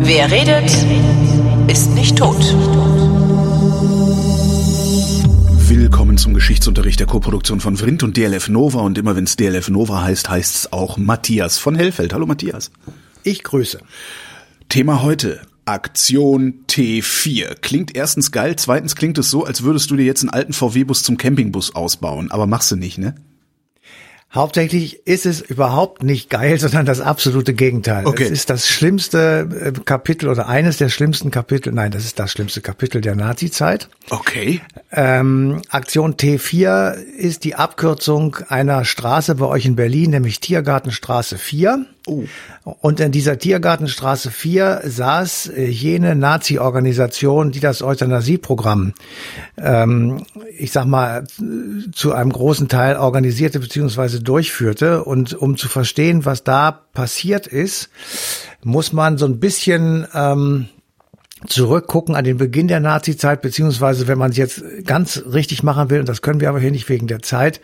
Wer 0.00 0.30
redet, 0.30 0.70
ist 1.68 1.90
nicht 1.94 2.16
tot. 2.16 2.54
Willkommen 5.68 6.16
zum 6.16 6.32
Geschichtsunterricht 6.32 7.00
der 7.00 7.06
Koproduktion 7.06 7.60
von 7.60 7.76
Vrindt 7.76 8.02
und 8.02 8.16
DLF 8.16 8.48
Nova. 8.48 8.80
Und 8.80 8.98
immer 8.98 9.16
wenn 9.16 9.24
es 9.24 9.36
DLF 9.36 9.68
Nova 9.68 10.02
heißt, 10.02 10.28
heißt 10.28 10.54
es 10.54 10.72
auch 10.72 10.96
Matthias 10.96 11.58
von 11.58 11.74
Hellfeld. 11.74 12.12
Hallo 12.12 12.26
Matthias. 12.26 12.70
Ich 13.24 13.42
grüße. 13.42 13.80
Thema 14.68 15.02
heute. 15.02 15.40
Aktion 15.66 16.64
T4. 16.68 17.56
Klingt 17.60 17.94
erstens 17.94 18.32
geil, 18.32 18.56
zweitens 18.56 18.96
klingt 18.96 19.18
es 19.18 19.30
so, 19.30 19.44
als 19.44 19.62
würdest 19.62 19.90
du 19.90 19.96
dir 19.96 20.04
jetzt 20.04 20.22
einen 20.22 20.30
alten 20.30 20.52
VW-Bus 20.52 21.02
zum 21.02 21.18
Campingbus 21.18 21.74
ausbauen. 21.74 22.30
Aber 22.30 22.46
machst 22.46 22.70
du 22.70 22.76
nicht, 22.76 22.98
ne? 22.98 23.16
Hauptsächlich 24.32 25.06
ist 25.06 25.24
es 25.24 25.40
überhaupt 25.40 26.02
nicht 26.02 26.28
geil, 26.30 26.58
sondern 26.58 26.84
das 26.84 27.00
absolute 27.00 27.54
Gegenteil. 27.54 28.06
Okay. 28.06 28.24
Es 28.24 28.30
ist 28.30 28.50
das 28.50 28.68
schlimmste 28.68 29.48
äh, 29.74 29.80
Kapitel 29.84 30.28
oder 30.28 30.48
eines 30.48 30.76
der 30.76 30.88
schlimmsten 30.88 31.30
Kapitel, 31.30 31.72
nein, 31.72 31.90
das 31.90 32.04
ist 32.04 32.18
das 32.18 32.32
schlimmste 32.32 32.60
Kapitel 32.60 33.00
der 33.00 33.14
Nazi-Zeit. 33.14 33.88
Okay. 34.10 34.60
Ähm, 34.92 35.62
Aktion 35.70 36.16
T4 36.16 36.94
ist 36.94 37.44
die 37.44 37.54
Abkürzung 37.54 38.36
einer 38.48 38.84
Straße 38.84 39.36
bei 39.36 39.46
euch 39.46 39.64
in 39.64 39.76
Berlin, 39.76 40.10
nämlich 40.10 40.40
Tiergartenstraße 40.40 41.38
4. 41.38 41.86
Oh. 42.06 42.24
Und 42.62 43.00
in 43.00 43.10
dieser 43.10 43.36
Tiergartenstraße 43.36 44.30
4 44.30 44.82
saß 44.84 45.48
äh, 45.48 45.66
jene 45.66 46.14
Nazi-Organisation, 46.14 47.50
die 47.50 47.58
das 47.58 47.82
Euthanasieprogramm, 47.82 48.94
ähm, 49.58 50.24
ich 50.56 50.70
sag 50.70 50.86
mal, 50.86 51.26
zu 51.92 52.12
einem 52.12 52.32
großen 52.32 52.68
Teil 52.68 52.96
organisierte 52.96 53.58
bzw. 53.58 54.20
durchführte. 54.20 55.02
Und 55.02 55.34
um 55.34 55.56
zu 55.56 55.68
verstehen, 55.68 56.24
was 56.24 56.44
da 56.44 56.70
passiert 56.70 57.48
ist, 57.48 57.90
muss 58.62 58.92
man 58.92 59.18
so 59.18 59.26
ein 59.26 59.40
bisschen 59.40 60.06
ähm, 60.14 60.68
zurückgucken 61.48 62.14
an 62.14 62.24
den 62.24 62.36
Beginn 62.36 62.68
der 62.68 62.80
Nazi-Zeit, 62.80 63.42
beziehungsweise 63.42 64.08
wenn 64.08 64.18
man 64.18 64.30
es 64.30 64.36
jetzt 64.36 64.62
ganz 64.84 65.22
richtig 65.32 65.62
machen 65.62 65.90
will, 65.90 66.00
und 66.00 66.08
das 66.08 66.22
können 66.22 66.40
wir 66.40 66.48
aber 66.48 66.60
hier 66.60 66.70
nicht 66.70 66.88
wegen 66.88 67.06
der 67.06 67.22
Zeit, 67.22 67.60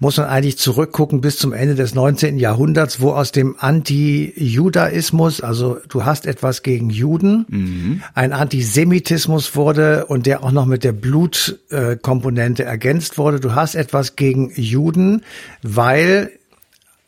muss 0.00 0.16
man 0.16 0.26
eigentlich 0.26 0.58
zurückgucken 0.58 1.20
bis 1.20 1.38
zum 1.38 1.52
Ende 1.52 1.74
des 1.74 1.94
19. 1.94 2.38
Jahrhunderts, 2.38 3.00
wo 3.00 3.12
aus 3.12 3.32
dem 3.32 3.56
Anti-Judaismus, 3.58 5.40
also 5.40 5.78
du 5.88 6.04
hast 6.04 6.26
etwas 6.26 6.62
gegen 6.62 6.90
Juden, 6.90 8.02
ein 8.14 8.32
Antisemitismus 8.32 9.56
wurde 9.56 10.06
und 10.06 10.26
der 10.26 10.42
auch 10.42 10.52
noch 10.52 10.66
mit 10.66 10.84
der 10.84 10.92
Blutkomponente 10.92 12.64
ergänzt 12.64 13.18
wurde. 13.18 13.40
Du 13.40 13.54
hast 13.54 13.74
etwas 13.74 14.16
gegen 14.16 14.52
Juden, 14.54 15.22
weil 15.62 16.30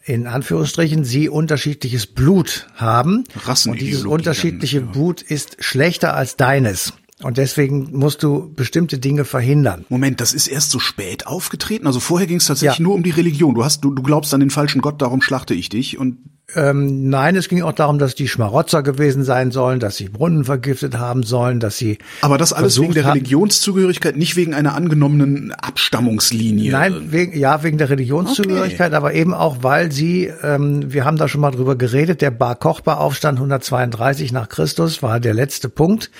in 0.09 0.27
Anführungsstrichen 0.27 1.05
sie 1.05 1.29
unterschiedliches 1.29 2.07
Blut 2.07 2.67
haben. 2.77 3.25
Und 3.67 3.81
dieses 3.81 4.05
unterschiedliche 4.07 4.79
dann, 4.81 4.87
ja. 4.89 4.93
Blut 4.93 5.21
ist 5.23 5.57
schlechter 5.63 6.15
als 6.15 6.37
deines. 6.37 6.95
Und 7.23 7.37
deswegen 7.37 7.91
musst 7.99 8.23
du 8.23 8.53
bestimmte 8.55 8.99
Dinge 8.99 9.25
verhindern. 9.25 9.85
Moment, 9.89 10.21
das 10.21 10.33
ist 10.33 10.47
erst 10.47 10.71
so 10.71 10.79
spät 10.79 11.27
aufgetreten? 11.27 11.87
Also 11.87 12.01
vorher 12.01 12.27
ging 12.27 12.39
es 12.39 12.47
tatsächlich 12.47 12.79
Ja. 12.79 12.83
nur 12.83 12.95
um 12.95 13.03
die 13.03 13.11
Religion. 13.11 13.55
Du 13.55 13.65
hast, 13.65 13.85
du, 13.85 13.93
du 13.93 14.03
glaubst 14.03 14.33
an 14.33 14.41
den 14.41 14.51
falschen 14.51 14.81
Gott, 14.81 15.03
darum 15.03 15.21
schlachte 15.21 15.53
ich 15.53 15.69
dich. 15.69 15.99
Und 15.99 16.19
Ähm, 16.55 17.11
nein, 17.11 17.37
es 17.37 17.51
ging 17.51 17.61
auch 17.63 17.73
darum, 17.73 17.99
dass 17.99 18.15
die 18.15 18.27
Schmarotzer 18.27 18.83
gewesen 18.83 19.23
sein 19.23 19.51
sollen, 19.51 19.81
dass 19.81 19.99
sie 19.99 20.09
Brunnen 20.09 20.47
vergiftet 20.47 20.97
haben 20.99 21.23
sollen, 21.23 21.61
dass 21.61 21.77
sie. 21.77 21.99
aber 22.23 22.39
das 22.39 22.55
alles 22.55 22.81
wegen 22.81 22.95
der 22.95 23.05
Religionszugehörigkeit, 23.05 24.17
nicht 24.17 24.35
wegen 24.37 24.55
einer 24.55 24.75
angenommenen 24.75 25.53
Abstammungslinie. 25.53 26.73
Nein, 26.73 27.13
wegen, 27.13 27.39
ja, 27.39 27.63
wegen 27.63 27.77
der 27.77 27.91
Religionszugehörigkeit, 27.91 28.95
aber 28.95 29.13
eben 29.13 29.35
auch, 29.35 29.59
weil 29.61 29.93
sie, 29.93 30.33
ähm, 30.43 30.91
wir 30.91 31.05
haben 31.05 31.19
da 31.19 31.29
schon 31.29 31.43
mal 31.43 31.51
drüber 31.51 31.77
geredet, 31.77 32.23
der 32.23 32.31
Bar 32.31 32.57
Kochba-Aufstand 32.57 33.37
132 33.39 34.33
nach 34.33 34.49
Christus 34.49 35.03
war 35.03 35.21
der 35.21 35.35
letzte 35.35 35.69
Punkt 35.69 36.11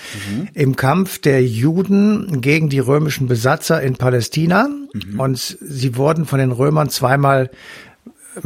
im 0.53 0.75
Kampf 0.75 1.17
der 1.19 1.43
Juden 1.43 2.39
gegen 2.41 2.69
die 2.69 2.79
römischen 2.79 3.27
Besatzer 3.27 3.81
in 3.81 3.95
Palästina. 3.95 4.69
Und 5.17 5.57
sie 5.59 5.95
wurden 5.95 6.25
von 6.25 6.39
den 6.39 6.51
Römern 6.51 6.89
zweimal 6.89 7.49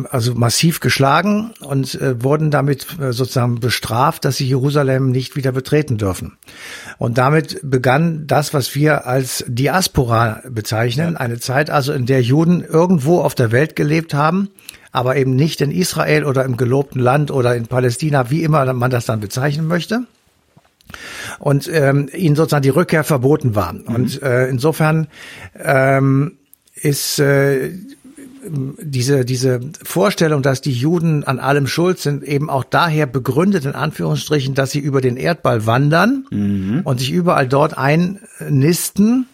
also 0.09 0.33
massiv 0.33 0.79
geschlagen 0.79 1.53
und 1.59 1.95
äh, 1.95 2.23
wurden 2.23 2.51
damit 2.51 2.87
äh, 2.99 3.11
sozusagen 3.11 3.59
bestraft, 3.59 4.25
dass 4.25 4.37
sie 4.37 4.47
Jerusalem 4.47 5.11
nicht 5.11 5.35
wieder 5.35 5.51
betreten 5.51 5.97
dürfen. 5.97 6.37
Und 6.97 7.17
damit 7.17 7.59
begann 7.63 8.25
das, 8.25 8.53
was 8.53 8.75
wir 8.75 9.05
als 9.05 9.43
Diaspora 9.47 10.41
bezeichnen, 10.49 11.17
eine 11.17 11.39
Zeit 11.39 11.69
also, 11.69 11.93
in 11.93 12.05
der 12.05 12.21
Juden 12.21 12.63
irgendwo 12.63 13.19
auf 13.19 13.35
der 13.35 13.51
Welt 13.51 13.75
gelebt 13.75 14.13
haben, 14.13 14.49
aber 14.91 15.15
eben 15.17 15.35
nicht 15.35 15.59
in 15.61 15.71
Israel 15.71 16.23
oder 16.25 16.45
im 16.45 16.57
gelobten 16.57 17.01
Land 17.01 17.31
oder 17.31 17.55
in 17.55 17.67
Palästina, 17.67 18.29
wie 18.29 18.43
immer 18.43 18.71
man 18.73 18.91
das 18.91 19.05
dann 19.05 19.19
bezeichnen 19.19 19.67
möchte 19.67 20.05
und 21.39 21.69
ähm, 21.71 22.09
ihnen 22.13 22.35
sozusagen 22.35 22.63
die 22.63 22.69
Rückkehr 22.69 23.03
verboten 23.03 23.55
war. 23.55 23.75
Und 23.85 24.21
äh, 24.21 24.47
insofern 24.47 25.07
ähm, 25.57 26.37
ist 26.75 27.19
äh, 27.19 27.71
diese, 28.45 29.25
diese 29.25 29.59
Vorstellung, 29.83 30.41
dass 30.41 30.61
die 30.61 30.71
Juden 30.71 31.23
an 31.23 31.39
allem 31.39 31.67
schuld 31.67 31.99
sind, 31.99 32.23
eben 32.23 32.49
auch 32.49 32.63
daher 32.63 33.05
begründet, 33.05 33.65
in 33.65 33.73
Anführungsstrichen, 33.73 34.53
dass 34.53 34.71
sie 34.71 34.79
über 34.79 35.01
den 35.01 35.17
Erdball 35.17 35.65
wandern 35.65 36.25
und 36.83 36.99
sich 36.99 37.11
überall 37.11 37.47
dort 37.47 37.77
einnisten, 37.77 39.27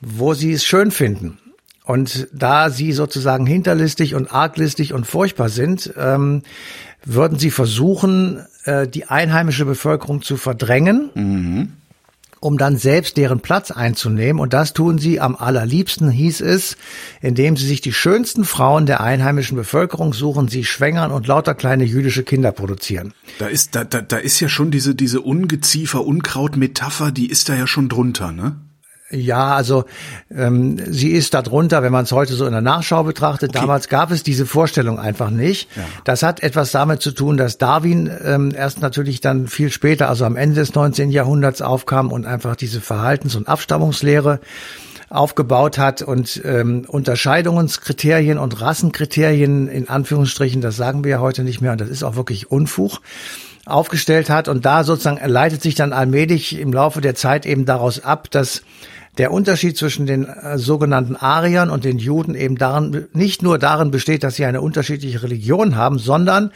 wo 0.00 0.34
sie 0.34 0.52
es 0.52 0.64
schön 0.64 0.90
finden. 0.90 1.38
Und 1.84 2.28
da 2.32 2.70
sie 2.70 2.92
sozusagen 2.92 3.46
hinterlistig 3.46 4.14
und 4.14 4.32
arglistig 4.32 4.94
und 4.94 5.06
furchtbar 5.06 5.50
sind, 5.50 5.92
ähm, 5.98 6.42
würden 7.04 7.38
sie 7.38 7.50
versuchen, 7.50 8.40
äh, 8.64 8.88
die 8.88 9.06
einheimische 9.06 9.66
Bevölkerung 9.66 10.22
zu 10.22 10.38
verdrängen 10.38 11.10
um 12.44 12.58
dann 12.58 12.76
selbst 12.76 13.16
deren 13.16 13.40
Platz 13.40 13.70
einzunehmen. 13.70 14.38
Und 14.38 14.52
das 14.52 14.74
tun 14.74 14.98
sie 14.98 15.18
am 15.18 15.34
allerliebsten, 15.34 16.10
hieß 16.10 16.42
es, 16.42 16.76
indem 17.22 17.56
sie 17.56 17.66
sich 17.66 17.80
die 17.80 17.92
schönsten 17.92 18.44
Frauen 18.44 18.84
der 18.84 19.00
einheimischen 19.00 19.56
Bevölkerung 19.56 20.12
suchen, 20.12 20.48
sie 20.48 20.64
schwängern 20.64 21.10
und 21.10 21.26
lauter 21.26 21.54
kleine 21.54 21.84
jüdische 21.84 22.22
Kinder 22.22 22.52
produzieren. 22.52 23.14
Da 23.38 23.46
ist, 23.46 23.74
da, 23.74 23.84
da, 23.84 24.02
da 24.02 24.18
ist 24.18 24.40
ja 24.40 24.50
schon 24.50 24.70
diese, 24.70 24.94
diese 24.94 25.22
Ungeziefer, 25.22 26.04
Unkraut-Metapher, 26.04 27.10
die 27.12 27.30
ist 27.30 27.48
da 27.48 27.54
ja 27.54 27.66
schon 27.66 27.88
drunter, 27.88 28.30
ne? 28.30 28.56
Ja, 29.10 29.54
also 29.54 29.84
ähm, 30.34 30.80
sie 30.90 31.10
ist 31.10 31.34
darunter, 31.34 31.82
wenn 31.82 31.92
man 31.92 32.04
es 32.04 32.12
heute 32.12 32.32
so 32.32 32.46
in 32.46 32.52
der 32.52 32.62
Nachschau 32.62 33.04
betrachtet. 33.04 33.54
Damals 33.54 33.88
gab 33.90 34.10
es 34.10 34.22
diese 34.22 34.46
Vorstellung 34.46 34.98
einfach 34.98 35.28
nicht. 35.28 35.68
Das 36.04 36.22
hat 36.22 36.42
etwas 36.42 36.72
damit 36.72 37.02
zu 37.02 37.10
tun, 37.12 37.36
dass 37.36 37.58
Darwin 37.58 38.10
ähm, 38.24 38.52
erst 38.56 38.80
natürlich 38.80 39.20
dann 39.20 39.46
viel 39.46 39.70
später, 39.70 40.08
also 40.08 40.24
am 40.24 40.36
Ende 40.36 40.56
des 40.56 40.74
19. 40.74 41.10
Jahrhunderts 41.10 41.60
aufkam 41.60 42.12
und 42.12 42.24
einfach 42.24 42.56
diese 42.56 42.80
Verhaltens- 42.80 43.36
und 43.36 43.46
Abstammungslehre 43.46 44.40
aufgebaut 45.10 45.76
hat 45.78 46.00
und 46.02 46.40
ähm, 46.44 46.84
Unterscheidungskriterien 46.88 48.38
und 48.38 48.60
Rassenkriterien 48.60 49.68
in 49.68 49.88
Anführungsstrichen, 49.88 50.60
das 50.60 50.76
sagen 50.76 51.04
wir 51.04 51.12
ja 51.12 51.20
heute 51.20 51.44
nicht 51.44 51.60
mehr 51.60 51.72
und 51.72 51.80
das 51.80 51.90
ist 51.90 52.02
auch 52.02 52.16
wirklich 52.16 52.50
Unfug 52.50 53.00
aufgestellt 53.66 54.30
hat 54.30 54.48
und 54.48 54.64
da 54.64 54.84
sozusagen 54.84 55.20
leitet 55.26 55.62
sich 55.62 55.74
dann 55.74 55.92
allmählich 55.92 56.58
im 56.58 56.72
Laufe 56.72 57.00
der 57.00 57.14
Zeit 57.14 57.46
eben 57.46 57.64
daraus 57.64 58.00
ab, 58.00 58.30
dass 58.30 58.62
der 59.18 59.30
Unterschied 59.30 59.76
zwischen 59.76 60.06
den 60.06 60.26
äh, 60.26 60.58
sogenannten 60.58 61.14
Ariern 61.16 61.70
und 61.70 61.84
den 61.84 61.98
Juden 61.98 62.34
eben 62.34 62.56
darin, 62.58 63.06
nicht 63.12 63.42
nur 63.42 63.58
darin 63.58 63.90
besteht, 63.90 64.24
dass 64.24 64.34
sie 64.34 64.44
eine 64.44 64.60
unterschiedliche 64.60 65.22
Religion 65.22 65.76
haben, 65.76 65.98
sondern 65.98 66.50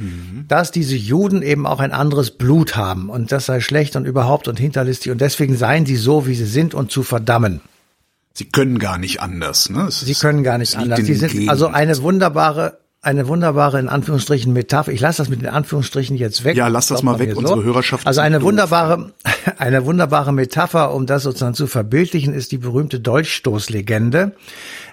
dass 0.48 0.72
diese 0.72 0.96
Juden 0.96 1.42
eben 1.42 1.66
auch 1.66 1.78
ein 1.78 1.92
anderes 1.92 2.32
Blut 2.32 2.76
haben 2.76 3.10
und 3.10 3.30
das 3.30 3.46
sei 3.46 3.60
schlecht 3.60 3.94
und 3.96 4.06
überhaupt 4.06 4.48
und 4.48 4.58
hinterlistig 4.58 5.12
und 5.12 5.20
deswegen 5.20 5.56
seien 5.56 5.86
sie 5.86 5.96
so, 5.96 6.26
wie 6.26 6.34
sie 6.34 6.46
sind 6.46 6.74
und 6.74 6.90
zu 6.90 7.02
verdammen. 7.02 7.60
Sie 8.34 8.46
können 8.46 8.78
gar 8.78 8.98
nicht 8.98 9.20
anders, 9.20 9.68
ne? 9.68 9.86
Es 9.88 10.00
Sie 10.00 10.14
können 10.14 10.44
gar 10.44 10.58
nicht 10.58 10.76
anders. 10.76 11.00
Sie 11.00 11.14
sind 11.14 11.48
also 11.48 11.66
eine 11.66 12.00
wunderbare, 12.02 12.78
eine 13.00 13.28
wunderbare 13.28 13.78
in 13.78 13.88
Anführungsstrichen 13.88 14.52
Metapher. 14.52 14.92
Ich 14.92 15.00
lasse 15.00 15.22
das 15.22 15.28
mit 15.28 15.40
den 15.40 15.48
Anführungsstrichen 15.48 16.16
jetzt 16.16 16.44
weg. 16.44 16.56
Ja, 16.56 16.68
lass 16.68 16.88
das 16.88 17.02
mal 17.02 17.18
weg. 17.18 17.36
Unsere 17.36 17.62
Hörerschaft 17.62 18.06
Also 18.06 18.20
eine 18.20 18.42
wunderbare, 18.42 19.12
eine 19.58 19.84
wunderbare 19.86 20.32
Metapher, 20.32 20.92
um 20.94 21.06
das 21.06 21.22
sozusagen 21.22 21.54
zu 21.54 21.66
verbildlichen, 21.66 22.34
ist 22.34 22.50
die 22.52 22.58
berühmte 22.58 22.98
Dolchstoßlegende, 23.00 24.32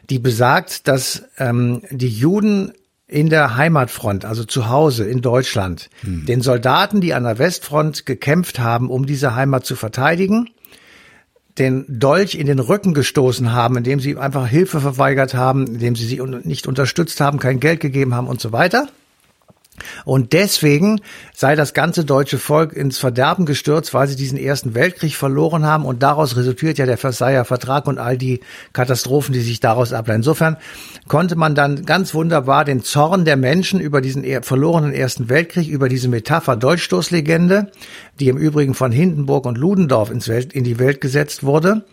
die 0.09 0.19
besagt, 0.19 0.87
dass 0.87 1.23
ähm, 1.37 1.81
die 1.89 2.09
Juden 2.09 2.73
in 3.07 3.29
der 3.29 3.55
Heimatfront, 3.55 4.25
also 4.25 4.43
zu 4.43 4.69
Hause 4.69 5.05
in 5.05 5.21
Deutschland, 5.21 5.89
Hm. 6.01 6.25
den 6.25 6.41
Soldaten, 6.41 7.01
die 7.01 7.13
an 7.13 7.23
der 7.23 7.37
Westfront 7.37 8.05
gekämpft 8.05 8.59
haben, 8.59 8.89
um 8.89 9.05
diese 9.05 9.35
Heimat 9.35 9.65
zu 9.65 9.75
verteidigen, 9.75 10.49
den 11.57 11.85
Dolch 11.87 12.35
in 12.35 12.47
den 12.47 12.59
Rücken 12.59 12.93
gestoßen 12.93 13.53
haben, 13.53 13.77
indem 13.77 13.99
sie 13.99 14.17
einfach 14.17 14.47
Hilfe 14.47 14.81
verweigert 14.81 15.33
haben, 15.33 15.67
indem 15.67 15.95
sie 15.95 16.05
sie 16.05 16.21
nicht 16.43 16.67
unterstützt 16.67 17.21
haben, 17.21 17.39
kein 17.39 17.59
Geld 17.59 17.79
gegeben 17.79 18.13
haben 18.13 18.27
und 18.27 18.41
so 18.41 18.51
weiter. 18.51 18.89
Und 20.06 20.33
deswegen 20.33 21.01
sei 21.33 21.56
das 21.56 21.74
ganze 21.74 22.06
deutsche 22.06 22.38
Volk 22.38 22.74
ins 22.74 22.98
Verderben 22.98 23.45
gestürzt, 23.45 23.94
weil 23.94 24.07
sie 24.07 24.16
diesen 24.16 24.38
Ersten 24.38 24.74
Weltkrieg 24.74 25.16
verloren 25.16 25.66
haben. 25.66 25.86
Und 25.86 26.04
daraus 26.04 26.36
resultiert 26.36 26.77
ja 26.77 26.86
der 26.86 26.98
Versailler 26.98 27.45
Vertrag 27.45 27.88
und 27.88 27.98
all 27.98 28.18
die 28.18 28.39
Katastrophen, 28.74 29.33
die 29.33 29.42
sich 29.42 29.60
daraus 29.60 29.94
ableiten. 29.94 30.19
Insofern 30.19 30.57
konnte 31.07 31.36
man 31.36 31.56
dann 31.56 31.86
ganz 31.86 32.13
wunderbar 32.13 32.66
den 32.66 32.83
Zorn 32.83 33.25
der 33.25 33.38
Menschen 33.38 33.80
über 33.80 34.01
diesen 34.01 34.25
verlorenen 34.44 34.94
Ersten 34.94 35.30
Weltkrieg, 35.30 35.68
über 35.68 35.89
diese 35.89 36.07
Metapher 36.07 36.56
Deutschstoßlegende, 36.56 37.72
die 38.19 38.30
im 38.30 38.38
Übrigen 38.38 38.74
von 38.74 38.92
Hindenburg 38.92 39.45
und 39.45 39.57
Ludendorff 39.57 40.10
ins 40.10 40.27
Welt, 40.27 40.54
in 40.54 40.63
die 40.63 40.80
Welt 40.80 41.01
gesetzt 41.01 41.44
wurde, 41.44 41.86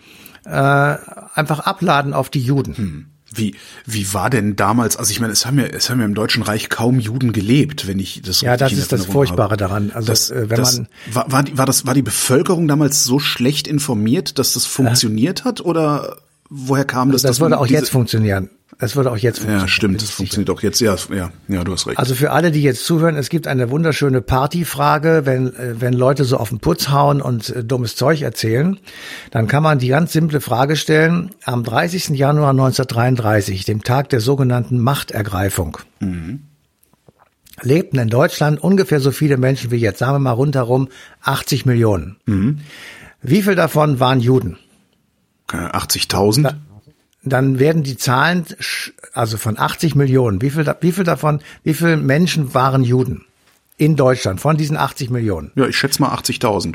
äh, 0.45 0.51
einfach 0.51 1.61
abladen 1.61 2.15
auf 2.15 2.31
die 2.31 2.41
Juden. 2.41 2.77
Hm. 2.77 3.12
Wie, 3.35 3.55
wie 3.87 4.13
war 4.13 4.31
denn 4.31 4.57
damals, 4.57 4.97
also 4.97 5.11
ich 5.11 5.21
meine, 5.21 5.33
es 5.33 5.47
haben 5.47 5.59
ja, 5.59 5.65
es 5.65 5.91
haben 5.91 6.01
ja 6.01 6.05
im 6.05 6.15
Deutschen 6.15 6.43
Reich 6.43 6.69
kaum 6.69 6.99
Juden 6.99 7.33
gelebt, 7.33 7.87
wenn 7.87 7.99
ich 7.99 8.23
das 8.23 8.41
Ja, 8.41 8.57
das 8.57 8.73
ist 8.73 8.93
das 8.93 9.07
Furchtbare 9.07 9.51
habe. 9.51 9.57
daran. 9.57 9.91
Also, 9.93 10.09
das, 10.09 10.31
äh, 10.31 10.51
wenn 10.51 10.57
das, 10.57 10.79
man. 10.79 10.89
War, 11.13 11.33
war, 11.33 11.43
die, 11.43 11.59
war 11.59 11.67
das, 11.67 11.87
war 11.87 11.95
die 11.95 12.03
Bevölkerung 12.03 12.69
damals 12.69 13.05
so 13.05 13.19
schlecht 13.19 13.67
informiert, 13.67 14.39
dass 14.39 14.55
das 14.55 14.67
funktioniert 14.67 15.41
ja. 15.41 15.45
hat 15.47 15.61
oder 15.61 16.17
woher 16.49 16.85
kam 16.85 17.13
das? 17.13 17.23
Das 17.23 17.41
würde 17.41 17.59
auch 17.59 17.67
jetzt 17.67 17.91
funktionieren. 17.91 18.51
Es 18.79 18.97
würde 18.97 19.11
auch 19.11 19.17
jetzt 19.17 19.39
funktionieren. 19.39 19.61
Ja, 19.61 19.69
stimmt, 19.69 20.03
das 20.03 20.11
funktioniert 20.11 20.51
auch 20.51 20.63
jetzt. 20.63 20.81
Ja, 20.81 20.97
ja, 21.15 21.31
ja, 21.49 21.65
du 21.65 21.73
hast 21.73 21.87
recht. 21.87 21.99
Also 21.99 22.15
für 22.15 22.33
alle, 22.33 22.51
die 22.51 22.63
jetzt 22.63 22.85
zuhören, 22.85 23.17
es 23.17 23.29
gibt 23.29 23.47
eine 23.47 23.71
wunderschöne 23.71 24.23
Partyfrage, 24.23 25.23
wenn, 25.25 25.55
äh, 25.55 25.81
wenn 25.81 25.93
Leute 25.93 26.25
so 26.25 26.39
auf 26.39 26.49
den 26.49 26.59
Putz 26.59 26.89
hauen 26.89 27.21
und 27.21 27.51
äh, 27.51 27.65
dummes 27.65 27.97
Zeug 27.97 28.23
erzählen, 28.23 28.79
dann 29.31 29.47
kann 29.47 29.63
man 29.63 29.79
die 29.79 29.89
ganz 29.89 30.13
simple 30.13 30.41
Frage 30.41 30.77
stellen, 30.77 31.31
am 31.45 31.65
30. 31.65 32.11
Januar 32.11 32.51
1933, 32.51 33.65
dem 33.65 33.85
Tag 33.85 34.09
der 34.09 34.21
sogenannten 34.21 34.79
Machtergreifung, 34.79 35.79
mhm. 36.01 36.41
lebten 37.61 37.99
in 37.99 38.09
Deutschland 38.09 38.61
ungefähr 38.63 39.01
so 39.01 39.13
viele 39.13 39.37
Menschen 39.37 39.71
wie 39.71 39.77
jetzt, 39.77 39.99
sagen 39.99 40.15
wir 40.15 40.19
mal 40.19 40.33
rundherum 40.33 40.89
80 41.21 41.67
Millionen. 41.67 42.17
Mhm. 42.27 42.59
Wie 43.21 43.43
viel 43.43 43.55
davon 43.55 44.01
waren 44.01 44.21
Juden? 44.21 44.57
80.000? 45.49 46.55
Dann 47.25 47.59
werden 47.59 47.83
die 47.83 47.97
Zahlen, 47.97 48.45
also 49.13 49.37
von 49.37 49.59
80 49.59 49.95
Millionen, 49.95 50.43
wie 50.43 50.51
viel, 50.51 50.67
wie 50.81 50.93
viel 50.93 51.05
davon, 51.05 51.41
wie 51.63 51.75
viele 51.75 51.97
Menschen 51.97 52.55
waren 52.55 52.83
Juden 52.83 53.25
in 53.77 53.97
Deutschland 53.97 54.41
von 54.41 54.57
diesen 54.57 54.77
80 54.77 55.11
Millionen? 55.11 55.53
Ja, 55.55 55.67
ich 55.67 55.77
schätze 55.77 56.03
mal 56.03 56.15
80.000. 56.15 56.75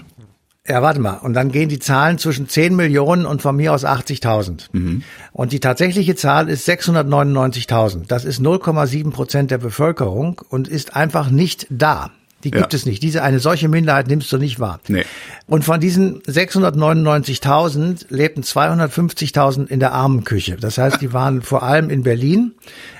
Ja, 0.67 0.81
warte 0.81 0.99
mal. 0.99 1.13
Und 1.13 1.33
dann 1.33 1.51
gehen 1.51 1.69
die 1.69 1.79
Zahlen 1.79 2.17
zwischen 2.17 2.49
10 2.49 2.75
Millionen 2.75 3.25
und 3.25 3.41
von 3.41 3.55
mir 3.55 3.73
aus 3.73 3.85
80.000. 3.85 4.67
Mhm. 4.73 5.03
Und 5.31 5.53
die 5.53 5.61
tatsächliche 5.61 6.15
Zahl 6.15 6.49
ist 6.49 6.67
699.000. 6.67 8.07
Das 8.07 8.25
ist 8.25 8.41
0,7 8.41 9.11
Prozent 9.11 9.49
der 9.49 9.59
Bevölkerung 9.59 10.41
und 10.49 10.67
ist 10.67 10.95
einfach 10.95 11.29
nicht 11.29 11.67
da. 11.69 12.11
Die 12.43 12.51
gibt 12.51 12.71
ja. 12.71 12.77
es 12.77 12.85
nicht. 12.85 13.01
Diese 13.01 13.23
eine 13.23 13.39
solche 13.39 13.67
Minderheit 13.67 14.07
nimmst 14.07 14.31
du 14.31 14.37
nicht 14.37 14.59
wahr. 14.59 14.79
Nee. 14.87 15.05
Und 15.47 15.65
von 15.65 15.79
diesen 15.79 16.21
699.000 16.21 18.05
lebten 18.09 18.41
250.000 18.41 19.67
in 19.67 19.79
der 19.79 19.93
Armenküche. 19.93 20.55
Das 20.55 20.77
heißt, 20.77 21.01
die 21.01 21.13
waren 21.13 21.41
vor 21.41 21.63
allem 21.63 21.89
in 21.89 22.03
Berlin 22.03 22.53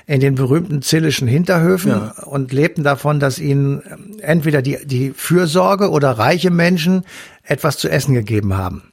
in 0.06 0.20
den 0.20 0.34
berühmten 0.34 0.82
zillischen 0.82 1.28
Hinterhöfen 1.28 1.90
ja. 1.90 2.14
und 2.24 2.52
lebten 2.52 2.82
davon, 2.82 3.20
dass 3.20 3.38
ihnen 3.38 3.82
entweder 4.20 4.60
die, 4.60 4.78
die 4.84 5.12
Fürsorge 5.14 5.90
oder 5.90 6.12
reiche 6.12 6.50
Menschen 6.50 7.04
etwas 7.44 7.78
zu 7.78 7.88
essen 7.88 8.14
gegeben 8.14 8.56
haben. 8.56 8.92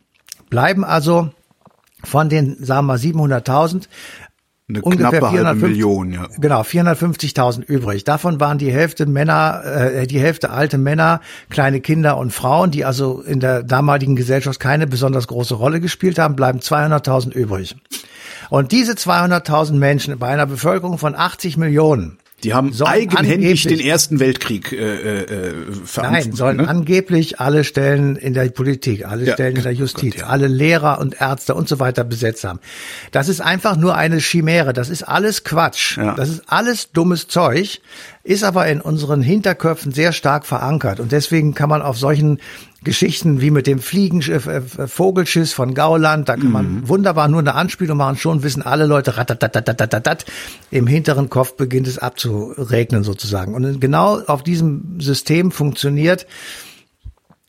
Bleiben 0.51 0.83
also 0.83 1.31
von 2.03 2.29
den, 2.29 2.63
sagen 2.63 2.85
wir 2.85 2.97
700.000 2.97 3.87
eine 4.67 4.81
ungefähr 4.81 5.19
knappe 5.19 5.29
450, 5.29 5.69
Million, 5.69 6.11
ja. 6.11 6.27
Genau, 6.39 6.61
450.000 6.61 7.63
übrig. 7.65 8.03
Davon 8.03 8.39
waren 8.39 8.57
die 8.57 8.71
Hälfte 8.71 9.05
Männer, 9.05 9.63
äh, 9.63 10.07
die 10.07 10.19
Hälfte 10.19 10.49
alte 10.49 10.79
Männer, 10.79 11.21
kleine 11.49 11.81
Kinder 11.81 12.17
und 12.17 12.31
Frauen, 12.31 12.71
die 12.71 12.83
also 12.83 13.21
in 13.21 13.39
der 13.39 13.61
damaligen 13.61 14.15
Gesellschaft 14.15 14.59
keine 14.59 14.87
besonders 14.87 15.27
große 15.27 15.53
Rolle 15.53 15.81
gespielt 15.81 16.17
haben, 16.17 16.35
bleiben 16.35 16.59
200.000 16.59 17.33
übrig. 17.33 17.75
Und 18.49 18.71
diese 18.71 18.93
200.000 18.93 19.73
Menschen 19.73 20.17
bei 20.17 20.27
einer 20.27 20.47
Bevölkerung 20.47 20.97
von 20.97 21.15
80 21.15 21.57
Millionen 21.57 22.17
die 22.45 22.53
haben 22.53 22.71
eigenhändig 22.83 23.63
den 23.63 23.79
Ersten 23.79 24.19
Weltkrieg 24.19 24.71
äh, 24.71 24.75
äh, 24.75 25.53
verantwortet. 25.83 26.11
Nein, 26.11 26.31
sollen 26.33 26.57
ne? 26.57 26.67
angeblich 26.67 27.39
alle 27.39 27.63
Stellen 27.63 28.15
in 28.15 28.35
der 28.35 28.47
Politik, 28.49 29.07
alle 29.07 29.25
ja, 29.25 29.33
Stellen 29.33 29.55
in 29.55 29.63
der 29.63 29.71
Justiz, 29.73 30.13
Gott, 30.13 30.21
ja. 30.21 30.27
alle 30.27 30.47
Lehrer 30.47 30.99
und 30.99 31.19
Ärzte 31.19 31.55
und 31.55 31.67
so 31.67 31.79
weiter 31.79 32.03
besetzt 32.03 32.43
haben. 32.43 32.59
Das 33.11 33.29
ist 33.29 33.41
einfach 33.41 33.77
nur 33.77 33.95
eine 33.95 34.19
Chimäre. 34.19 34.73
Das 34.73 34.89
ist 34.89 35.01
alles 35.01 35.43
Quatsch. 35.43 35.97
Ja. 35.97 36.13
Das 36.13 36.29
ist 36.29 36.43
alles 36.45 36.91
dummes 36.91 37.27
Zeug, 37.27 37.81
ist 38.23 38.43
aber 38.43 38.67
in 38.67 38.79
unseren 38.79 39.23
Hinterköpfen 39.23 39.91
sehr 39.91 40.13
stark 40.13 40.45
verankert. 40.45 40.99
Und 40.99 41.11
deswegen 41.11 41.55
kann 41.55 41.69
man 41.69 41.81
auf 41.81 41.97
solchen 41.97 42.39
Geschichten 42.85 43.41
wie 43.41 43.51
mit 43.51 43.67
dem 43.67 43.79
Fliegenschiff, 43.79 44.47
äh, 44.47 44.57
äh, 44.57 44.87
Vogelschiss 44.87 45.51
von 45.51 45.73
Gauland, 45.73 46.29
da 46.29 46.37
kann 46.37 46.51
man 46.51 46.65
mhm. 46.65 46.87
wunderbar 46.87 47.27
nur 47.27 47.41
eine 47.41 47.55
Anspielung 47.55 47.97
machen, 47.97 48.15
schon 48.15 48.43
wissen 48.43 48.61
alle 48.61 48.85
Leute, 48.85 49.17
ratatatatatatat, 49.17 50.25
im 50.71 50.87
hinteren 50.87 51.29
Kopf 51.29 51.55
beginnt 51.55 51.87
es 51.87 51.97
abzuregnen 51.97 53.03
sozusagen. 53.03 53.53
Und 53.53 53.81
genau 53.81 54.21
auf 54.27 54.43
diesem 54.43 55.01
System 55.01 55.51
funktioniert 55.51 56.25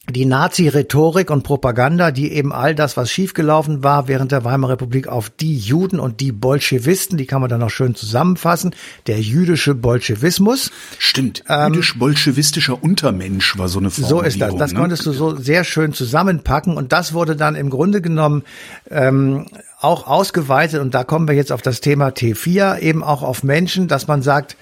die 0.08 0.24
Nazi-Rhetorik 0.24 1.30
und 1.30 1.42
Propaganda, 1.42 2.12
die 2.12 2.32
eben 2.32 2.52
all 2.52 2.74
das, 2.74 2.96
was 2.96 3.10
schiefgelaufen 3.10 3.82
war 3.82 4.06
während 4.06 4.30
der 4.30 4.44
Weimarer 4.44 4.74
Republik, 4.74 5.08
auf 5.08 5.30
die 5.30 5.56
Juden 5.56 5.98
und 5.98 6.20
die 6.20 6.30
Bolschewisten, 6.30 7.18
die 7.18 7.26
kann 7.26 7.40
man 7.40 7.50
dann 7.50 7.60
noch 7.60 7.70
schön 7.70 7.94
zusammenfassen, 7.96 8.74
der 9.08 9.20
jüdische 9.20 9.74
Bolschewismus. 9.74 10.70
Stimmt, 10.98 11.42
ähm, 11.48 11.74
jüdisch-bolschewistischer 11.74 12.82
Untermensch 12.82 13.58
war 13.58 13.68
so 13.68 13.80
eine 13.80 13.90
Formulierung. 13.90 14.22
So 14.22 14.26
ist 14.26 14.40
das, 14.40 14.54
das 14.54 14.72
ne? 14.72 14.78
konntest 14.78 15.06
du 15.06 15.12
so 15.12 15.36
sehr 15.36 15.64
schön 15.64 15.92
zusammenpacken 15.92 16.76
und 16.76 16.92
das 16.92 17.12
wurde 17.12 17.34
dann 17.34 17.56
im 17.56 17.68
Grunde 17.68 18.00
genommen 18.00 18.44
ähm, 18.90 19.46
auch 19.80 20.06
ausgeweitet 20.06 20.80
und 20.80 20.94
da 20.94 21.02
kommen 21.02 21.26
wir 21.26 21.34
jetzt 21.34 21.50
auf 21.50 21.62
das 21.62 21.80
Thema 21.80 22.08
T4, 22.08 22.78
eben 22.78 23.02
auch 23.02 23.22
auf 23.22 23.42
Menschen, 23.42 23.88
dass 23.88 24.06
man 24.06 24.22
sagt, 24.22 24.56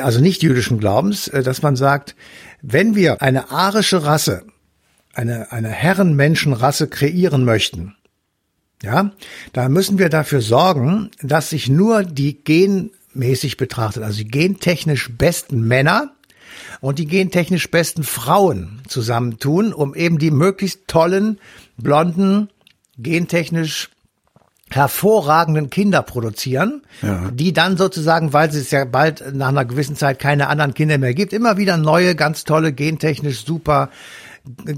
also 0.00 0.20
nicht 0.20 0.42
jüdischen 0.42 0.80
Glaubens, 0.80 1.28
äh, 1.28 1.44
dass 1.44 1.62
man 1.62 1.76
sagt, 1.76 2.16
wenn 2.60 2.96
wir 2.96 3.22
eine 3.22 3.52
arische 3.52 4.04
Rasse 4.04 4.42
eine, 5.14 5.52
eine 5.52 5.68
Herrenmenschenrasse 5.68 6.88
kreieren 6.88 7.44
möchten, 7.44 7.94
ja, 8.82 9.10
da 9.52 9.68
müssen 9.68 9.98
wir 9.98 10.08
dafür 10.08 10.40
sorgen, 10.40 11.10
dass 11.22 11.50
sich 11.50 11.68
nur 11.68 12.02
die 12.02 12.42
genmäßig 12.42 13.56
betrachtet, 13.58 14.02
also 14.02 14.18
die 14.18 14.28
gentechnisch 14.28 15.10
besten 15.16 15.66
Männer 15.66 16.12
und 16.80 16.98
die 16.98 17.06
gentechnisch 17.06 17.70
besten 17.70 18.04
Frauen 18.04 18.80
zusammentun, 18.88 19.74
um 19.74 19.94
eben 19.94 20.18
die 20.18 20.30
möglichst 20.30 20.88
tollen, 20.88 21.38
blonden, 21.76 22.48
gentechnisch 22.96 23.90
hervorragenden 24.70 25.68
Kinder 25.68 26.00
produzieren, 26.02 26.82
ja. 27.02 27.30
die 27.32 27.52
dann 27.52 27.76
sozusagen, 27.76 28.32
weil 28.32 28.48
es 28.48 28.70
ja 28.70 28.84
bald 28.84 29.34
nach 29.34 29.48
einer 29.48 29.64
gewissen 29.64 29.96
Zeit 29.96 30.20
keine 30.20 30.46
anderen 30.46 30.74
Kinder 30.74 30.96
mehr 30.96 31.12
gibt, 31.12 31.32
immer 31.32 31.56
wieder 31.56 31.76
neue, 31.76 32.14
ganz 32.14 32.44
tolle, 32.44 32.72
gentechnisch 32.72 33.44
super 33.44 33.90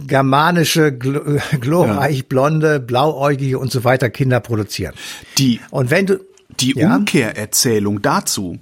germanische, 0.07 0.92
gl 0.92 1.40
glorreich 1.61 2.19
ja. 2.19 2.25
blonde, 2.28 2.81
blauäugige 2.81 3.59
und 3.59 3.71
so 3.71 3.85
weiter 3.85 4.11
Kinder 4.11 4.40
produzieren. 4.40 4.95
Die, 5.38 5.61
und 5.71 5.90
wenn 5.90 6.07
du, 6.07 6.21
die 6.61 6.75
ja? 6.76 6.97
Umkehrerzählung 6.97 8.02
dazu 8.02 8.59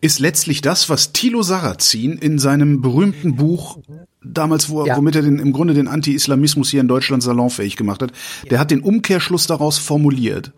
ist 0.00 0.20
letztlich 0.20 0.60
das, 0.60 0.88
was 0.88 1.12
Thilo 1.12 1.42
Sarrazin 1.42 2.18
in 2.18 2.38
seinem 2.38 2.80
berühmten 2.80 3.36
Buch 3.36 3.78
damals, 4.24 4.68
wo, 4.68 4.86
ja. 4.86 4.96
womit 4.96 5.16
er 5.16 5.22
den, 5.22 5.38
im 5.38 5.52
Grunde 5.52 5.74
den 5.74 5.88
Anti-Islamismus 5.88 6.70
hier 6.70 6.80
in 6.80 6.88
Deutschland 6.88 7.22
salonfähig 7.22 7.76
gemacht 7.76 8.02
hat, 8.02 8.12
der 8.50 8.58
hat 8.58 8.70
den 8.70 8.80
Umkehrschluss 8.80 9.46
daraus 9.46 9.78
formuliert. 9.78 10.52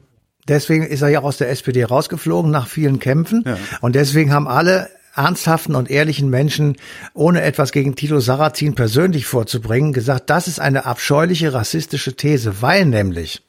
Deswegen 0.47 0.85
ist 0.85 1.01
er 1.01 1.09
ja 1.09 1.23
aus 1.23 1.39
der 1.39 1.49
SPD 1.51 1.85
rausgeflogen 1.85 2.51
nach 2.51 2.69
vielen 2.69 2.99
Kämpfen. 2.99 3.45
Ja. 3.47 3.57
Und 3.81 3.95
deswegen 3.95 4.33
haben 4.33 4.47
alle 4.47 4.91
ernsthaften 5.15 5.75
und 5.75 5.91
ehrlichen 5.91 6.31
Menschen, 6.31 6.77
ohne 7.13 7.43
etwas 7.43 7.73
gegen 7.73 7.95
Tito 7.97 8.21
Sarrazin 8.21 8.75
persönlich 8.75 9.27
vorzubringen, 9.27 9.93
gesagt, 9.93 10.31
das 10.31 10.49
ist 10.49 10.61
eine 10.61 10.87
abscheuliche 10.87 11.53
rassistische 11.53 12.15
These, 12.15 12.63
weil 12.63 12.85
nämlich, 12.85 13.43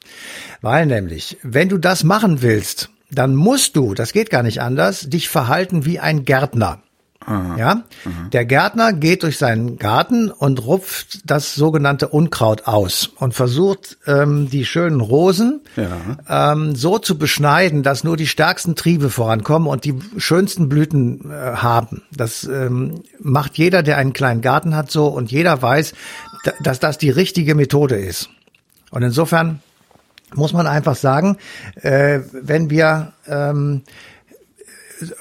weil 0.60 0.86
nämlich, 0.86 1.38
wenn 1.42 1.68
du 1.68 1.78
das 1.78 2.04
machen 2.04 2.42
willst, 2.42 2.90
dann 3.10 3.34
musst 3.34 3.76
du, 3.76 3.94
das 3.94 4.12
geht 4.12 4.30
gar 4.30 4.42
nicht 4.42 4.60
anders, 4.60 5.08
dich 5.08 5.28
verhalten 5.28 5.84
wie 5.84 6.00
ein 6.00 6.24
Gärtner. 6.24 6.82
Aha. 7.26 7.56
Ja, 7.58 7.70
Aha. 7.70 8.28
der 8.32 8.44
Gärtner 8.44 8.92
geht 8.92 9.24
durch 9.24 9.36
seinen 9.36 9.78
Garten 9.78 10.30
und 10.30 10.64
rupft 10.64 11.28
das 11.28 11.56
sogenannte 11.56 12.08
Unkraut 12.08 12.68
aus 12.68 13.10
und 13.18 13.34
versucht 13.34 13.98
ähm, 14.06 14.48
die 14.48 14.64
schönen 14.64 15.00
Rosen 15.00 15.60
ja. 15.74 16.52
ähm, 16.52 16.76
so 16.76 16.98
zu 16.98 17.18
beschneiden, 17.18 17.82
dass 17.82 18.04
nur 18.04 18.16
die 18.16 18.28
stärksten 18.28 18.76
Triebe 18.76 19.10
vorankommen 19.10 19.66
und 19.68 19.84
die 19.84 19.98
schönsten 20.18 20.68
Blüten 20.68 21.30
äh, 21.30 21.56
haben. 21.56 22.02
Das 22.12 22.44
ähm, 22.44 23.02
macht 23.18 23.58
jeder, 23.58 23.82
der 23.82 23.96
einen 23.96 24.12
kleinen 24.12 24.40
Garten 24.40 24.76
hat, 24.76 24.92
so 24.92 25.08
und 25.08 25.32
jeder 25.32 25.60
weiß, 25.60 25.94
dass 26.62 26.78
das 26.78 26.96
die 26.96 27.10
richtige 27.10 27.56
Methode 27.56 27.96
ist. 27.96 28.30
Und 28.92 29.02
insofern 29.02 29.60
muss 30.34 30.52
man 30.52 30.66
einfach 30.66 30.96
sagen, 30.96 31.38
äh, 31.82 32.20
wenn 32.32 32.70
wir 32.70 33.12
ähm, 33.26 33.82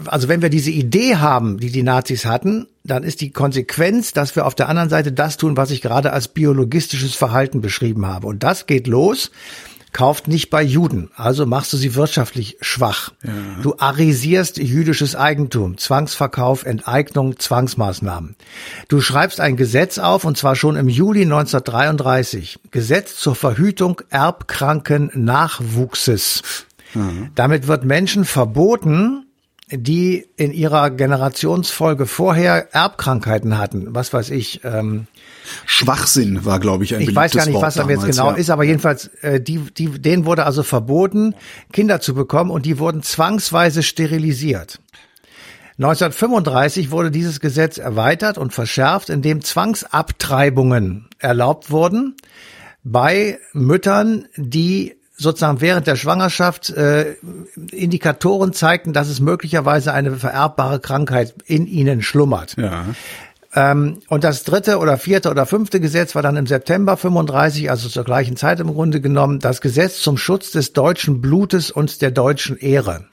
also 0.06 0.28
wenn 0.28 0.42
wir 0.42 0.50
diese 0.50 0.72
Idee 0.72 1.18
haben, 1.18 1.60
die 1.60 1.72
die 1.72 1.84
Nazis 1.84 2.26
hatten, 2.26 2.68
dann 2.84 3.04
ist 3.04 3.22
die 3.22 3.32
Konsequenz, 3.32 4.14
dass 4.14 4.36
wir 4.36 4.46
auf 4.46 4.56
der 4.56 4.70
anderen 4.70 4.90
Seite 4.90 5.12
das 5.12 5.38
tun, 5.38 5.58
was 5.58 5.72
ich 5.72 5.82
gerade 5.82 6.14
als 6.14 6.28
biologistisches 6.28 7.16
Verhalten 7.16 7.62
beschrieben 7.62 8.06
habe. 8.06 8.28
Und 8.28 8.44
das 8.44 8.68
geht 8.68 8.88
los 8.88 9.32
kauft 9.96 10.28
nicht 10.28 10.50
bei 10.50 10.62
Juden, 10.62 11.10
also 11.16 11.46
machst 11.46 11.72
du 11.72 11.78
sie 11.78 11.96
wirtschaftlich 11.96 12.58
schwach. 12.60 13.14
Ja. 13.24 13.32
Du 13.62 13.76
arisierst 13.78 14.58
jüdisches 14.58 15.16
Eigentum, 15.16 15.78
Zwangsverkauf, 15.78 16.66
Enteignung, 16.66 17.40
Zwangsmaßnahmen. 17.40 18.36
Du 18.90 19.00
schreibst 19.00 19.40
ein 19.40 19.56
Gesetz 19.56 19.98
auf, 19.98 20.26
und 20.26 20.38
zwar 20.38 20.58
schon 20.58 20.76
im 20.76 20.90
Juli 20.90 21.22
1933. 21.22 22.60
Gesetz 22.72 23.16
zur 23.16 23.36
Verhütung 23.36 24.02
erbkranken 24.10 25.12
Nachwuchses. 25.14 26.66
Mhm. 26.94 27.30
Damit 27.34 27.68
wird 27.70 27.86
Menschen 27.86 28.26
verboten, 28.26 29.25
die 29.72 30.28
in 30.38 30.52
ihrer 30.52 30.92
Generationsfolge 30.92 32.06
vorher 32.06 32.74
Erbkrankheiten 32.74 33.58
hatten. 33.58 33.96
Was 33.96 34.14
weiß 34.14 34.30
ich, 34.30 34.62
ähm, 34.64 35.08
Schwachsinn 35.66 36.46
war, 36.46 36.60
glaube 36.60 36.84
ich, 36.84 36.96
ein 36.96 37.02
Ich 37.02 37.16
weiß 37.16 37.34
gar 37.34 37.46
nicht, 37.48 37.62
was 37.62 37.76
da 37.76 37.88
jetzt 37.88 38.06
genau 38.06 38.32
ja. 38.32 38.36
ist, 38.36 38.50
aber 38.50 38.64
jedenfalls, 38.64 39.08
äh, 39.22 39.42
die, 39.42 39.60
die, 39.60 39.90
denen 40.00 40.26
wurde 40.26 40.46
also 40.46 40.62
verboten, 40.62 41.34
Kinder 41.74 42.00
zu 42.00 42.14
bekommen 42.14 42.52
und 42.52 42.66
die 42.66 42.78
wurden 42.78 43.02
zwangsweise 43.02 43.82
sterilisiert. 43.82 44.80
1935 45.78 46.92
wurde 46.92 47.12
dieses 47.12 47.40
Gesetz 47.40 47.78
erweitert 47.78 48.38
und 48.38 48.54
verschärft, 48.54 49.10
indem 49.10 49.42
Zwangsabtreibungen 49.42 51.10
erlaubt 51.20 51.70
wurden 51.70 52.16
bei 52.84 53.40
Müttern, 53.52 54.28
die 54.38 54.96
sozusagen 55.18 55.62
während 55.62 55.88
der 55.88 55.96
Schwangerschaft 55.96 56.70
äh, 56.72 57.16
Indikatoren 57.72 58.54
zeigten, 58.54 58.94
dass 58.94 59.08
es 59.08 59.20
möglicherweise 59.20 59.94
eine 59.94 60.16
vererbbare 60.16 60.80
Krankheit 60.80 61.34
in 61.46 61.68
ihnen 61.68 62.02
schlummert. 62.02 62.56
Ja. 62.58 62.86
Ähm, 63.56 64.02
und 64.10 64.24
das 64.26 64.44
dritte 64.44 64.80
oder 64.80 64.98
vierte 64.98 65.30
oder 65.30 65.46
fünfte 65.46 65.80
Gesetz 65.80 66.14
war 66.14 66.22
dann 66.22 66.36
im 66.36 66.48
September 66.48 66.98
35, 66.98 67.72
also 67.72 67.88
zur 67.88 68.04
gleichen 68.04 68.36
Zeit 68.36 68.60
im 68.60 68.74
Grunde 68.74 69.00
genommen, 69.00 69.40
das 69.40 69.62
Gesetz 69.62 70.00
zum 70.00 70.18
Schutz 70.18 70.52
des 70.52 70.74
deutschen 70.74 71.22
Blutes 71.22 71.72
und 71.72 72.02
der 72.02 72.12
deutschen 72.12 72.58
Ehre. 72.58 73.06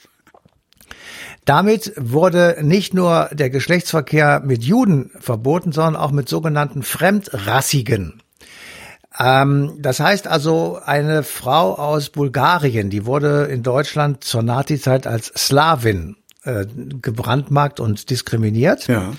Damit 1.45 1.93
wurde 1.97 2.59
nicht 2.61 2.95
nur 2.95 3.29
der 3.33 3.51
Geschlechtsverkehr 3.51 4.43
mit 4.45 4.63
Juden 4.63 5.11
verboten, 5.19 5.73
sondern 5.73 5.97
auch 5.97 6.13
mit 6.13 6.29
sogenannten 6.29 6.83
Fremdrassigen. 6.83 8.23
Ähm, 9.19 9.75
das 9.79 10.01
heißt 10.01 10.27
also, 10.27 10.79
eine 10.85 11.23
Frau 11.23 11.75
aus 11.75 12.11
Bulgarien, 12.11 12.91
die 12.91 13.05
wurde 13.07 13.45
in 13.45 13.63
Deutschland 13.63 14.25
zur 14.25 14.43
Nazizeit 14.43 15.07
als 15.07 15.27
Slawin 15.37 16.17
äh, 16.45 16.67
gebrandmarkt 17.01 17.79
und 17.79 18.11
diskriminiert. 18.11 18.89
Ja. 18.89 19.13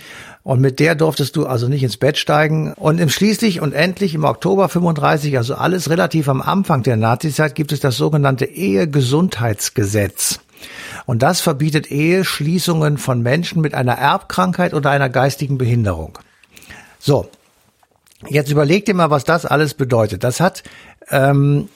Und 0.44 0.60
mit 0.60 0.80
der 0.80 0.96
durftest 0.96 1.38
du 1.38 1.46
also 1.46 1.70
nicht 1.70 1.84
ins 1.84 1.96
Bett 1.96 2.18
steigen. 2.18 2.74
Und 2.74 3.00
im 3.00 3.10
schließlich 3.10 3.62
und 3.62 3.72
endlich 3.72 4.14
im 4.14 4.26
Oktober 4.26 4.68
35, 4.68 5.38
also 5.38 5.56
alles 5.56 5.90
relativ 5.90 6.28
am 6.28 6.42
Anfang 6.42 6.84
der 6.84 6.98
Nazizeit, 6.98 7.56
gibt 7.56 7.72
es 7.72 7.80
das 7.80 7.96
sogenannte 7.96 8.46
Ehegesundheitsgesetz. 8.46 10.40
Und 11.06 11.22
das 11.22 11.40
verbietet 11.40 11.92
Eheschließungen 11.92 12.98
von 12.98 13.22
Menschen 13.22 13.62
mit 13.62 13.74
einer 13.74 13.94
Erbkrankheit 13.94 14.74
oder 14.74 14.92
einer 14.92 15.10
geistigen 15.10 15.58
Behinderung. 15.58 16.20
So, 17.00 17.30
jetzt 18.30 18.52
überleg 18.52 18.86
dir 18.86 18.94
mal, 18.94 19.10
was 19.10 19.24
das 19.24 19.46
alles 19.46 19.74
bedeutet. 19.74 20.24
Das 20.24 20.40
hat 20.40 20.64
ähm, 21.10 21.70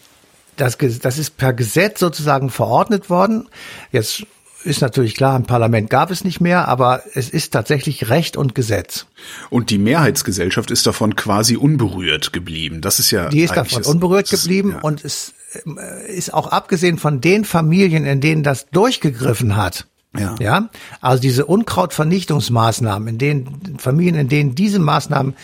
das, 0.58 0.78
das 0.78 1.18
ist 1.18 1.38
per 1.38 1.54
Gesetz 1.54 2.00
sozusagen 2.00 2.50
verordnet 2.50 3.10
worden. 3.10 3.48
Jetzt 3.92 4.26
ist 4.64 4.82
natürlich 4.82 5.16
klar, 5.16 5.36
ein 5.36 5.46
Parlament 5.46 5.90
gab 5.90 6.12
es 6.12 6.24
nicht 6.24 6.42
mehr, 6.42 6.68
aber 6.68 7.04
es 7.14 7.30
ist 7.30 7.54
tatsächlich 7.54 8.10
Recht 8.10 8.36
und 8.36 8.56
Gesetz. 8.56 9.06
Und 9.50 9.70
die 9.70 9.78
Mehrheitsgesellschaft 9.78 10.72
ist 10.72 10.86
davon 10.86 11.16
quasi 11.16 11.56
unberührt 11.56 12.34
geblieben. 12.34 12.82
Das 12.82 13.00
ist 13.00 13.12
ja. 13.12 13.30
Die 13.30 13.42
ist 13.42 13.56
davon 13.56 13.84
unberührt 13.84 14.30
geblieben 14.30 14.72
ja. 14.72 14.82
und 14.82 15.06
es 15.06 15.34
äh, 15.66 16.12
ist 16.12 16.34
auch 16.34 16.48
abgesehen 16.48 16.98
von 16.98 17.22
den 17.22 17.46
Familien, 17.46 18.06
in 18.06 18.20
denen 18.20 18.44
das 18.44 18.68
durchgegriffen 18.70 19.56
hat. 19.56 19.86
Ja. 20.18 20.36
ja. 20.40 20.70
Also 21.02 21.22
diese 21.22 21.46
Unkrautvernichtungsmaßnahmen, 21.46 23.08
in 23.08 23.18
denen 23.20 23.78
Familien, 23.78 24.16
in 24.16 24.28
denen 24.28 24.56
diese 24.56 24.80
Maßnahmen 24.80 25.36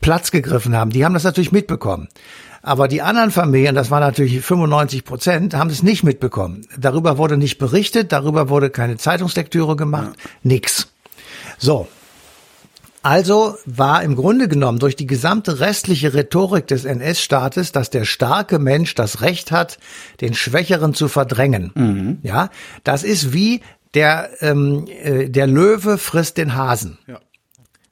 Platz 0.00 0.30
gegriffen 0.30 0.74
haben, 0.76 0.90
die 0.90 1.04
haben 1.04 1.14
das 1.14 1.24
natürlich 1.24 1.52
mitbekommen. 1.52 2.08
Aber 2.62 2.88
die 2.88 3.00
anderen 3.00 3.30
Familien, 3.30 3.76
das 3.76 3.92
war 3.92 4.00
natürlich 4.00 4.40
95 4.40 5.04
Prozent, 5.04 5.54
haben 5.54 5.70
es 5.70 5.84
nicht 5.84 6.02
mitbekommen. 6.02 6.66
Darüber 6.76 7.16
wurde 7.16 7.36
nicht 7.36 7.58
berichtet, 7.58 8.10
darüber 8.10 8.48
wurde 8.48 8.70
keine 8.70 8.96
Zeitungslektüre 8.96 9.76
gemacht, 9.76 10.16
nix. 10.42 10.88
So. 11.58 11.86
Also 13.02 13.56
war 13.66 14.02
im 14.02 14.16
Grunde 14.16 14.48
genommen 14.48 14.80
durch 14.80 14.96
die 14.96 15.06
gesamte 15.06 15.60
restliche 15.60 16.12
Rhetorik 16.12 16.66
des 16.66 16.84
NS-Staates, 16.84 17.70
dass 17.70 17.88
der 17.88 18.04
starke 18.04 18.58
Mensch 18.58 18.96
das 18.96 19.20
Recht 19.20 19.52
hat, 19.52 19.78
den 20.20 20.34
Schwächeren 20.34 20.92
zu 20.92 21.06
verdrängen. 21.06 21.70
Mhm. 21.76 22.18
Ja, 22.24 22.50
das 22.82 23.04
ist 23.04 23.32
wie 23.32 23.60
der 23.94 24.30
ähm, 24.40 24.86
äh, 24.88 25.28
der 25.30 25.46
Löwe 25.46 25.98
frisst 25.98 26.36
den 26.36 26.56
Hasen. 26.56 26.98
Ja. 27.06 27.20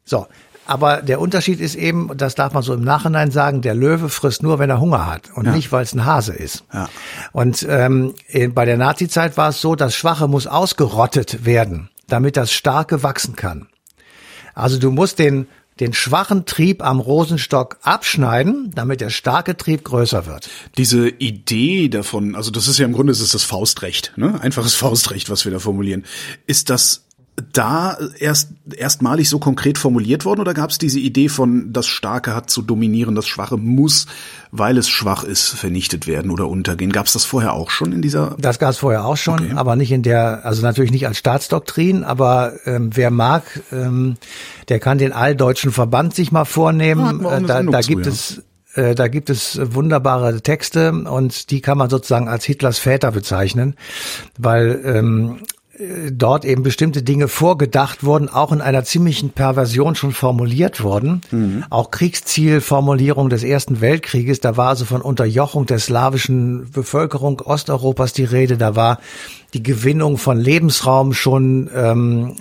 So, 0.04 0.26
aber 0.66 1.02
der 1.02 1.20
Unterschied 1.20 1.60
ist 1.60 1.74
eben, 1.74 2.16
das 2.16 2.34
darf 2.34 2.52
man 2.54 2.62
so 2.62 2.74
im 2.74 2.82
Nachhinein 2.82 3.30
sagen, 3.30 3.60
der 3.60 3.74
Löwe 3.74 4.08
frisst 4.08 4.42
nur, 4.42 4.58
wenn 4.58 4.70
er 4.70 4.80
Hunger 4.80 5.06
hat 5.06 5.30
und 5.34 5.46
ja. 5.46 5.52
nicht, 5.52 5.72
weil 5.72 5.82
es 5.82 5.94
ein 5.94 6.04
Hase 6.04 6.32
ist. 6.32 6.64
Ja. 6.72 6.88
Und 7.32 7.66
ähm, 7.68 8.14
bei 8.54 8.64
der 8.64 8.76
Nazizeit 8.76 9.36
war 9.36 9.50
es 9.50 9.60
so, 9.60 9.74
das 9.74 9.94
Schwache 9.94 10.28
muss 10.28 10.46
ausgerottet 10.46 11.44
werden, 11.44 11.90
damit 12.08 12.36
das 12.36 12.52
Starke 12.52 13.02
wachsen 13.02 13.36
kann. 13.36 13.66
Also 14.54 14.78
du 14.78 14.90
musst 14.90 15.18
den 15.18 15.46
den 15.80 15.92
schwachen 15.92 16.46
Trieb 16.46 16.84
am 16.84 17.00
Rosenstock 17.00 17.78
abschneiden, 17.82 18.70
damit 18.74 19.00
der 19.00 19.10
starke 19.10 19.56
Trieb 19.56 19.84
größer 19.84 20.26
wird. 20.26 20.48
Diese 20.78 21.08
Idee 21.08 21.88
davon, 21.88 22.36
also 22.36 22.50
das 22.50 22.68
ist 22.68 22.78
ja 22.78 22.84
im 22.84 22.92
Grunde 22.92 23.12
das 23.12 23.20
ist 23.20 23.34
das 23.34 23.42
Faustrecht, 23.42 24.12
ne? 24.16 24.40
Einfaches 24.40 24.74
Faustrecht, 24.74 25.30
was 25.30 25.44
wir 25.44 25.52
da 25.52 25.58
formulieren. 25.58 26.04
Ist 26.46 26.70
das 26.70 27.04
da 27.52 27.98
erst 28.18 28.50
erstmalig 28.76 29.28
so 29.28 29.38
konkret 29.38 29.76
formuliert 29.76 30.24
worden 30.24 30.40
oder 30.40 30.54
gab 30.54 30.70
es 30.70 30.78
diese 30.78 31.00
Idee 31.00 31.28
von 31.28 31.72
das 31.72 31.86
Starke 31.86 32.34
hat 32.34 32.48
zu 32.48 32.62
dominieren, 32.62 33.14
das 33.16 33.26
Schwache 33.26 33.56
muss, 33.56 34.06
weil 34.52 34.78
es 34.78 34.88
schwach 34.88 35.24
ist, 35.24 35.48
vernichtet 35.48 36.06
werden 36.06 36.30
oder 36.30 36.48
untergehen? 36.48 36.92
Gab 36.92 37.06
es 37.06 37.12
das 37.12 37.24
vorher 37.24 37.52
auch 37.52 37.70
schon 37.70 37.92
in 37.92 38.02
dieser? 38.02 38.36
Das 38.38 38.60
gab 38.60 38.70
es 38.70 38.78
vorher 38.78 39.04
auch 39.04 39.16
schon, 39.16 39.40
okay. 39.40 39.52
aber 39.56 39.74
nicht 39.74 39.90
in 39.90 40.02
der, 40.02 40.44
also 40.44 40.62
natürlich 40.62 40.92
nicht 40.92 41.08
als 41.08 41.18
Staatsdoktrin, 41.18 42.04
aber 42.04 42.52
ähm, 42.66 42.90
wer 42.94 43.10
mag, 43.10 43.62
ähm, 43.72 44.16
der 44.68 44.78
kann 44.78 44.98
den 44.98 45.12
alldeutschen 45.12 45.72
Verband 45.72 46.14
sich 46.14 46.30
mal 46.30 46.44
vornehmen. 46.44 47.26
Ah, 47.26 47.40
da, 47.40 47.62
da 47.62 47.80
gibt 47.80 48.04
zu, 48.04 48.10
es 48.10 48.42
äh, 48.74 48.94
da 48.94 49.08
gibt 49.08 49.28
es 49.28 49.58
wunderbare 49.60 50.40
Texte 50.40 50.92
und 50.92 51.50
die 51.50 51.60
kann 51.60 51.78
man 51.78 51.90
sozusagen 51.90 52.28
als 52.28 52.44
Hitlers 52.44 52.78
Väter 52.78 53.10
bezeichnen, 53.10 53.74
weil 54.38 54.80
ähm, 54.84 55.38
dort 56.12 56.44
eben 56.44 56.62
bestimmte 56.62 57.02
Dinge 57.02 57.26
vorgedacht 57.26 58.04
wurden, 58.04 58.28
auch 58.28 58.52
in 58.52 58.60
einer 58.60 58.84
ziemlichen 58.84 59.30
Perversion 59.30 59.94
schon 59.94 60.12
formuliert 60.12 60.82
wurden. 60.82 61.22
Mhm. 61.30 61.64
Auch 61.68 61.90
Kriegszielformulierung 61.90 63.28
des 63.28 63.42
Ersten 63.42 63.80
Weltkrieges, 63.80 64.40
da 64.40 64.56
war 64.56 64.68
also 64.68 64.84
von 64.84 65.02
Unterjochung 65.02 65.66
der 65.66 65.80
slawischen 65.80 66.70
Bevölkerung 66.70 67.40
Osteuropas 67.40 68.12
die 68.12 68.24
Rede, 68.24 68.56
da 68.56 68.76
war 68.76 69.00
die 69.52 69.62
Gewinnung 69.62 70.16
von 70.16 70.38
Lebensraum 70.38 71.12
schon 71.12 71.68
ähm, 71.74 72.36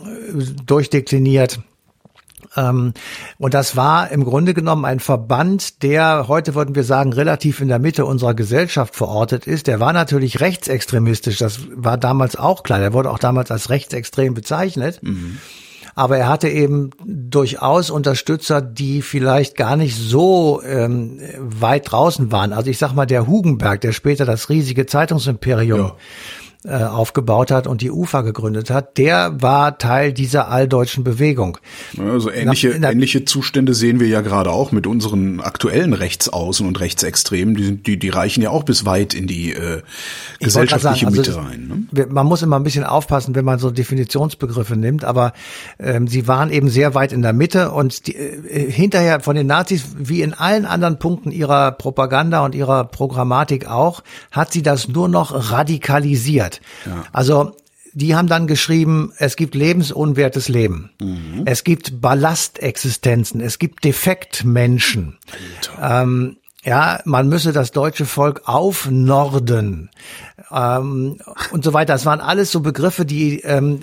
durchdekliniert. 0.66 1.60
Ähm, 2.56 2.94
und 3.38 3.54
das 3.54 3.76
war 3.76 4.12
im 4.12 4.24
Grunde 4.24 4.54
genommen 4.54 4.86
ein 4.86 5.00
Verband, 5.00 5.84
der 5.84 6.28
heute 6.28 6.56
würden 6.56 6.76
wir 6.76 6.84
sagen 6.84 7.14
relativ 7.14 7.62
in 7.62 7.68
der 7.68 7.80
Mitte 7.80 8.06
unserer 8.06 8.34
Gesellschaft 8.34 8.96
verortet 8.96 9.48
ist. 9.48 9.68
Der 9.68 9.80
war 9.80 9.94
natürlich 9.94 10.40
rechtsextremistisch. 10.40 11.38
Das 11.38 11.60
war 11.76 11.98
damals 11.98 12.36
auch 12.36 12.64
klar. 12.64 12.80
Der 12.80 12.94
wurde 12.94 13.12
auch 13.12 13.20
damals 13.20 13.52
als 13.52 13.70
rechtsextrem 13.70 14.34
bezeichnet. 14.34 15.02
Mhm. 15.02 15.38
Aber 15.96 16.18
er 16.18 16.28
hatte 16.28 16.50
eben 16.50 16.90
durchaus 17.06 17.92
Unterstützer, 17.92 18.64
die 18.64 19.04
vielleicht 19.04 19.56
gar 19.56 19.76
nicht 19.76 19.96
so 19.96 20.60
ähm, 20.64 21.20
weit 21.38 21.92
draußen 21.92 22.32
waren. 22.32 22.52
Also 22.52 22.72
ich 22.72 22.80
sag 22.80 22.94
mal, 22.94 23.06
der 23.06 23.28
Hugenberg, 23.28 23.80
der 23.82 23.92
später 23.92 24.26
das 24.26 24.50
riesige 24.50 24.88
Zeitungsimperium 24.88 25.80
ja 25.80 25.96
äh, 26.66 26.84
aufgebaut 26.84 27.52
hat 27.52 27.68
und 27.68 27.82
die 27.82 27.92
UFA 27.92 28.22
gegründet 28.22 28.70
hat, 28.70 28.98
der 28.98 29.42
war 29.42 29.78
Teil 29.78 30.14
dieser 30.14 30.48
alldeutschen 30.48 31.04
Bewegung. 31.04 31.58
Also 32.00 32.32
ähnliche, 32.32 32.78
na, 32.80 32.92
ähnliche 32.92 33.26
Zustände 33.26 33.74
sehen 33.74 34.00
wir 34.00 34.08
ja 34.08 34.22
gerade 34.22 34.50
auch 34.50 34.72
mit 34.72 34.88
unseren 34.88 35.42
aktuellen 35.42 35.92
Rechtsaußen 35.92 36.66
und 36.66 36.80
Rechtsextremen. 36.80 37.56
Die, 37.56 37.76
die, 37.76 38.00
die 38.00 38.10
reichen 38.10 38.42
ja 38.42 38.50
auch 38.50 38.64
bis 38.64 38.86
weit 38.86 39.14
in 39.14 39.28
die 39.28 39.52
äh, 39.52 39.82
gesellschaftliche 40.40 41.06
sagen, 41.06 41.18
also 41.18 41.18
Mitte 41.18 41.36
rein. 41.36 41.88
Ne? 41.92 42.08
Man 42.10 42.26
muss 42.28 42.42
immer 42.42 42.58
ein 42.58 42.64
bisschen 42.64 42.86
aufpassen, 42.86 43.36
wenn 43.36 43.44
man 43.44 43.60
so 43.60 43.70
Definitionsbegriffe 43.70 44.78
nimmt, 44.78 45.04
aber 45.04 45.34
ähm, 45.80 46.08
sie 46.08 46.28
waren 46.28 46.50
eben 46.50 46.70
sehr 46.70 46.96
weit 46.96 47.12
in 47.12 47.22
der 47.22 47.34
Mitte 47.34 47.72
und 47.72 48.08
die, 48.08 48.16
äh, 48.16 48.72
hinterher 48.72 49.20
von 49.20 49.36
den 49.36 49.48
Nazis, 49.48 49.84
wie 49.98 50.22
in 50.22 50.34
allen 50.34 50.66
anderen 50.66 50.98
Punkten 50.98 51.32
ihrer 51.32 51.72
Propaganda 51.72 52.46
und 52.46 52.56
ihrer 52.56 52.86
Programmatik 52.86 53.68
auch, 53.68 54.02
hat 54.32 54.54
sie 54.54 54.62
das 54.62 54.88
nur 54.88 55.10
noch 55.10 55.52
radikalisiert. 55.52 56.53
Ja. 56.86 57.04
Also 57.12 57.56
die 57.94 58.16
haben 58.16 58.28
dann 58.28 58.48
geschrieben, 58.48 59.14
es 59.18 59.36
gibt 59.36 59.54
lebensunwertes 59.56 60.50
Leben. 60.50 60.90
Mhm. 61.00 61.44
Es 61.46 61.64
gibt 61.64 62.02
Ballastexistenzen. 62.02 63.40
Es 63.40 63.60
gibt 63.60 63.84
Defektmenschen. 63.84 65.18
Ähm, 65.80 66.38
ja, 66.64 67.02
man 67.04 67.28
müsse 67.28 67.52
das 67.52 67.72
deutsche 67.72 68.06
Volk 68.06 68.44
aufnorden 68.46 69.90
ähm, 70.50 71.18
und 71.52 71.64
so 71.64 71.74
weiter. 71.74 71.94
Das 71.94 72.06
waren 72.06 72.22
alles 72.22 72.52
so 72.52 72.62
Begriffe, 72.62 73.06
die 73.06 73.42
ähm, 73.42 73.82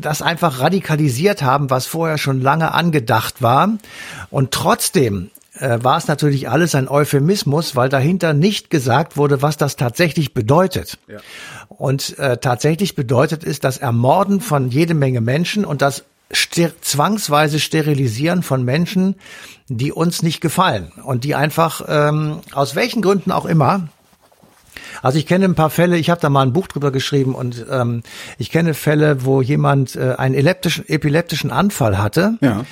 das 0.00 0.22
einfach 0.22 0.60
radikalisiert 0.60 1.42
haben, 1.42 1.68
was 1.70 1.86
vorher 1.86 2.18
schon 2.18 2.40
lange 2.40 2.72
angedacht 2.72 3.42
war. 3.42 3.68
Und 4.30 4.52
trotzdem 4.52 5.30
äh, 5.58 5.78
war 5.82 5.98
es 5.98 6.08
natürlich 6.08 6.48
alles 6.48 6.74
ein 6.74 6.88
Euphemismus, 6.88 7.76
weil 7.76 7.88
dahinter 7.88 8.34
nicht 8.34 8.70
gesagt 8.70 9.16
wurde, 9.16 9.42
was 9.42 9.56
das 9.56 9.76
tatsächlich 9.76 10.34
bedeutet. 10.34 10.98
Ja. 11.08 11.18
Und 11.68 12.18
äh, 12.18 12.38
tatsächlich 12.38 12.94
bedeutet 12.94 13.44
es 13.44 13.60
das 13.60 13.78
Ermorden 13.78 14.40
von 14.40 14.70
jede 14.70 14.94
Menge 14.94 15.20
Menschen 15.20 15.64
und 15.64 15.82
das 15.82 16.04
ster 16.32 16.70
zwangsweise 16.80 17.60
Sterilisieren 17.60 18.42
von 18.42 18.64
Menschen, 18.64 19.16
die 19.68 19.92
uns 19.92 20.22
nicht 20.22 20.40
gefallen 20.40 20.92
und 21.04 21.24
die 21.24 21.34
einfach 21.34 21.82
ähm, 21.86 22.40
aus 22.52 22.74
welchen 22.74 23.02
Gründen 23.02 23.30
auch 23.30 23.44
immer 23.44 23.88
also 25.02 25.18
ich 25.18 25.26
kenne 25.26 25.44
ein 25.44 25.54
paar 25.54 25.70
Fälle, 25.70 25.96
ich 25.96 26.10
habe 26.10 26.20
da 26.20 26.30
mal 26.30 26.42
ein 26.42 26.52
Buch 26.52 26.68
drüber 26.68 26.90
geschrieben 26.90 27.34
und 27.34 27.66
ähm, 27.70 28.02
ich 28.38 28.50
kenne 28.50 28.74
Fälle, 28.74 29.24
wo 29.24 29.42
jemand 29.42 29.96
äh, 29.96 30.14
einen 30.16 30.34
epileptischen, 30.34 30.88
epileptischen 30.88 31.50
Anfall 31.50 31.98
hatte 31.98 32.38
ja. 32.40 32.64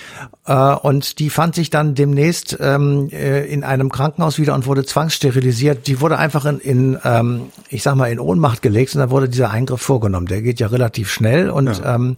äh, 0.47 0.77
und 0.77 1.19
die 1.19 1.31
fand 1.31 1.55
sich 1.55 1.71
dann 1.71 1.95
demnächst 1.95 2.57
ähm, 2.61 3.09
äh, 3.11 3.45
in 3.47 3.65
einem 3.65 3.91
Krankenhaus 3.91 4.39
wieder 4.39 4.55
und 4.55 4.67
wurde 4.67 4.85
zwangssterilisiert. 4.85 5.87
Die 5.87 6.01
wurde 6.01 6.19
einfach 6.19 6.45
in, 6.45 6.59
in 6.59 6.99
ähm, 7.05 7.49
ich 7.69 7.83
sag 7.83 7.95
mal, 7.95 8.11
in 8.11 8.21
Ohnmacht 8.21 8.63
gelegt 8.63 8.95
und 8.95 9.01
dann 9.01 9.11
wurde 9.11 9.29
dieser 9.29 9.51
Eingriff 9.51 9.81
vorgenommen. 9.81 10.27
Der 10.27 10.43
geht 10.43 10.61
ja 10.61 10.67
relativ 10.69 11.11
schnell 11.11 11.51
und 11.51 11.79
ja. 11.79 11.95
ähm, 11.95 12.17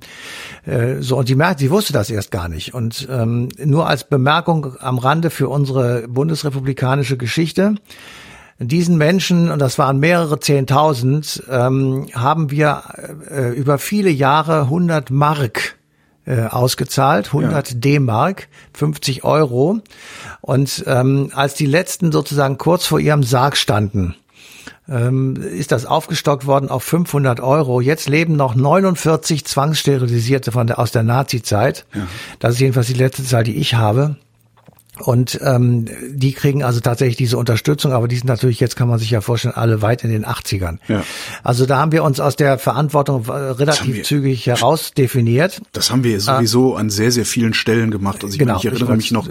äh, 0.67 1.01
so 1.01 1.19
und 1.19 1.29
die 1.29 1.35
merkt, 1.35 1.61
sie 1.61 1.71
wusste 1.71 1.93
das 1.93 2.11
erst 2.11 2.31
gar 2.31 2.49
nicht. 2.49 2.75
Und 2.75 3.09
ähm, 3.11 3.49
nur 3.63 3.89
als 3.89 4.05
Bemerkung 4.05 4.77
am 4.81 4.99
Rande 4.99 5.31
für 5.31 5.49
unsere 5.49 6.09
bundesrepublikanische 6.09 7.17
Geschichte 7.17 7.77
diesen 8.59 8.97
Menschen, 8.97 9.51
und 9.51 9.59
das 9.59 9.79
waren 9.79 9.99
mehrere 9.99 10.39
Zehntausend, 10.39 11.43
ähm, 11.51 12.07
haben 12.15 12.51
wir 12.51 12.83
äh, 13.31 13.51
über 13.51 13.79
viele 13.79 14.11
Jahre 14.11 14.63
100 14.63 15.11
Mark 15.11 15.77
äh, 16.27 16.45
ausgezahlt, 16.47 17.27
100 17.27 17.71
ja. 17.71 17.77
D-Mark, 17.77 18.49
50 18.75 19.25
Euro. 19.25 19.81
Und 20.41 20.85
ähm, 20.87 21.31
als 21.35 21.55
die 21.55 21.67
letzten 21.67 22.13
sozusagen 22.13 22.59
kurz 22.59 22.87
vor 22.87 23.01
ihrem 23.01 23.23
Sarg 23.23 23.57
standen, 23.57 24.15
ähm, 24.89 25.37
ist 25.37 25.73
das 25.73 25.87
aufgestockt 25.87 26.47
worden 26.47 26.69
auf 26.69 26.85
500 26.85 27.41
Euro. 27.41 27.81
Jetzt 27.81 28.09
leben 28.09 28.37
noch 28.37 28.55
49 28.55 29.45
Zwangssterilisierte 29.45 30.53
von 30.53 30.67
der, 30.67 30.79
aus 30.79 30.93
der 30.93 31.03
Nazi-Zeit. 31.03 31.87
Ja. 31.95 32.07
Das 32.39 32.55
ist 32.55 32.61
jedenfalls 32.61 32.87
die 32.87 32.95
letzte 32.95 33.25
Zahl, 33.25 33.45
die 33.45 33.57
ich 33.57 33.75
habe. 33.75 34.17
Und 35.01 35.41
ähm, 35.43 35.87
die 36.09 36.33
kriegen 36.33 36.63
also 36.63 36.79
tatsächlich 36.79 37.17
diese 37.17 37.37
Unterstützung, 37.37 37.93
aber 37.93 38.07
die 38.07 38.17
sind 38.17 38.29
natürlich, 38.29 38.61
jetzt 38.61 38.77
kann 38.77 38.89
man 38.89 39.01
sich 39.01 39.11
ja 39.11 39.21
vorstellen, 39.21 39.55
alle 39.55 39.83
weit 39.83 40.05
in 40.05 40.11
den 40.11 40.25
80ern. 40.25 40.79
Ja. 40.87 41.03
Also 41.43 41.67
da 41.67 41.79
haben 41.79 41.91
wir 41.91 42.05
uns 42.05 42.21
aus 42.21 42.37
der 42.37 42.59
Verantwortung 42.59 43.27
äh, 43.27 43.33
relativ 43.33 43.97
wir, 43.97 44.03
zügig 44.05 44.47
herausdefiniert. 44.47 45.61
Das 45.73 45.91
haben 45.91 46.05
wir 46.05 46.21
sowieso 46.21 46.77
äh, 46.77 46.81
an 46.81 46.91
sehr, 46.91 47.11
sehr 47.11 47.27
vielen 47.27 47.55
Stellen 47.55 47.91
gemacht. 47.91 48.23
Also 48.23 48.35
ich, 48.35 48.39
genau, 48.39 48.53
meine, 48.53 48.61
ich 48.61 48.67
erinnere 48.67 48.93
ich 48.93 48.97
mich 48.97 49.11
noch 49.11 49.29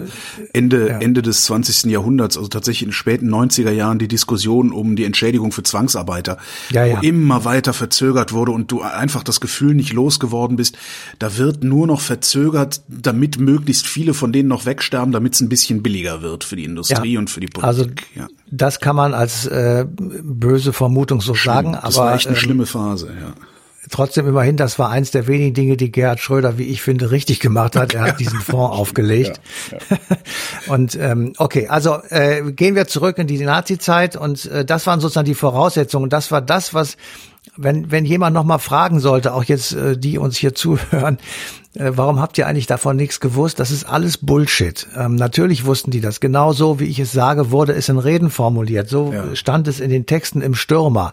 Ende, 0.52 0.88
ja. 0.88 0.98
Ende 0.98 1.22
des 1.22 1.44
20. 1.44 1.90
Jahrhunderts, 1.90 2.36
also 2.36 2.48
tatsächlich 2.48 2.82
in 2.82 2.88
den 2.88 2.94
späten 2.94 3.34
90er 3.34 3.70
Jahren, 3.70 3.98
die 3.98 4.08
Diskussion 4.08 4.70
um 4.70 4.96
die 4.96 5.04
Entschädigung 5.04 5.50
für 5.50 5.62
Zwangsarbeiter, 5.62 6.36
ja, 6.70 6.84
ja. 6.84 6.98
wo 6.98 7.00
immer 7.00 7.46
weiter 7.46 7.72
verzögert 7.72 8.32
wurde 8.32 8.52
und 8.52 8.70
du 8.70 8.82
einfach 8.82 9.22
das 9.22 9.40
Gefühl 9.40 9.74
nicht 9.74 9.94
losgeworden 9.94 10.58
bist, 10.58 10.76
da 11.18 11.38
wird 11.38 11.64
nur 11.64 11.86
noch 11.86 12.02
verzögert, 12.02 12.82
damit 12.86 13.38
möglichst 13.38 13.86
viele 13.86 14.12
von 14.12 14.30
denen 14.30 14.50
noch 14.50 14.66
wegsterben, 14.66 15.12
damit 15.12 15.34
es 15.34 15.40
ein 15.40 15.53
bisschen 15.54 15.82
billiger 15.82 16.20
wird 16.20 16.42
für 16.42 16.56
die 16.56 16.64
Industrie 16.64 17.12
ja. 17.12 17.18
und 17.20 17.30
für 17.30 17.40
die 17.40 17.46
Politik. 17.46 17.68
Also 17.68 17.86
ja. 18.16 18.26
das 18.50 18.80
kann 18.80 18.96
man 18.96 19.14
als 19.14 19.46
äh, 19.46 19.86
böse 19.88 20.72
Vermutung 20.72 21.20
so 21.20 21.34
Schlimm. 21.34 21.54
sagen. 21.54 21.78
Das 21.80 21.96
aber, 21.96 22.06
war 22.06 22.14
echt 22.16 22.26
eine 22.26 22.36
ähm, 22.36 22.42
schlimme 22.42 22.66
Phase, 22.66 23.14
ja. 23.20 23.34
Trotzdem 23.90 24.26
immerhin, 24.26 24.56
das 24.56 24.78
war 24.78 24.90
eins 24.90 25.10
der 25.10 25.26
wenigen 25.26 25.54
Dinge, 25.54 25.76
die 25.76 25.92
Gerhard 25.92 26.20
Schröder, 26.20 26.58
wie 26.58 26.64
ich 26.64 26.82
finde, 26.82 27.10
richtig 27.10 27.40
gemacht 27.40 27.76
hat. 27.76 27.94
Er 27.94 28.02
hat 28.02 28.20
diesen 28.20 28.40
Fonds 28.40 28.76
aufgelegt. 28.78 29.40
Ja, 29.70 29.78
ja. 29.90 30.16
und 30.72 30.96
ähm, 30.96 31.32
okay, 31.38 31.68
also 31.68 31.98
äh, 32.08 32.52
gehen 32.52 32.74
wir 32.74 32.86
zurück 32.86 33.18
in 33.18 33.26
die 33.26 33.38
Nazi-Zeit 33.38 34.16
und 34.16 34.46
äh, 34.46 34.64
das 34.64 34.86
waren 34.86 35.00
sozusagen 35.00 35.26
die 35.26 35.34
Voraussetzungen. 35.34 36.08
Das 36.08 36.30
war 36.30 36.40
das, 36.40 36.74
was 36.74 36.96
wenn, 37.56 37.90
wenn 37.90 38.04
jemand 38.04 38.34
noch 38.34 38.44
mal 38.44 38.58
fragen 38.58 39.00
sollte, 39.00 39.34
auch 39.34 39.44
jetzt 39.44 39.72
äh, 39.74 39.96
die 39.96 40.18
uns 40.18 40.36
hier 40.36 40.54
zuhören, 40.54 41.18
äh, 41.74 41.92
warum 41.94 42.20
habt 42.20 42.38
ihr 42.38 42.46
eigentlich 42.46 42.66
davon 42.66 42.96
nichts 42.96 43.20
gewusst? 43.20 43.60
Das 43.60 43.70
ist 43.70 43.84
alles 43.84 44.18
Bullshit. 44.18 44.86
Ähm, 44.96 45.16
natürlich 45.16 45.64
wussten 45.64 45.90
die 45.90 46.00
das. 46.00 46.20
Genauso 46.20 46.80
wie 46.80 46.84
ich 46.84 46.98
es 46.98 47.12
sage, 47.12 47.50
wurde 47.50 47.72
es 47.72 47.88
in 47.88 47.98
Reden 47.98 48.30
formuliert. 48.30 48.88
So 48.88 49.12
ja. 49.12 49.34
stand 49.34 49.68
es 49.68 49.80
in 49.80 49.90
den 49.90 50.06
Texten 50.06 50.40
im 50.40 50.54
Stürmer. 50.54 51.12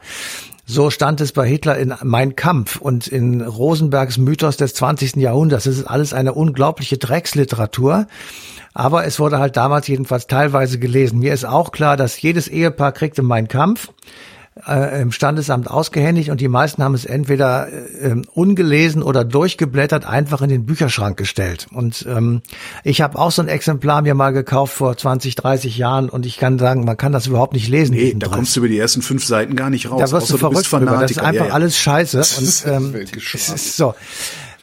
So 0.73 0.89
stand 0.89 1.19
es 1.19 1.33
bei 1.33 1.45
Hitler 1.45 1.77
in 1.77 1.93
Mein 2.01 2.37
Kampf 2.37 2.77
und 2.77 3.05
in 3.05 3.41
Rosenbergs 3.41 4.17
Mythos 4.17 4.55
des 4.55 4.73
20. 4.73 5.17
Jahrhunderts. 5.17 5.65
Es 5.65 5.79
ist 5.79 5.83
alles 5.83 6.13
eine 6.13 6.33
unglaubliche 6.33 6.97
Drecksliteratur. 6.97 8.07
Aber 8.73 9.05
es 9.05 9.19
wurde 9.19 9.39
halt 9.39 9.57
damals 9.57 9.89
jedenfalls 9.89 10.27
teilweise 10.27 10.79
gelesen. 10.79 11.19
Mir 11.19 11.33
ist 11.33 11.43
auch 11.43 11.73
klar, 11.73 11.97
dass 11.97 12.21
jedes 12.21 12.47
Ehepaar 12.47 12.93
kriegte 12.93 13.21
Mein 13.21 13.49
Kampf 13.49 13.89
äh, 14.67 15.01
im 15.01 15.11
Standesamt 15.11 15.69
ausgehändigt 15.69 16.29
und 16.29 16.41
die 16.41 16.49
meisten 16.49 16.83
haben 16.83 16.93
es 16.93 17.05
entweder 17.05 17.69
äh, 17.69 18.15
ungelesen 18.33 19.01
oder 19.01 19.23
durchgeblättert 19.23 20.05
einfach 20.05 20.41
in 20.41 20.49
den 20.49 20.65
Bücherschrank 20.65 21.15
gestellt. 21.17 21.67
Und 21.71 22.05
ähm, 22.09 22.41
ich 22.83 23.01
habe 23.01 23.17
auch 23.17 23.31
so 23.31 23.41
ein 23.41 23.47
Exemplar 23.47 24.01
mir 24.01 24.13
mal 24.13 24.31
gekauft 24.31 24.73
vor 24.73 24.97
20, 24.97 25.35
30 25.35 25.77
Jahren 25.77 26.09
und 26.09 26.25
ich 26.25 26.37
kann 26.37 26.59
sagen, 26.59 26.83
man 26.83 26.97
kann 26.97 27.13
das 27.13 27.27
überhaupt 27.27 27.53
nicht 27.53 27.69
lesen. 27.69 27.95
Nee, 27.95 28.13
da 28.17 28.27
kommst 28.27 28.55
du 28.55 28.59
über 28.59 28.67
die 28.67 28.77
ersten 28.77 29.01
fünf 29.01 29.25
Seiten 29.25 29.55
gar 29.55 29.69
nicht 29.69 29.89
raus. 29.89 30.01
Da 30.01 30.11
wirst 30.11 30.29
du 30.29 30.37
verrückt 30.37 30.71
du 30.71 30.79
Das 30.79 31.11
ist 31.11 31.19
einfach 31.19 31.45
ja, 31.45 31.47
ja. 31.47 31.53
alles 31.53 31.77
scheiße. 31.77 32.17
Und, 32.37 32.63
ähm, 32.65 33.05
so. 33.55 33.93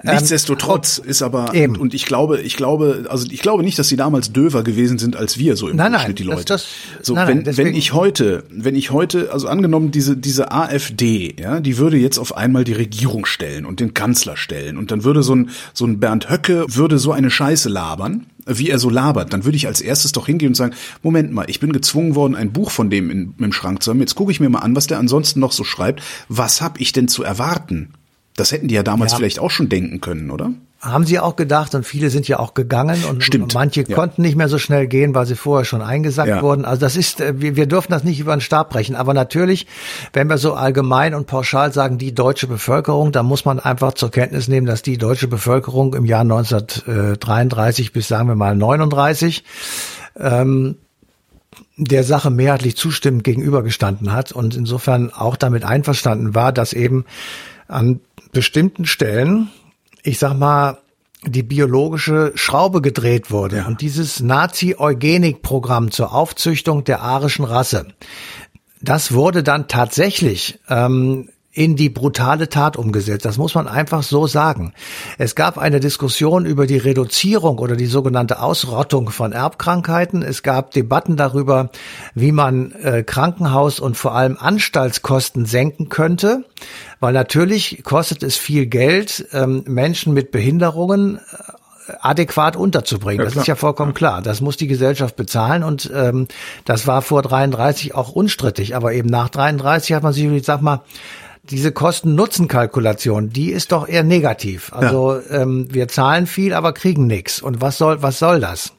Ähm, 0.05 0.15
Nichtsdestotrotz 0.15 1.01
ähm, 1.03 1.11
ist 1.11 1.23
aber 1.23 1.55
eben. 1.55 1.77
Und, 1.77 1.95
ich 1.95 2.05
glaube, 2.05 2.41
ich 2.41 2.57
glaube, 2.57 3.07
also 3.09 3.27
ich 3.31 3.41
glaube 3.41 3.63
nicht, 3.63 3.79
dass 3.79 3.89
sie 3.89 3.97
damals 3.97 4.33
döver 4.33 4.63
gewesen 4.63 4.99
sind 4.99 5.17
als 5.17 5.39
wir 5.39 5.57
so 5.57 5.69
im 5.69 5.77
nein, 5.77 5.93
Durchschnitt 5.93 6.19
die 6.19 6.23
Leute. 6.25 6.45
Das, 6.45 6.67
das, 6.97 7.07
so, 7.07 7.15
nein, 7.15 7.29
wenn, 7.29 7.43
nein, 7.43 7.57
wenn 7.57 7.75
ich 7.75 7.93
heute, 7.93 8.45
wenn 8.51 8.77
ich 8.77 8.91
heute, 8.91 9.33
also 9.33 9.49
angenommen 9.49 9.91
diese 9.91 10.17
diese 10.17 10.53
AfD, 10.53 11.35
ja, 11.39 11.61
die 11.61 11.79
würde 11.79 11.97
jetzt 11.97 12.19
auf 12.19 12.37
einmal 12.37 12.65
die 12.65 12.75
Regierung 12.75 13.27
stellen 13.27 13.67
und 13.67 13.81
den 13.81 13.95
Kanzler 13.95 14.37
stellen 14.37 14.77
und 14.77 14.91
dann 14.91 15.05
würde 15.05 15.23
so 15.23 15.35
ein 15.35 15.51
so 15.75 15.85
ein 15.85 15.99
Bernd 15.99 16.31
Höcke 16.31 16.67
würde 16.69 16.99
so 16.99 17.13
eine 17.13 17.31
Scheiße 17.31 17.69
labern 17.69 18.27
wie 18.51 18.71
er 18.71 18.79
so 18.79 18.89
labert, 18.89 19.33
dann 19.33 19.45
würde 19.45 19.57
ich 19.57 19.67
als 19.67 19.81
erstes 19.83 20.13
doch 20.13 20.27
hingehen 20.27 20.49
und 20.49 20.55
sagen, 20.55 20.75
Moment 21.03 21.33
mal, 21.33 21.45
ich 21.49 21.61
bin 21.61 21.71
gezwungen 21.71 22.15
worden, 22.15 22.35
ein 22.35 22.53
Buch 22.53 22.71
von 22.71 22.89
dem 22.89 23.11
in, 23.11 23.35
im 23.39 23.53
Schrank 23.53 23.83
zu 23.83 23.91
haben. 23.91 24.01
Jetzt 24.01 24.15
gucke 24.15 24.33
ich 24.33 24.41
mir 24.41 24.49
mal 24.49 24.61
an, 24.61 24.75
was 24.75 24.87
der 24.87 24.99
ansonsten 24.99 25.41
noch 25.41 25.53
so 25.53 25.65
schreibt. 25.65 26.03
Was 26.29 26.63
habe 26.63 26.81
ich 26.81 26.93
denn 26.93 27.09
zu 27.09 27.23
erwarten? 27.23 27.93
Das 28.39 28.53
hätten 28.53 28.69
die 28.69 28.75
ja 28.77 28.85
damals 28.85 29.13
ja. 29.13 29.19
vielleicht 29.19 29.41
auch 29.41 29.51
schon 29.51 29.69
denken 29.69 30.01
können, 30.01 30.31
oder? 30.31 30.53
Haben 30.81 31.05
sie 31.05 31.19
auch 31.19 31.35
gedacht 31.35 31.75
und 31.75 31.85
viele 31.85 32.09
sind 32.09 32.29
ja 32.29 32.39
auch 32.39 32.55
gegangen 32.55 33.03
und 33.11 33.25
Stimmt. 33.25 33.53
manche 33.53 33.83
ja. 33.83 33.97
konnten 33.97 34.23
nicht 34.23 34.37
mehr 34.37 34.49
so 34.49 34.59
schnell 34.59 34.87
gehen, 34.87 35.13
weil 35.13 35.27
sie 35.27 35.35
vorher 35.35 35.65
schon 35.65 35.83
eingesackt 35.83 36.29
ja. 36.29 36.41
wurden. 36.41 36.65
Also 36.65 36.81
das 36.81 36.95
ist, 36.95 37.21
äh, 37.21 37.41
wir, 37.41 37.57
wir 37.57 37.67
dürfen 37.67 37.91
das 37.91 38.05
nicht 38.05 38.21
über 38.21 38.37
den 38.37 38.41
Stab 38.41 38.71
brechen. 38.71 38.95
Aber 38.95 39.13
natürlich, 39.13 39.67
wenn 40.13 40.29
wir 40.29 40.39
so 40.39 40.55
allgemein 40.55 41.15
und 41.15 41.27
pauschal 41.27 41.73
sagen, 41.73 41.99
die 41.99 42.15
deutsche 42.15 42.47
Bevölkerung, 42.47 43.11
dann 43.11 43.27
muss 43.27 43.45
man 43.45 43.59
einfach 43.59 43.95
zur 43.95 44.13
Kenntnis 44.13 44.47
nehmen, 44.47 44.69
dass 44.69 44.83
die 44.83 44.99
deutsche 44.99 45.27
Bevölkerung 45.27 45.95
im 45.95 46.05
Jahr 46.05 46.21
1933 46.21 47.93
bis 47.93 48.07
sagen 48.07 48.29
wir 48.29 48.37
mal 48.37 48.55
39 48.55 49.43
ähm, 50.17 50.77
der 51.77 52.05
Sache 52.05 52.31
mehrheitlich 52.31 52.77
zustimmend 52.77 53.25
gegenübergestanden 53.25 54.13
hat 54.13 54.31
und 54.31 54.55
insofern 54.55 55.13
auch 55.13 55.35
damit 55.35 55.65
einverstanden 55.65 56.37
war, 56.37 56.53
dass 56.53 56.73
eben 56.73 57.05
an 57.69 58.01
bestimmten 58.33 58.87
Stellen, 58.87 59.51
ich 60.03 60.19
sag 60.19 60.35
mal, 60.35 60.79
die 61.25 61.43
biologische 61.43 62.33
Schraube 62.35 62.81
gedreht 62.81 63.31
wurde. 63.31 63.59
Ja. 63.59 63.67
Und 63.67 63.81
dieses 63.81 64.21
Nazi-Eugenik-Programm 64.21 65.91
zur 65.91 66.13
Aufzüchtung 66.13 66.85
der 66.85 67.03
arischen 67.03 67.45
Rasse, 67.45 67.87
das 68.81 69.13
wurde 69.13 69.43
dann 69.43 69.69
tatsächlich 69.69 70.61
ähm, 70.69 71.31
in 71.59 71.75
die 71.75 71.89
brutale 71.89 72.49
Tat 72.49 72.77
umgesetzt. 72.77 73.25
Das 73.25 73.37
muss 73.37 73.57
man 73.57 73.67
einfach 73.67 74.05
so 74.05 74.29
sagen. 74.29 74.75
Es 75.19 75.35
gab 75.35 75.59
eine 75.59 75.81
Diskussion 75.81 76.47
über 76.47 76.69
die 76.69 76.77
Reduzierung 76.77 77.59
oder 77.59 77.75
die 77.75 77.87
sogenannte 77.87 78.41
Ausrottung 78.41 79.11
von 79.11 79.33
Erbkrankheiten. 79.33 80.23
Es 80.23 80.45
gab 80.45 80.71
Debatten 80.71 81.17
darüber, 81.17 81.71
wie 82.15 82.31
man 82.31 82.71
äh, 82.71 83.03
Krankenhaus 83.03 83.81
und 83.81 83.97
vor 83.97 84.15
allem 84.15 84.37
Anstaltskosten 84.39 85.47
senken 85.47 85.89
könnte, 85.89 86.45
weil 87.01 87.13
natürlich 87.13 87.83
kostet 87.83 88.23
es 88.23 88.37
viel 88.37 88.67
Geld, 88.67 89.27
ähm, 89.33 89.65
Menschen 89.67 90.15
mit 90.15 90.31
Behinderungen 90.31 91.17
äh, 91.17 91.93
adäquat 91.99 92.55
unterzubringen. 92.55 93.19
Ja, 93.19 93.25
das 93.25 93.35
ist 93.35 93.49
ja 93.49 93.57
vollkommen 93.57 93.95
klar. 93.95 94.23
Das 94.23 94.41
muss 94.41 94.57
die 94.57 94.69
Gesellschaft 94.69 95.17
bezahlen 95.17 95.65
und 95.65 95.91
ähm, 95.93 96.29
das 96.65 96.87
war 96.87 97.03
vor 97.03 97.23
33 97.23 97.97
auch 97.97 98.11
unstrittig. 98.11 98.77
Aber 98.77 98.93
eben 98.93 99.09
nach 99.09 99.29
33 99.29 99.97
hat 99.97 100.05
man 100.05 100.13
sich, 100.13 100.25
ich 100.25 100.45
sag 100.45 100.63
mal, 100.63 100.83
diese 101.51 101.73
Kosten-Nutzen-Kalkulation, 101.73 103.31
die 103.31 103.51
ist 103.51 103.73
doch 103.73 103.89
eher 103.89 104.03
negativ. 104.03 104.73
Also 104.73 105.15
ja. 105.15 105.43
ähm, 105.43 105.69
wir 105.71 105.89
zahlen 105.89 106.27
viel, 106.27 106.53
aber 106.53 106.73
kriegen 106.73 107.07
nichts. 107.07 107.41
Und 107.41 107.61
was 107.61 107.79
soll, 107.79 108.03
was 108.03 108.19
soll 108.19 108.41
das? 108.41 108.73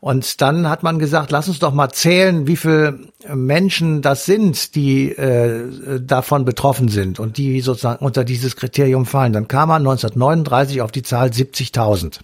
Und 0.00 0.40
dann 0.40 0.68
hat 0.68 0.82
man 0.82 0.98
gesagt, 0.98 1.30
lass 1.30 1.48
uns 1.48 1.58
doch 1.58 1.74
mal 1.74 1.90
zählen, 1.90 2.46
wie 2.46 2.56
viele 2.56 2.98
Menschen 3.32 4.00
das 4.02 4.24
sind, 4.24 4.74
die 4.74 5.10
äh, 5.10 6.00
davon 6.00 6.44
betroffen 6.44 6.88
sind 6.88 7.20
und 7.20 7.36
die 7.36 7.60
sozusagen 7.60 8.04
unter 8.04 8.24
dieses 8.24 8.56
Kriterium 8.56 9.06
fallen. 9.06 9.32
Dann 9.32 9.46
kam 9.46 9.68
man 9.68 9.82
1939 9.82 10.80
auf 10.80 10.90
die 10.90 11.02
Zahl 11.02 11.28
70.000. 11.28 12.20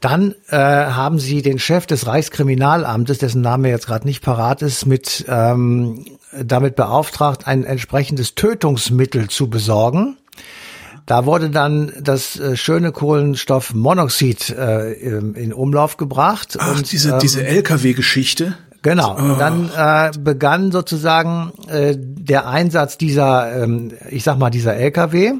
Dann 0.00 0.34
äh, 0.48 0.56
haben 0.56 1.18
sie 1.18 1.42
den 1.42 1.58
Chef 1.58 1.86
des 1.86 2.06
Reichskriminalamtes, 2.06 3.18
dessen 3.18 3.42
Name 3.42 3.68
jetzt 3.68 3.86
gerade 3.86 4.06
nicht 4.06 4.22
parat 4.22 4.62
ist, 4.62 4.86
mit 4.86 5.26
ähm, 5.28 6.06
damit 6.32 6.76
beauftragt, 6.76 7.46
ein 7.46 7.64
entsprechendes 7.64 8.34
Tötungsmittel 8.34 9.28
zu 9.28 9.50
besorgen. 9.50 10.16
Da 11.06 11.26
wurde 11.26 11.50
dann 11.50 11.92
das 12.00 12.38
äh, 12.38 12.56
schöne 12.56 12.92
Kohlenstoffmonoxid 12.92 14.50
äh, 14.50 14.92
in 14.92 15.52
Umlauf 15.52 15.96
gebracht. 15.96 16.56
Ach, 16.60 16.76
und, 16.76 16.92
diese, 16.92 17.12
ähm, 17.12 17.18
diese 17.20 17.44
LKW-Geschichte? 17.44 18.56
Genau. 18.82 19.16
Oh. 19.18 19.22
Und 19.22 19.38
dann 19.38 19.70
äh, 19.76 20.10
begann 20.18 20.72
sozusagen 20.72 21.52
äh, 21.68 21.96
der 21.98 22.48
Einsatz 22.48 22.96
dieser, 22.96 23.62
ähm, 23.62 23.92
ich 24.08 24.22
sag 24.22 24.38
mal, 24.38 24.50
dieser 24.50 24.76
LKW. 24.76 25.32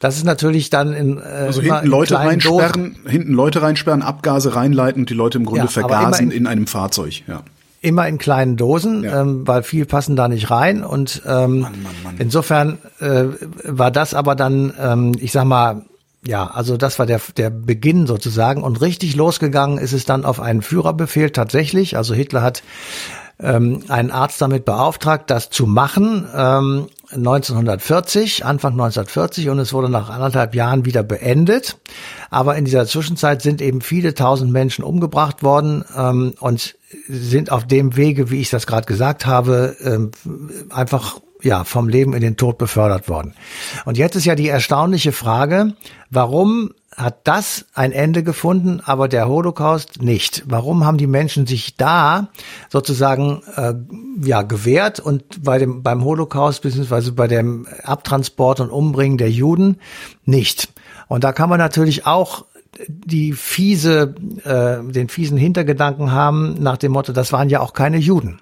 Das 0.00 0.16
ist 0.16 0.24
natürlich 0.24 0.70
dann 0.70 0.92
in 0.92 1.18
äh, 1.18 1.22
also 1.22 1.62
hinten 1.62 1.86
Leute 1.86 2.18
reinsperren, 2.18 2.94
Dosen. 2.94 3.10
hinten 3.10 3.32
Leute 3.32 3.62
reinsperren, 3.62 4.02
Abgase 4.02 4.54
reinleiten 4.56 5.02
und 5.02 5.10
die 5.10 5.14
Leute 5.14 5.38
im 5.38 5.44
Grunde 5.44 5.64
ja, 5.64 5.68
vergasen 5.68 6.30
in, 6.30 6.38
in, 6.38 6.46
einem 6.46 6.66
Fahrzeug. 6.66 7.22
Ja. 7.26 7.42
Immer 7.84 8.08
in 8.08 8.18
kleinen 8.18 8.56
Dosen, 8.56 9.04
ja. 9.04 9.20
ähm, 9.20 9.46
weil 9.46 9.62
viel 9.62 9.84
passen 9.84 10.16
da 10.16 10.26
nicht 10.28 10.50
rein 10.50 10.82
und 10.82 11.22
ähm, 11.26 11.60
Mann, 11.60 11.60
Mann, 11.60 11.92
Mann. 12.02 12.14
insofern 12.18 12.78
äh, 12.98 13.24
war 13.64 13.90
das 13.90 14.14
aber 14.14 14.34
dann, 14.34 14.72
ähm, 14.80 15.12
ich 15.18 15.32
sag 15.32 15.44
mal, 15.44 15.82
ja, 16.26 16.46
also 16.46 16.78
das 16.78 16.98
war 16.98 17.04
der, 17.04 17.20
der 17.36 17.50
Beginn 17.50 18.06
sozusagen 18.06 18.62
und 18.62 18.80
richtig 18.80 19.16
losgegangen 19.16 19.76
ist 19.76 19.92
es 19.92 20.06
dann 20.06 20.24
auf 20.24 20.40
einen 20.40 20.62
Führerbefehl 20.62 21.30
tatsächlich. 21.30 21.98
Also 21.98 22.14
Hitler 22.14 22.40
hat 22.40 22.62
ähm, 23.38 23.82
einen 23.88 24.10
Arzt 24.10 24.40
damit 24.40 24.64
beauftragt, 24.64 25.30
das 25.30 25.50
zu 25.50 25.66
machen. 25.66 26.26
Ähm, 26.34 26.86
1940, 27.14 28.44
Anfang 28.44 28.72
1940 28.72 29.48
und 29.48 29.58
es 29.58 29.72
wurde 29.72 29.88
nach 29.88 30.10
anderthalb 30.10 30.54
Jahren 30.54 30.84
wieder 30.84 31.02
beendet. 31.02 31.78
Aber 32.30 32.56
in 32.56 32.64
dieser 32.64 32.86
Zwischenzeit 32.86 33.42
sind 33.42 33.62
eben 33.62 33.80
viele 33.80 34.14
tausend 34.14 34.52
Menschen 34.52 34.84
umgebracht 34.84 35.42
worden 35.42 35.84
ähm, 35.96 36.34
und 36.40 36.76
sind 37.08 37.50
auf 37.50 37.66
dem 37.66 37.96
Wege, 37.96 38.30
wie 38.30 38.40
ich 38.40 38.50
das 38.50 38.66
gerade 38.66 38.86
gesagt 38.86 39.26
habe, 39.26 39.76
ähm, 39.82 40.10
einfach 40.70 41.20
ja 41.42 41.64
vom 41.64 41.88
Leben 41.88 42.14
in 42.14 42.20
den 42.20 42.36
Tod 42.36 42.58
befördert 42.58 43.08
worden. 43.08 43.34
Und 43.84 43.98
jetzt 43.98 44.16
ist 44.16 44.24
ja 44.24 44.34
die 44.34 44.48
erstaunliche 44.48 45.12
Frage, 45.12 45.74
warum 46.10 46.70
hat 46.96 47.26
das 47.26 47.66
ein 47.74 47.92
Ende 47.92 48.22
gefunden, 48.22 48.80
aber 48.84 49.08
der 49.08 49.28
Holocaust 49.28 50.00
nicht. 50.00 50.44
Warum 50.46 50.84
haben 50.84 50.98
die 50.98 51.06
Menschen 51.06 51.46
sich 51.46 51.76
da 51.76 52.28
sozusagen 52.70 53.42
äh, 53.56 53.74
ja 54.22 54.42
gewehrt 54.42 55.00
und 55.00 55.42
bei 55.42 55.58
dem 55.58 55.82
beim 55.82 56.04
Holocaust 56.04 56.62
beziehungsweise 57.04 57.12
bei 57.12 57.28
dem 57.28 57.66
Abtransport 57.82 58.60
und 58.60 58.70
Umbringen 58.70 59.18
der 59.18 59.30
Juden 59.30 59.78
nicht? 60.24 60.72
Und 61.08 61.24
da 61.24 61.32
kann 61.32 61.48
man 61.48 61.58
natürlich 61.58 62.06
auch 62.06 62.46
die 62.88 63.32
fiese, 63.32 64.14
äh, 64.44 64.92
den 64.92 65.08
fiesen 65.08 65.38
Hintergedanken 65.38 66.10
haben 66.10 66.56
nach 66.60 66.76
dem 66.76 66.92
Motto, 66.92 67.12
das 67.12 67.32
waren 67.32 67.48
ja 67.48 67.60
auch 67.60 67.72
keine 67.72 67.98
Juden. 67.98 68.40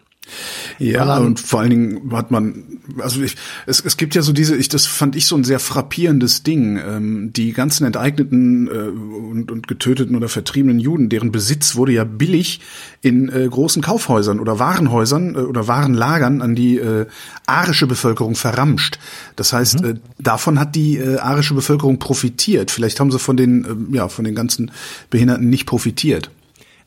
Ja, 0.79 1.19
und 1.19 1.41
vor 1.41 1.61
allen 1.61 1.71
Dingen 1.71 2.13
hat 2.13 2.31
man, 2.31 2.81
also 2.99 3.21
ich, 3.23 3.37
es, 3.67 3.81
es 3.81 3.97
gibt 3.97 4.15
ja 4.15 4.23
so 4.23 4.33
diese, 4.33 4.57
ich, 4.57 4.69
das 4.69 4.87
fand 4.87 5.17
ich 5.17 5.27
so 5.27 5.37
ein 5.37 5.45
sehr 5.45 5.59
frappierendes 5.59 6.43
Ding, 6.43 6.79
ähm, 6.79 7.33
die 7.33 7.53
ganzen 7.53 7.87
enteigneten 7.87 8.69
äh, 8.69 8.71
und, 8.71 9.51
und 9.51 9.69
getöteten 9.69 10.17
oder 10.17 10.29
vertriebenen 10.29 10.79
Juden, 10.79 11.09
deren 11.09 11.33
Besitz 11.33 11.77
wurde 11.77 11.93
ja 11.93 12.05
billig 12.05 12.61
in 13.01 13.29
äh, 13.29 13.49
großen 13.49 13.83
Kaufhäusern 13.83 14.41
oder 14.41 14.59
Warenhäusern 14.59 15.35
äh, 15.35 15.39
oder 15.39 15.69
Warenlagern 15.69 16.41
an 16.41 16.55
die 16.55 16.79
äh, 16.79 17.07
arische 17.47 17.87
Bevölkerung 17.87 18.35
verramscht. 18.35 18.99
Das 19.37 19.53
heißt, 19.53 19.83
mhm. 19.83 19.89
äh, 19.91 19.95
davon 20.19 20.59
hat 20.59 20.75
die 20.75 20.99
äh, 20.99 21.19
arische 21.19 21.55
Bevölkerung 21.55 21.99
profitiert. 21.99 22.71
Vielleicht 22.71 23.01
haben 23.01 23.11
sie 23.11 23.19
von 23.19 23.37
den, 23.37 23.65
äh, 23.93 23.97
ja, 23.97 24.09
von 24.09 24.25
den 24.25 24.35
ganzen 24.35 24.71
Behinderten 25.11 25.51
nicht 25.51 25.67
profitiert. 25.67 26.31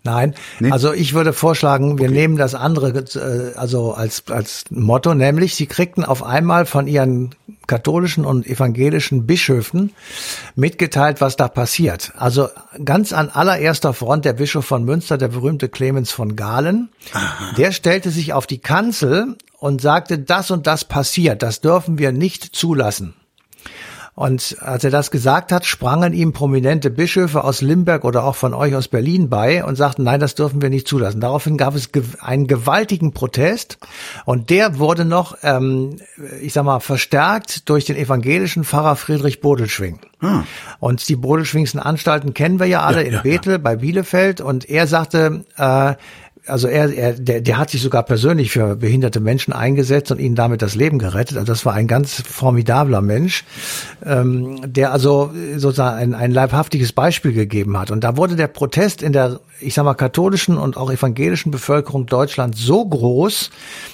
Nein, 0.05 0.35
nee? 0.59 0.69
also 0.71 0.93
ich 0.93 1.15
würde 1.15 1.33
vorschlagen, 1.33 1.97
wir 1.97 2.05
okay. 2.05 2.13
nehmen 2.13 2.37
das 2.37 2.53
andere 2.53 2.89
äh, 2.89 3.57
also 3.57 3.93
als 3.93 4.23
als 4.29 4.65
Motto, 4.69 5.15
nämlich 5.15 5.55
sie 5.55 5.65
kriegten 5.65 6.05
auf 6.05 6.21
einmal 6.21 6.67
von 6.67 6.85
ihren 6.87 7.33
katholischen 7.65 8.23
und 8.23 8.45
evangelischen 8.45 9.25
Bischöfen 9.25 9.93
mitgeteilt, 10.55 11.21
was 11.21 11.37
da 11.37 11.47
passiert. 11.47 12.13
Also 12.17 12.49
ganz 12.83 13.13
an 13.13 13.29
allererster 13.29 13.93
Front 13.93 14.25
der 14.25 14.33
Bischof 14.33 14.65
von 14.65 14.85
Münster, 14.85 15.17
der 15.17 15.29
berühmte 15.29 15.69
Clemens 15.69 16.11
von 16.11 16.35
Galen, 16.35 16.89
Aha. 17.13 17.55
der 17.57 17.71
stellte 17.71 18.11
sich 18.11 18.33
auf 18.33 18.45
die 18.45 18.59
Kanzel 18.59 19.35
und 19.57 19.81
sagte, 19.81 20.19
das 20.19 20.51
und 20.51 20.67
das 20.67 20.85
passiert, 20.85 21.41
das 21.41 21.61
dürfen 21.61 21.97
wir 21.97 22.11
nicht 22.11 22.55
zulassen. 22.55 23.15
Und 24.15 24.55
als 24.61 24.85
er 24.85 24.91
das 24.91 25.11
gesagt 25.11 25.51
hat, 25.51 25.65
sprangen 25.65 26.13
ihm 26.13 26.31
prominente 26.31 26.89
Bischöfe 26.89 27.43
aus 27.43 27.61
Limberg 27.61 28.05
oder 28.05 28.23
auch 28.23 28.37
von 28.37 28.53
euch 28.53 28.73
aus 28.73 28.87
Berlin 28.87 29.29
bei 29.29 29.65
und 29.65 29.75
sagten, 29.75 30.03
nein, 30.03 30.21
das 30.21 30.35
dürfen 30.35 30.61
wir 30.61 30.69
nicht 30.69 30.87
zulassen. 30.87 31.19
Daraufhin 31.19 31.57
gab 31.57 31.75
es 31.75 31.89
einen 32.21 32.47
gewaltigen 32.47 33.11
Protest 33.11 33.77
und 34.23 34.49
der 34.49 34.79
wurde 34.79 35.03
noch, 35.03 35.37
ähm, 35.43 35.97
ich 36.41 36.53
sag 36.53 36.63
mal, 36.63 36.79
verstärkt 36.79 37.67
durch 37.67 37.83
den 37.83 37.97
evangelischen 37.97 38.63
Pfarrer 38.63 38.95
Friedrich 38.95 39.41
Bodelschwing. 39.41 39.99
Hm. 40.19 40.43
Und 40.79 41.09
die 41.09 41.17
Bodelschwingsen 41.17 41.81
Anstalten 41.81 42.33
kennen 42.33 42.57
wir 42.57 42.67
ja 42.67 42.83
alle 42.83 43.01
ja, 43.01 43.07
in 43.07 43.13
ja, 43.15 43.21
Bethel 43.21 43.51
ja. 43.53 43.57
bei 43.57 43.75
Bielefeld 43.75 44.39
und 44.39 44.69
er 44.69 44.87
sagte, 44.87 45.43
äh, 45.57 45.95
also 46.47 46.67
er, 46.67 46.93
er 46.95 47.13
der, 47.13 47.41
der 47.41 47.57
hat 47.57 47.69
sich 47.69 47.81
sogar 47.81 48.03
persönlich 48.03 48.51
für 48.51 48.75
behinderte 48.75 49.19
Menschen 49.19 49.53
eingesetzt 49.53 50.11
und 50.11 50.19
ihnen 50.19 50.35
damit 50.35 50.61
das 50.61 50.75
Leben 50.75 50.99
gerettet. 50.99 51.37
Also 51.37 51.51
das 51.51 51.65
war 51.65 51.73
ein 51.73 51.87
ganz 51.87 52.21
formidabler 52.21 53.01
Mensch, 53.01 53.43
ähm, 54.05 54.61
der 54.65 54.91
also 54.91 55.31
sozusagen 55.57 55.97
ein, 55.97 56.13
ein 56.13 56.31
leibhaftiges 56.31 56.93
Beispiel 56.93 57.33
gegeben 57.33 57.77
hat. 57.77 57.91
Und 57.91 58.03
da 58.03 58.17
wurde 58.17 58.35
der 58.35 58.47
Protest 58.47 59.01
in 59.01 59.13
der, 59.13 59.39
ich 59.59 59.73
sag 59.73 59.85
mal, 59.85 59.93
katholischen 59.93 60.57
und 60.57 60.77
auch 60.77 60.91
evangelischen 60.91 61.51
Bevölkerung 61.51 62.05
Deutschlands 62.05 62.59
so 62.59 62.85
groß, 62.85 63.49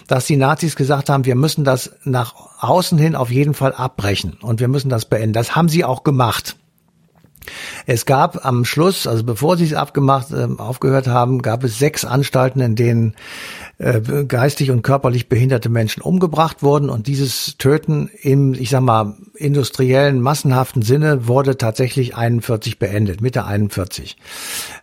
dass 0.08 0.26
die 0.26 0.38
Nazis 0.38 0.76
gesagt 0.76 1.10
haben, 1.10 1.26
wir 1.26 1.36
müssen 1.36 1.64
das 1.64 1.92
nach 2.04 2.34
außen 2.60 2.98
hin 2.98 3.16
auf 3.16 3.32
jeden 3.32 3.54
Fall 3.54 3.74
abbrechen 3.74 4.38
und 4.42 4.60
wir 4.60 4.68
müssen 4.68 4.90
das 4.90 5.06
beenden. 5.06 5.34
Das 5.34 5.56
haben 5.56 5.70
sie 5.70 5.86
auch 5.86 6.04
gemacht. 6.04 6.56
Es 7.86 8.06
gab 8.06 8.46
am 8.46 8.66
Schluss, 8.66 9.08
also 9.08 9.24
bevor 9.24 9.58
sie 9.58 9.66
es 9.66 9.74
abgemacht, 9.74 10.32
äh, 10.32 10.48
aufgehört 10.58 11.08
haben, 11.08 11.42
gab 11.42 11.64
es 11.64 11.80
sechs 11.80 12.06
Anstalten, 12.06 12.62
in 12.62 12.76
denen 12.76 13.16
äh, 13.82 14.26
geistig 14.26 14.70
und 14.70 14.84
körperlich 14.84 15.28
behinderte 15.28 15.70
Menschen 15.70 16.02
umgebracht 16.02 16.62
wurden 16.62 16.90
und 16.90 17.08
dieses 17.08 17.58
Töten 17.58 18.12
im, 18.22 18.54
ich 18.54 18.70
sag 18.70 18.82
mal, 18.82 19.16
industriellen, 19.36 20.22
massenhaften 20.22 20.84
Sinne 20.84 21.28
wurde 21.28 21.58
tatsächlich 21.58 22.16
41 22.16 22.78
beendet, 22.78 23.22
Mitte 23.22 23.46
41. 23.46 24.18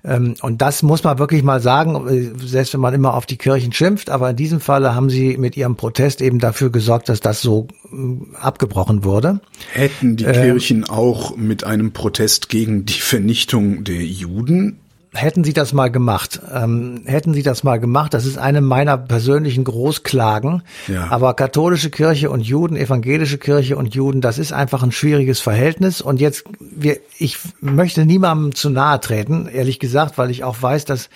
Ähm, 0.05 0.35
und 0.42 0.61
das 0.62 0.83
muss 0.83 1.05
man 1.05 1.18
wirklich 1.21 1.44
mal 1.44 1.61
sagen, 1.61 2.09
äh, 2.09 2.44
selbst 2.44 2.75
wenn 2.75 2.81
man 2.81 2.92
immer 2.92 3.14
auf 3.14 3.27
die 3.27 3.37
Kirchen 3.37 3.73
schimpft, 3.73 4.11
aber 4.11 4.31
in 4.31 4.37
diesem 4.37 4.61
Falle 4.61 4.94
haben 4.97 5.11
sie 5.11 5.37
mit 5.37 5.57
ihrem 5.57 5.77
Protest 5.77 6.21
eben 6.21 6.40
dafür 6.40 6.71
gesorgt, 6.71 7.09
dass 7.09 7.21
das 7.21 7.40
so 7.40 7.68
äh, 7.92 8.37
abgebrochen 8.37 9.05
wurde. 9.05 9.40
Hätten 9.73 10.16
die 10.16 10.25
Kirchen 10.25 10.88
auch 10.88 11.37
mit 11.37 11.62
einem 11.62 11.92
Protest 11.92 12.48
gegen 12.49 12.85
die 12.85 13.01
Vernichtung 13.01 13.85
der 13.85 14.03
Juden 14.03 14.81
hätten 15.15 15.45
Sie 15.45 15.53
das 15.53 15.73
mal 15.73 15.91
gemacht, 15.91 16.41
ähm, 16.55 17.03
hätten 17.07 17.35
Sie 17.35 17.43
das 17.43 17.65
mal 17.65 17.79
gemacht, 17.79 18.15
das 18.15 18.27
ist 18.27 18.39
eine 18.39 18.61
meiner 18.61 18.97
persönlichen 18.97 19.65
Großklagen. 19.65 20.63
Ja. 20.87 21.09
Aber 21.11 21.35
katholische 21.35 21.91
Kirche 21.91 22.31
und 22.31 22.43
Juden, 22.43 22.77
evangelische 22.77 23.39
Kirche 23.39 23.77
und 23.77 23.95
Juden, 23.95 24.21
das 24.21 24.39
ist 24.39 24.53
einfach 24.53 24.83
ein 24.83 24.93
schwieriges 24.93 25.41
Verhältnis. 25.41 26.01
Und 26.01 26.21
jetzt, 26.21 26.45
wir, 26.61 26.99
ich 27.19 27.39
möchte 27.61 28.05
niemandem 28.05 28.55
zu 28.55 28.71
nahe 28.71 29.01
treten, 29.01 29.49
ehrlich 29.49 29.79
gesagt, 29.79 30.19
weil 30.19 30.31
ich 30.31 30.45
auch 30.45 30.61
weiß, 30.61 30.85
dass 30.85 31.09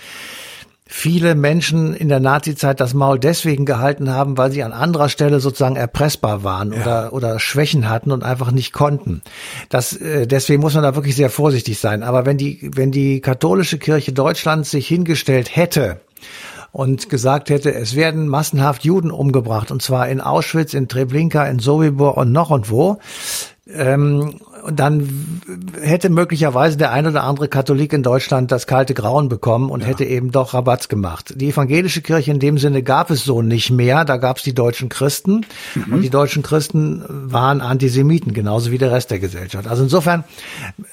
viele 0.92 1.34
Menschen 1.34 1.94
in 1.94 2.08
der 2.08 2.20
Nazizeit 2.20 2.78
das 2.78 2.92
Maul 2.92 3.18
deswegen 3.18 3.64
gehalten 3.64 4.10
haben, 4.10 4.36
weil 4.36 4.52
sie 4.52 4.62
an 4.62 4.72
anderer 4.72 5.08
Stelle 5.08 5.40
sozusagen 5.40 5.76
erpressbar 5.76 6.44
waren 6.44 6.72
ja. 6.72 6.82
oder, 6.82 7.12
oder 7.14 7.38
Schwächen 7.40 7.88
hatten 7.88 8.12
und 8.12 8.22
einfach 8.22 8.50
nicht 8.50 8.72
konnten. 8.72 9.22
Das, 9.70 9.94
äh, 9.96 10.26
deswegen 10.26 10.60
muss 10.60 10.74
man 10.74 10.82
da 10.82 10.94
wirklich 10.94 11.16
sehr 11.16 11.30
vorsichtig 11.30 11.78
sein. 11.78 12.02
Aber 12.02 12.26
wenn 12.26 12.36
die, 12.36 12.70
wenn 12.74 12.92
die 12.92 13.22
katholische 13.22 13.78
Kirche 13.78 14.12
Deutschlands 14.12 14.70
sich 14.70 14.86
hingestellt 14.86 15.56
hätte, 15.56 16.00
und 16.72 17.10
gesagt 17.10 17.50
hätte, 17.50 17.74
es 17.74 17.96
werden 17.96 18.28
massenhaft 18.28 18.82
Juden 18.82 19.10
umgebracht, 19.10 19.70
und 19.70 19.82
zwar 19.82 20.08
in 20.08 20.22
Auschwitz, 20.22 20.72
in 20.72 20.88
Treblinka, 20.88 21.44
in 21.44 21.58
Sobibor 21.58 22.16
und 22.16 22.32
noch 22.32 22.48
und 22.48 22.70
wo, 22.70 22.98
ähm, 23.68 24.40
dann 24.70 25.40
hätte 25.80 26.08
möglicherweise 26.08 26.76
der 26.76 26.92
ein 26.92 27.06
oder 27.06 27.24
andere 27.24 27.48
Katholik 27.48 27.92
in 27.92 28.02
Deutschland 28.02 28.52
das 28.52 28.66
kalte 28.66 28.94
Grauen 28.94 29.28
bekommen 29.28 29.70
und 29.70 29.80
ja. 29.80 29.86
hätte 29.86 30.04
eben 30.04 30.30
doch 30.30 30.54
Rabatz 30.54 30.88
gemacht. 30.88 31.34
Die 31.36 31.48
evangelische 31.48 32.02
Kirche 32.02 32.30
in 32.30 32.38
dem 32.38 32.58
Sinne 32.58 32.82
gab 32.82 33.10
es 33.10 33.24
so 33.24 33.42
nicht 33.42 33.70
mehr. 33.70 34.04
Da 34.04 34.16
gab 34.16 34.36
es 34.36 34.42
die 34.42 34.54
deutschen 34.54 34.88
Christen 34.88 35.46
mhm. 35.74 35.94
und 35.94 36.02
die 36.02 36.10
deutschen 36.10 36.42
Christen 36.42 37.04
waren 37.08 37.60
Antisemiten, 37.60 38.32
genauso 38.32 38.70
wie 38.70 38.78
der 38.78 38.92
Rest 38.92 39.10
der 39.10 39.18
Gesellschaft. 39.18 39.66
Also 39.66 39.82
insofern 39.82 40.24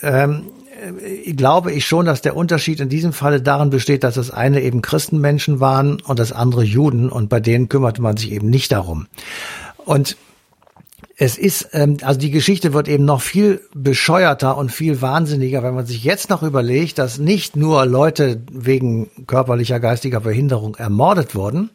ähm, 0.01 0.43
glaube 1.35 1.71
ich 1.71 1.85
schon, 1.85 2.05
dass 2.05 2.21
der 2.21 2.35
Unterschied 2.35 2.79
in 2.79 2.89
diesem 2.89 3.13
Falle 3.13 3.41
darin 3.41 3.69
besteht, 3.69 4.03
dass 4.03 4.15
das 4.15 4.31
eine 4.31 4.61
eben 4.61 4.81
Christenmenschen 4.81 5.59
waren 5.59 6.01
und 6.01 6.19
das 6.19 6.31
andere 6.31 6.63
Juden 6.63 7.09
und 7.09 7.29
bei 7.29 7.39
denen 7.39 7.69
kümmerte 7.69 8.01
man 8.01 8.17
sich 8.17 8.31
eben 8.31 8.49
nicht 8.49 8.71
darum. 8.71 9.07
Und 9.85 10.17
es 11.21 11.37
ist, 11.37 11.71
ähm, 11.73 11.97
also 12.01 12.17
die 12.17 12.31
Geschichte 12.31 12.71
wird 12.71 12.87
eben 12.87 13.03
noch 13.03 13.19
viel 13.19 13.59
bescheuerter 13.75 14.57
und 14.57 14.71
viel 14.71 15.01
wahnsinniger, 15.01 15.61
wenn 15.63 15.75
man 15.75 15.85
sich 15.85 16.05
jetzt 16.05 16.29
noch 16.29 16.43
überlegt, 16.43 16.97
dass 16.97 17.17
nicht 17.17 17.57
nur 17.57 17.85
Leute 17.85 18.41
wegen 18.49 19.09
körperlicher, 19.27 19.81
geistiger 19.81 20.21
Behinderung 20.21 20.75
ermordet 20.75 21.35
wurden, 21.35 21.71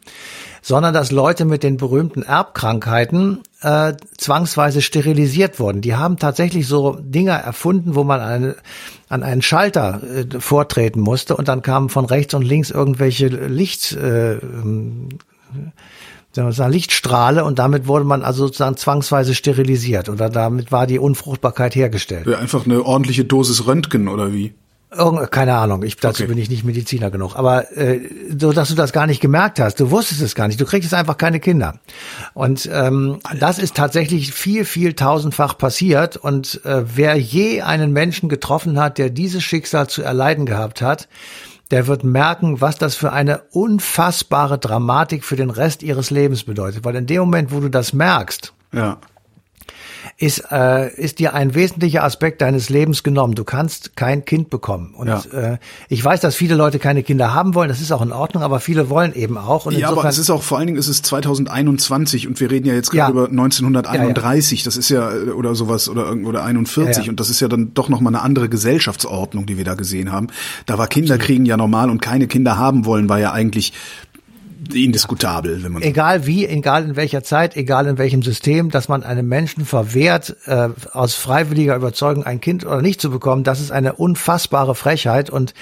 sondern 0.63 0.95
dass 0.95 1.11
Leute 1.11 1.45
mit 1.45 1.61
den 1.61 1.77
berühmten 1.77 2.23
Erbkrankheiten 2.23 3.43
äh, 3.61 3.93
zwangsweise 4.17 4.81
sterilisiert 4.81 5.59
wurden. 5.59 5.81
Die 5.81 5.93
haben 5.93 6.17
tatsächlich 6.17 6.67
so 6.67 6.97
Dinger 6.99 7.35
erfunden, 7.35 7.93
wo 7.93 8.03
man 8.03 8.21
eine, 8.21 8.55
an 9.09 9.21
einen 9.21 9.43
Schalter 9.43 10.01
äh, 10.01 10.39
vortreten 10.39 11.01
musste 11.01 11.37
und 11.37 11.47
dann 11.47 11.61
kamen 11.61 11.89
von 11.89 12.05
rechts 12.05 12.33
und 12.33 12.41
links 12.41 12.71
irgendwelche 12.71 13.27
Licht 13.27 13.91
äh, 13.91 14.39
sagen, 16.35 16.71
Lichtstrahle 16.71 17.43
und 17.43 17.59
damit 17.59 17.87
wurde 17.87 18.05
man 18.05 18.23
also 18.23 18.45
sozusagen 18.45 18.77
zwangsweise 18.77 19.33
sterilisiert 19.33 20.09
oder 20.09 20.29
damit 20.29 20.71
war 20.71 20.87
die 20.87 20.99
Unfruchtbarkeit 20.99 21.75
hergestellt. 21.75 22.27
Einfach 22.27 22.65
eine 22.65 22.83
ordentliche 22.83 23.25
Dosis 23.25 23.65
Röntgen 23.65 24.07
oder 24.07 24.33
wie? 24.33 24.53
Irgend, 24.97 25.31
keine 25.31 25.55
Ahnung, 25.55 25.83
ich, 25.83 25.97
dazu 25.97 26.23
okay. 26.23 26.29
bin 26.31 26.41
ich 26.41 26.49
nicht 26.49 26.63
Mediziner 26.63 27.11
genug. 27.11 27.35
Aber 27.35 27.75
äh, 27.77 27.99
so, 28.37 28.53
dass 28.53 28.69
du 28.69 28.75
das 28.75 28.93
gar 28.93 29.07
nicht 29.07 29.19
gemerkt 29.19 29.59
hast, 29.59 29.79
du 29.79 29.91
wusstest 29.91 30.21
es 30.21 30.35
gar 30.35 30.47
nicht, 30.47 30.61
du 30.61 30.65
kriegst 30.65 30.93
einfach 30.93 31.17
keine 31.17 31.39
Kinder. 31.39 31.79
Und 32.33 32.69
ähm, 32.71 33.19
das 33.37 33.59
ist 33.59 33.75
tatsächlich 33.75 34.31
viel, 34.31 34.63
viel 34.63 34.93
tausendfach 34.93 35.57
passiert. 35.57 36.17
Und 36.17 36.63
äh, 36.65 36.83
wer 36.95 37.15
je 37.15 37.61
einen 37.61 37.91
Menschen 37.91 38.29
getroffen 38.29 38.79
hat, 38.79 38.97
der 38.97 39.09
dieses 39.09 39.43
Schicksal 39.43 39.87
zu 39.87 40.01
erleiden 40.01 40.45
gehabt 40.45 40.81
hat, 40.81 41.09
der 41.71 41.87
wird 41.87 42.03
merken, 42.03 42.61
was 42.61 42.77
das 42.77 42.95
für 42.95 43.11
eine 43.11 43.43
unfassbare 43.51 44.57
Dramatik 44.57 45.23
für 45.23 45.35
den 45.35 45.49
Rest 45.49 45.83
ihres 45.83 46.09
Lebens 46.11 46.43
bedeutet. 46.43 46.85
Weil 46.85 46.95
in 46.95 47.07
dem 47.07 47.21
Moment, 47.21 47.51
wo 47.51 47.59
du 47.59 47.69
das 47.69 47.93
merkst, 47.93 48.53
ja 48.71 48.97
ist, 50.17 50.45
äh, 50.49 50.93
ist 50.95 51.19
dir 51.19 51.33
ein 51.33 51.55
wesentlicher 51.55 52.03
Aspekt 52.03 52.41
deines 52.41 52.69
Lebens 52.69 53.03
genommen. 53.03 53.35
Du 53.35 53.43
kannst 53.43 53.97
kein 53.97 54.23
Kind 54.23 54.49
bekommen. 54.49 54.93
Und 54.95 55.07
ja. 55.07 55.21
äh, 55.33 55.57
ich 55.89 56.03
weiß, 56.03 56.21
dass 56.21 56.35
viele 56.35 56.55
Leute 56.55 56.79
keine 56.79 57.03
Kinder 57.03 57.33
haben 57.33 57.53
wollen. 57.53 57.67
Das 57.67 57.81
ist 57.81 57.91
auch 57.91 58.01
in 58.01 58.13
Ordnung, 58.13 58.41
aber 58.41 58.61
viele 58.61 58.89
wollen 58.89 59.13
eben 59.13 59.37
auch. 59.37 59.65
Und 59.65 59.77
ja, 59.77 59.89
aber 59.89 60.05
es 60.05 60.17
ist 60.17 60.29
auch 60.29 60.41
vor 60.41 60.57
allen 60.57 60.67
Dingen 60.67 60.79
ist 60.79 60.87
es 60.87 61.01
2021 61.01 62.29
und 62.29 62.39
wir 62.39 62.49
reden 62.49 62.65
ja 62.65 62.73
jetzt 62.73 62.91
gerade 62.91 63.13
ja. 63.13 63.25
über 63.25 63.29
1931. 63.29 64.61
Ja, 64.61 64.65
das 64.65 64.77
ist 64.77 64.87
ja 64.87 65.11
äh, 65.11 65.31
oder 65.31 65.53
sowas 65.53 65.89
oder 65.89 66.13
oder 66.13 66.45
41 66.45 67.09
und 67.09 67.19
das 67.19 67.29
ist 67.29 67.41
ja 67.41 67.49
dann 67.49 67.73
doch 67.73 67.89
noch 67.89 67.99
mal 67.99 68.09
eine 68.09 68.21
andere 68.21 68.47
Gesellschaftsordnung, 68.47 69.45
die 69.45 69.57
wir 69.57 69.65
da 69.65 69.73
gesehen 69.73 70.13
haben. 70.13 70.27
Da 70.65 70.77
war 70.77 70.87
Kinderkriegen 70.87 71.45
ja 71.45 71.57
normal 71.57 71.89
und 71.89 72.01
keine 72.01 72.27
Kinder 72.27 72.57
haben 72.57 72.85
wollen 72.85 73.09
war 73.09 73.19
ja 73.19 73.33
eigentlich 73.33 73.73
indiskutabel, 74.73 75.63
wenn 75.63 75.73
man 75.73 75.81
egal 75.81 76.25
wie, 76.25 76.45
egal 76.45 76.85
in 76.85 76.95
welcher 76.95 77.23
Zeit, 77.23 77.55
egal 77.55 77.87
in 77.87 77.97
welchem 77.97 78.21
System, 78.23 78.71
dass 78.71 78.87
man 78.87 79.03
einem 79.03 79.27
Menschen 79.27 79.65
verwehrt, 79.65 80.35
äh, 80.45 80.69
aus 80.93 81.13
freiwilliger 81.13 81.75
Überzeugung 81.75 82.23
ein 82.23 82.41
Kind 82.41 82.65
oder 82.65 82.81
nicht 82.81 83.01
zu 83.01 83.09
bekommen, 83.09 83.43
das 83.43 83.59
ist 83.59 83.71
eine 83.71 83.93
unfassbare 83.93 84.75
Frechheit 84.75 85.29
und 85.29 85.53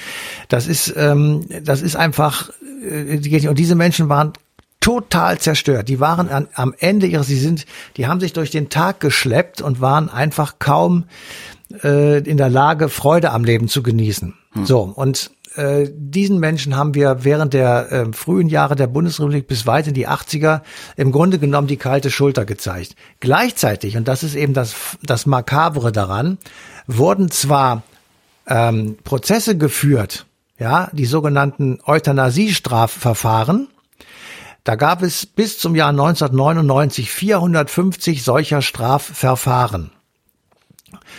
das 0.50 0.68
ist 0.68 0.94
ähm, 0.96 1.46
das 1.64 1.82
ist 1.82 1.96
einfach 1.96 2.52
äh, 2.88 3.48
und 3.48 3.60
diese 3.60 3.76
Menschen 3.76 4.10
waren 4.10 4.34
total 4.84 5.40
zerstört. 5.40 5.88
Die 5.88 6.02
waren 6.02 6.28
an, 6.28 6.48
am 6.56 6.74
Ende 6.78 7.08
ihres, 7.08 7.28
sie 7.28 7.38
sind, 7.38 7.66
die 7.96 8.06
haben 8.08 8.20
sich 8.20 8.34
durch 8.34 8.52
den 8.52 8.68
Tag 8.68 9.00
geschleppt 9.00 9.62
und 9.62 9.80
waren 9.80 10.10
einfach 10.10 10.60
kaum 10.60 11.06
äh, 11.84 12.18
in 12.20 12.36
der 12.36 12.50
Lage, 12.50 12.90
Freude 12.90 13.32
am 13.32 13.46
Leben 13.46 13.70
zu 13.70 13.82
genießen. 13.82 14.34
Hm. 14.52 14.66
So 14.66 14.82
und 14.82 15.32
äh, 15.56 15.90
diesen 15.94 16.40
Menschen 16.40 16.76
haben 16.76 16.94
wir 16.94 17.24
während 17.24 17.54
der 17.54 17.92
äh, 17.92 18.14
frühen 18.14 18.48
Jahre 18.48 18.76
der 18.76 18.88
Bundesrepublik 18.88 19.48
bis 19.48 19.66
weit 19.66 19.88
in 19.88 19.94
die 19.94 20.08
80er 20.08 20.62
im 20.96 21.12
Grunde 21.12 21.40
genommen 21.40 21.68
die 21.68 21.78
kalte 21.78 22.10
Schulter 22.10 22.46
gezeigt. 22.46 22.96
Gleichzeitig, 23.20 23.98
und 23.98 24.08
das 24.08 24.24
ist 24.24 24.36
eben 24.36 24.54
das, 24.54 24.76
das 25.04 25.26
Makabere 25.26 25.92
daran, 25.92 26.38
wurden 26.88 27.30
zwar 27.32 27.84
ähm, 28.48 28.98
Prozesse 29.04 29.58
geführt, 29.58 30.26
ja, 30.58 30.90
die 30.92 31.06
sogenannten 31.06 31.80
Euthanasiestrafverfahren, 31.86 33.68
da 34.64 34.76
gab 34.76 35.02
es 35.04 35.26
bis 35.26 35.58
zum 35.58 35.76
Jahr 35.76 35.90
1999 35.90 37.12
450 37.12 38.24
solcher 38.24 38.62
Strafverfahren. 38.62 39.92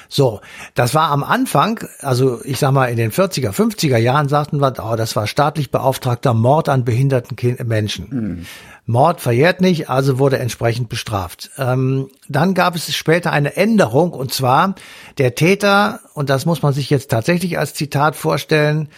So, 0.08 0.40
das 0.74 0.94
war 0.94 1.10
am 1.10 1.24
Anfang, 1.24 1.84
also 2.00 2.40
ich 2.44 2.58
sag 2.58 2.72
mal 2.72 2.86
in 2.86 2.96
den 2.96 3.12
40er, 3.12 3.50
50er 3.50 3.96
Jahren 3.96 4.28
sagten 4.28 4.60
wir, 4.60 4.74
oh, 4.82 4.96
das 4.96 5.16
war 5.16 5.26
staatlich 5.26 5.70
beauftragter 5.70 6.34
Mord 6.34 6.68
an 6.68 6.84
behinderten 6.84 7.36
kind 7.36 7.66
Menschen. 7.66 8.08
Mhm. 8.10 8.46
Mord 8.86 9.20
verjährt 9.20 9.60
nicht, 9.60 9.88
also 9.88 10.18
wurde 10.18 10.38
entsprechend 10.38 10.88
bestraft. 10.88 11.50
Ähm, 11.56 12.10
dann 12.28 12.54
gab 12.54 12.76
es 12.76 12.94
später 12.94 13.32
eine 13.32 13.56
Änderung 13.56 14.12
und 14.12 14.32
zwar 14.32 14.74
der 15.18 15.34
Täter, 15.34 16.00
und 16.14 16.28
das 16.28 16.44
muss 16.44 16.62
man 16.62 16.74
sich 16.74 16.90
jetzt 16.90 17.10
tatsächlich 17.10 17.58
als 17.58 17.74
Zitat 17.74 18.14
vorstellen, 18.14 18.88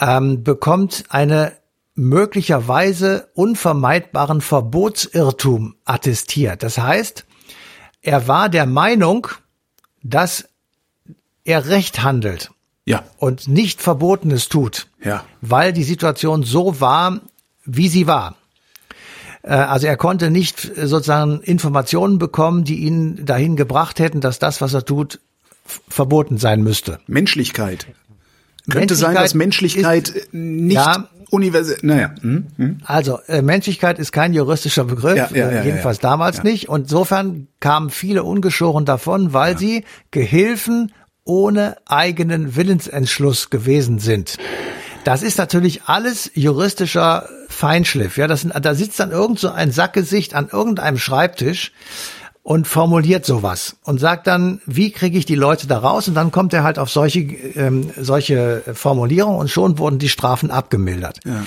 ähm, 0.00 0.44
bekommt 0.44 1.04
eine 1.10 1.52
möglicherweise 1.94 3.28
unvermeidbaren 3.34 4.40
Verbotsirrtum 4.40 5.74
attestiert. 5.84 6.62
Das 6.62 6.78
heißt, 6.78 7.26
er 8.00 8.28
war 8.28 8.48
der 8.48 8.66
Meinung, 8.66 9.26
dass 10.02 10.48
er 11.44 11.66
recht 11.66 12.02
handelt. 12.02 12.50
Ja. 12.84 13.04
Und 13.18 13.48
nicht 13.48 13.82
Verbotenes 13.82 14.48
tut. 14.48 14.86
Ja. 15.04 15.24
Weil 15.40 15.72
die 15.72 15.84
Situation 15.84 16.42
so 16.42 16.80
war, 16.80 17.20
wie 17.64 17.88
sie 17.88 18.06
war. 18.06 18.36
Äh, 19.42 19.52
also 19.52 19.86
er 19.86 19.96
konnte 19.96 20.30
nicht 20.30 20.60
sozusagen 20.60 21.40
Informationen 21.40 22.18
bekommen, 22.18 22.64
die 22.64 22.80
ihn 22.80 23.24
dahin 23.26 23.56
gebracht 23.56 23.98
hätten, 23.98 24.20
dass 24.20 24.38
das, 24.38 24.60
was 24.60 24.74
er 24.74 24.84
tut, 24.84 25.20
verboten 25.88 26.38
sein 26.38 26.62
müsste. 26.62 27.00
Menschlichkeit. 27.06 27.86
Könnte 28.70 28.94
sein, 28.94 29.14
dass 29.14 29.34
Menschlichkeit 29.34 30.08
ist, 30.08 30.34
nicht 30.34 30.74
ja, 30.74 31.08
universell. 31.30 31.78
Naja. 31.82 32.14
Hm, 32.20 32.46
hm. 32.56 32.78
Also 32.84 33.18
äh, 33.26 33.42
Menschlichkeit 33.42 33.98
ist 33.98 34.12
kein 34.12 34.34
juristischer 34.34 34.84
Begriff, 34.84 35.16
ja, 35.16 35.28
ja, 35.32 35.48
äh, 35.48 35.64
jedenfalls 35.64 35.98
damals 35.98 36.42
nicht. 36.42 36.68
Und 36.68 36.82
insofern 36.82 37.48
kamen 37.60 37.90
viele 37.90 38.24
ungeschoren 38.24 38.84
davon, 38.84 39.32
weil 39.32 39.58
sie 39.58 39.84
Gehilfen 40.10 40.92
ohne 41.24 41.76
eigenen 41.86 42.56
Willensentschluss 42.56 43.50
gewesen 43.50 43.98
sind. 43.98 44.36
Das 45.04 45.22
ist 45.22 45.38
natürlich 45.38 45.84
alles 45.84 46.30
juristischer 46.34 47.28
Feinschliff. 47.48 48.16
Ja, 48.16 48.26
das 48.26 48.46
da 48.60 48.74
sitzt 48.74 49.00
dann 49.00 49.10
irgend 49.10 49.38
so 49.38 49.50
ein 49.50 49.70
Sackgesicht 49.70 50.34
an 50.34 50.48
irgendeinem 50.50 50.98
Schreibtisch 50.98 51.72
und 52.48 52.66
formuliert 52.66 53.26
sowas 53.26 53.76
und 53.84 54.00
sagt 54.00 54.26
dann, 54.26 54.62
wie 54.64 54.90
kriege 54.90 55.18
ich 55.18 55.26
die 55.26 55.34
Leute 55.34 55.66
da 55.66 55.80
raus? 55.80 56.08
Und 56.08 56.14
dann 56.14 56.30
kommt 56.30 56.54
er 56.54 56.62
halt 56.62 56.78
auf 56.78 56.88
solche, 56.88 57.20
ähm, 57.20 57.90
solche 57.94 58.62
Formulierungen 58.72 59.38
und 59.38 59.50
schon 59.50 59.76
wurden 59.76 59.98
die 59.98 60.08
Strafen 60.08 60.50
abgemildert. 60.50 61.20
Ja. 61.26 61.44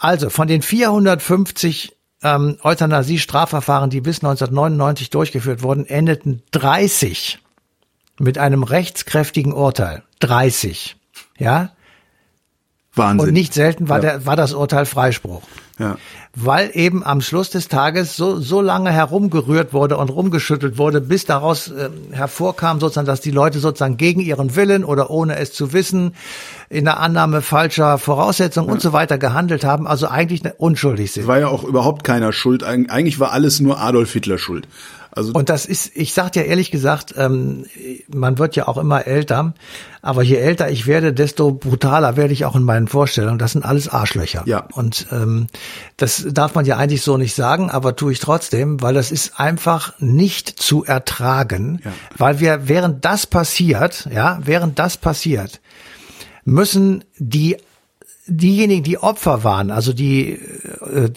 Also 0.00 0.30
von 0.30 0.48
den 0.48 0.60
450 0.60 1.96
ähm, 2.24 2.58
Euthanasie-Strafverfahren, 2.64 3.90
die 3.90 4.00
bis 4.00 4.24
1999 4.24 5.10
durchgeführt 5.10 5.62
wurden, 5.62 5.86
endeten 5.86 6.42
30 6.50 7.38
mit 8.18 8.36
einem 8.36 8.64
rechtskräftigen 8.64 9.52
Urteil. 9.52 10.02
30. 10.18 10.96
Ja? 11.38 11.73
Wahnsinn. 12.96 13.28
Und 13.28 13.34
nicht 13.34 13.54
selten 13.54 13.88
war, 13.88 14.02
ja. 14.02 14.12
der, 14.12 14.26
war 14.26 14.36
das 14.36 14.52
Urteil 14.52 14.86
Freispruch. 14.86 15.42
Ja. 15.78 15.96
Weil 16.36 16.70
eben 16.74 17.04
am 17.04 17.20
Schluss 17.20 17.50
des 17.50 17.66
Tages 17.66 18.16
so, 18.16 18.38
so 18.38 18.60
lange 18.60 18.92
herumgerührt 18.92 19.72
wurde 19.72 19.96
und 19.96 20.08
rumgeschüttelt 20.08 20.78
wurde, 20.78 21.00
bis 21.00 21.24
daraus 21.24 21.68
äh, 21.68 21.90
hervorkam 22.12 22.78
sozusagen, 22.78 23.06
dass 23.06 23.20
die 23.20 23.32
Leute 23.32 23.58
sozusagen 23.58 23.96
gegen 23.96 24.20
ihren 24.20 24.54
Willen 24.54 24.84
oder 24.84 25.10
ohne 25.10 25.36
es 25.36 25.52
zu 25.52 25.72
wissen, 25.72 26.14
in 26.70 26.84
der 26.84 27.00
Annahme 27.00 27.42
falscher 27.42 27.98
Voraussetzungen 27.98 28.68
ja. 28.68 28.74
und 28.74 28.82
so 28.82 28.92
weiter 28.92 29.18
gehandelt 29.18 29.64
haben, 29.64 29.88
also 29.88 30.06
eigentlich 30.06 30.42
unschuldig 30.58 31.10
sind. 31.10 31.26
War 31.26 31.40
ja 31.40 31.48
auch 31.48 31.64
überhaupt 31.64 32.04
keiner 32.04 32.32
schuld. 32.32 32.62
Eigentlich 32.62 33.18
war 33.18 33.32
alles 33.32 33.58
nur 33.58 33.80
Adolf 33.80 34.12
Hitler 34.12 34.38
schuld. 34.38 34.68
Also 35.14 35.32
und 35.32 35.48
das 35.48 35.64
ist, 35.64 35.92
ich 35.94 36.12
sag 36.12 36.32
dir 36.32 36.44
ehrlich 36.44 36.70
gesagt, 36.70 37.14
ähm, 37.16 37.66
man 38.08 38.38
wird 38.38 38.56
ja 38.56 38.66
auch 38.66 38.78
immer 38.78 39.06
älter, 39.06 39.54
aber 40.02 40.22
je 40.22 40.36
älter 40.36 40.70
ich 40.70 40.86
werde, 40.86 41.12
desto 41.12 41.52
brutaler 41.52 42.16
werde 42.16 42.32
ich 42.32 42.44
auch 42.44 42.56
in 42.56 42.64
meinen 42.64 42.88
Vorstellungen. 42.88 43.38
Das 43.38 43.52
sind 43.52 43.64
alles 43.64 43.88
Arschlöcher. 43.88 44.42
Ja. 44.46 44.66
Und 44.72 45.06
ähm, 45.12 45.46
das 45.96 46.26
darf 46.30 46.54
man 46.54 46.64
ja 46.64 46.76
eigentlich 46.76 47.02
so 47.02 47.16
nicht 47.16 47.34
sagen, 47.34 47.70
aber 47.70 47.94
tue 47.94 48.12
ich 48.12 48.18
trotzdem, 48.18 48.82
weil 48.82 48.94
das 48.94 49.12
ist 49.12 49.38
einfach 49.38 49.94
nicht 50.00 50.48
zu 50.48 50.84
ertragen, 50.84 51.80
ja. 51.84 51.92
weil 52.16 52.40
wir 52.40 52.68
während 52.68 53.04
das 53.04 53.26
passiert, 53.26 54.08
ja, 54.12 54.40
während 54.42 54.78
das 54.78 54.96
passiert, 54.96 55.60
müssen 56.44 57.04
die 57.18 57.56
diejenigen, 58.26 58.82
die 58.82 58.98
Opfer 58.98 59.44
waren, 59.44 59.70
also 59.70 59.92
die 59.92 60.32
äh, 60.32 61.10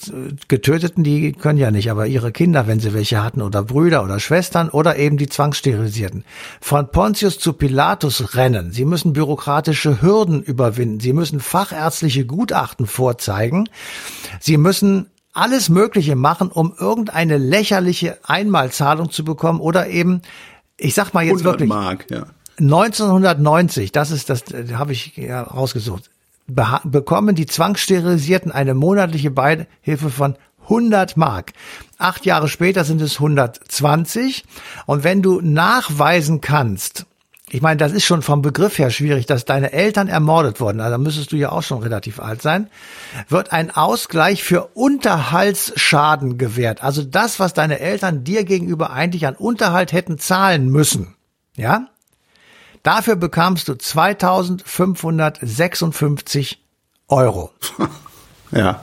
Getöteten, 0.48 1.04
die 1.04 1.32
können 1.32 1.58
ja 1.58 1.72
nicht, 1.72 1.90
aber 1.90 2.08
ihre 2.08 2.32
Kinder, 2.32 2.68
wenn 2.68 2.80
sie 2.80 2.94
welche 2.94 3.24
hatten, 3.24 3.42
oder 3.42 3.64
Brüder 3.64 4.04
oder 4.04 4.20
Schwestern 4.20 4.70
oder 4.70 4.98
eben 4.98 5.18
die 5.18 5.30
Zwangssterilisierten, 5.30 6.26
von 6.60 6.92
Pontius 6.92 7.40
zu 7.40 7.54
Pilatus 7.54 8.36
rennen. 8.36 8.72
Sie 8.72 8.84
müssen 8.84 9.14
bürokratische 9.14 10.02
Hürden 10.02 10.42
überwinden. 10.42 11.00
Sie 11.00 11.14
müssen 11.14 11.40
fachärztliche 11.40 12.26
Gutachten 12.26 12.88
vorzeigen. 12.88 13.70
Sie 14.42 14.58
müssen 14.58 15.08
alles 15.32 15.70
Mögliche 15.70 16.16
machen, 16.16 16.50
um 16.50 16.74
irgendeine 16.78 17.38
lächerliche 17.38 18.18
Einmalzahlung 18.24 19.12
zu 19.12 19.24
bekommen 19.24 19.62
oder 19.62 19.88
eben, 19.88 20.24
ich 20.78 20.94
sag 20.94 21.14
mal 21.14 21.24
jetzt 21.24 21.44
wirklich, 21.44 21.70
Mark, 21.70 22.08
ja. 22.10 22.26
1990, 22.60 23.92
das 23.92 24.10
ist 24.10 24.30
das, 24.30 24.46
habe 24.74 24.92
ich 24.92 25.16
ja 25.16 25.44
rausgesucht 25.44 26.10
bekommen 26.48 27.36
die 27.36 27.46
Zwangssterilisierten 27.46 28.52
eine 28.52 28.74
monatliche 28.74 29.32
Beihilfe 29.32 30.10
von 30.10 30.36
100 30.64 31.18
Mark. 31.18 31.54
Acht 31.98 32.26
Jahre 32.26 32.48
später 32.48 32.84
sind 32.84 33.02
es 33.02 33.16
120. 33.16 34.46
Und 34.86 35.04
wenn 35.04 35.22
du 35.22 35.42
nachweisen 35.42 36.42
kannst, 36.42 37.06
ich 37.50 37.62
meine, 37.62 37.78
das 37.78 37.94
ist 37.94 38.04
schon 38.04 38.22
vom 38.22 38.42
Begriff 38.42 38.78
her 38.78 38.90
schwierig, 38.90 39.26
dass 39.26 39.46
deine 39.46 39.72
Eltern 39.72 40.10
ermordet 40.10 40.60
wurden, 40.60 40.82
also 40.82 40.98
müsstest 40.98 41.32
du 41.32 41.38
ja 41.38 41.50
auch 41.50 41.64
schon 41.64 41.82
relativ 41.82 42.20
alt 42.20 42.42
sein, 42.42 42.70
wird 43.30 43.54
ein 43.54 43.72
Ausgleich 43.72 44.44
für 44.44 44.72
Unterhaltsschaden 44.74 46.38
gewährt. 46.38 46.84
Also 46.84 47.04
das, 47.04 47.40
was 47.40 47.54
deine 47.54 47.80
Eltern 47.80 48.26
dir 48.26 48.44
gegenüber 48.44 48.92
eigentlich 48.92 49.26
an 49.28 49.36
Unterhalt 49.36 49.94
hätten 49.94 50.18
zahlen 50.18 50.70
müssen. 50.70 51.16
Ja? 51.56 51.88
Dafür 52.88 53.18
bekamst 53.18 53.68
du 53.68 53.76
2556 53.76 56.64
Euro. 57.10 57.52
Ja. 58.50 58.82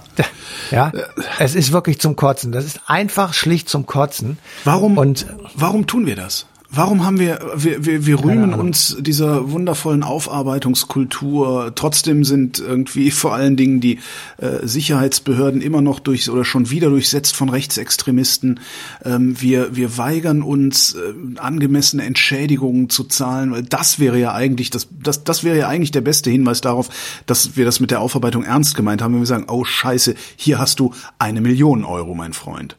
Ja, 0.71 0.93
es 1.39 1.55
ist 1.55 1.73
wirklich 1.73 1.99
zum 1.99 2.17
Kotzen. 2.17 2.53
Das 2.53 2.67
ist 2.67 2.83
einfach 2.87 3.33
schlicht 3.33 3.71
zum 3.71 3.87
Kotzen. 3.87 4.37
Warum, 4.65 4.99
Und, 4.99 5.25
warum 5.55 5.87
tun 5.87 6.05
wir 6.05 6.17
das? 6.17 6.45
Warum 6.77 7.05
haben 7.05 7.21
wir, 7.21 7.39
wir, 7.55 7.85
wir, 7.85 8.05
wir 8.05 8.25
rühmen 8.25 8.53
uns 8.53 8.97
dieser 8.99 9.53
wundervollen 9.53 10.03
Aufarbeitungskultur. 10.03 11.73
Trotzdem 11.77 12.25
sind 12.25 12.59
irgendwie 12.59 13.13
vor 13.13 13.33
allen 13.33 13.57
Dingen 13.57 13.81
die 13.81 14.01
äh, 14.39 14.67
Sicherheitsbehörden 14.67 15.61
immer 15.61 15.83
noch 15.83 16.01
durch 16.01 16.29
oder 16.29 16.45
schon 16.45 16.71
wieder 16.71 16.89
durchsetzt 16.89 17.37
von 17.37 17.49
Rechtsextremisten. 17.49 18.59
Ähm, 19.05 19.41
wir, 19.41 19.77
wir 19.77 19.97
weigern 19.99 20.43
uns, 20.43 20.95
äh, 20.95 21.39
angemessene 21.39 22.03
Entschädigungen 22.05 22.91
zu 22.91 23.05
zahlen, 23.05 23.53
weil 23.53 23.63
das 23.63 24.01
wäre 24.01 24.19
ja 24.19 24.33
eigentlich, 24.33 24.71
das, 24.71 24.89
das, 24.91 25.23
das 25.23 25.45
wäre 25.45 25.57
ja 25.57 25.69
eigentlich 25.69 25.93
der 25.93 26.01
beste 26.01 26.31
Hinweis 26.31 26.61
darauf, 26.61 26.89
dass 27.27 27.57
wir 27.57 27.65
das 27.65 27.79
mit 27.79 27.93
der 27.93 28.01
Aufarbeitung 28.01 28.43
ernst 28.43 28.75
gemeint 28.75 29.01
haben, 29.01 29.15
wenn 29.15 29.21
wir 29.21 29.27
sagen, 29.27 29.47
oh 29.49 29.65
Scheiße, 29.65 30.17
hier 30.35 30.59
hast 30.59 30.81
du 30.81 30.93
eine 31.21 31.41
Million 31.41 31.85
Euro, 31.85 32.15
mein 32.15 32.33
Freund. 32.33 32.77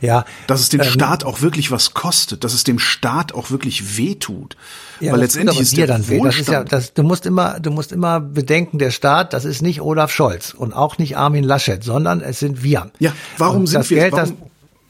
Ja. 0.00 0.24
Dass 0.46 0.60
es 0.60 0.68
dem 0.68 0.80
ähm, 0.80 0.86
Staat 0.86 1.24
auch 1.24 1.42
wirklich 1.42 1.70
was 1.70 1.94
kostet, 1.94 2.44
dass 2.44 2.54
es 2.54 2.64
dem 2.64 2.78
Staat 2.78 3.32
auch 3.32 3.50
wirklich 3.50 3.96
wehtut. 3.96 4.56
Ja, 5.00 5.12
Weil 5.12 5.20
letztendlich 5.20 5.60
ist 5.60 5.76
der 5.76 5.86
dann 5.86 6.08
weh. 6.08 6.20
Das 6.22 6.38
ist 6.38 6.48
ja, 6.48 6.64
das, 6.64 6.94
du 6.94 7.02
musst 7.02 7.26
immer, 7.26 7.60
du 7.60 7.70
musst 7.70 7.92
immer 7.92 8.20
bedenken, 8.20 8.78
der 8.78 8.90
Staat, 8.90 9.32
das 9.32 9.44
ist 9.44 9.62
nicht 9.62 9.80
Olaf 9.80 10.10
Scholz 10.10 10.54
und 10.54 10.72
auch 10.72 10.98
nicht 10.98 11.16
Armin 11.16 11.44
Laschet, 11.44 11.82
sondern 11.82 12.20
es 12.20 12.38
sind 12.38 12.62
wir. 12.62 12.90
Ja, 12.98 13.12
warum 13.38 13.62
und 13.62 13.66
sind 13.66 13.80
das 13.80 13.90
wir, 13.90 13.98
Geld, 13.98 14.12
warum, 14.12 14.36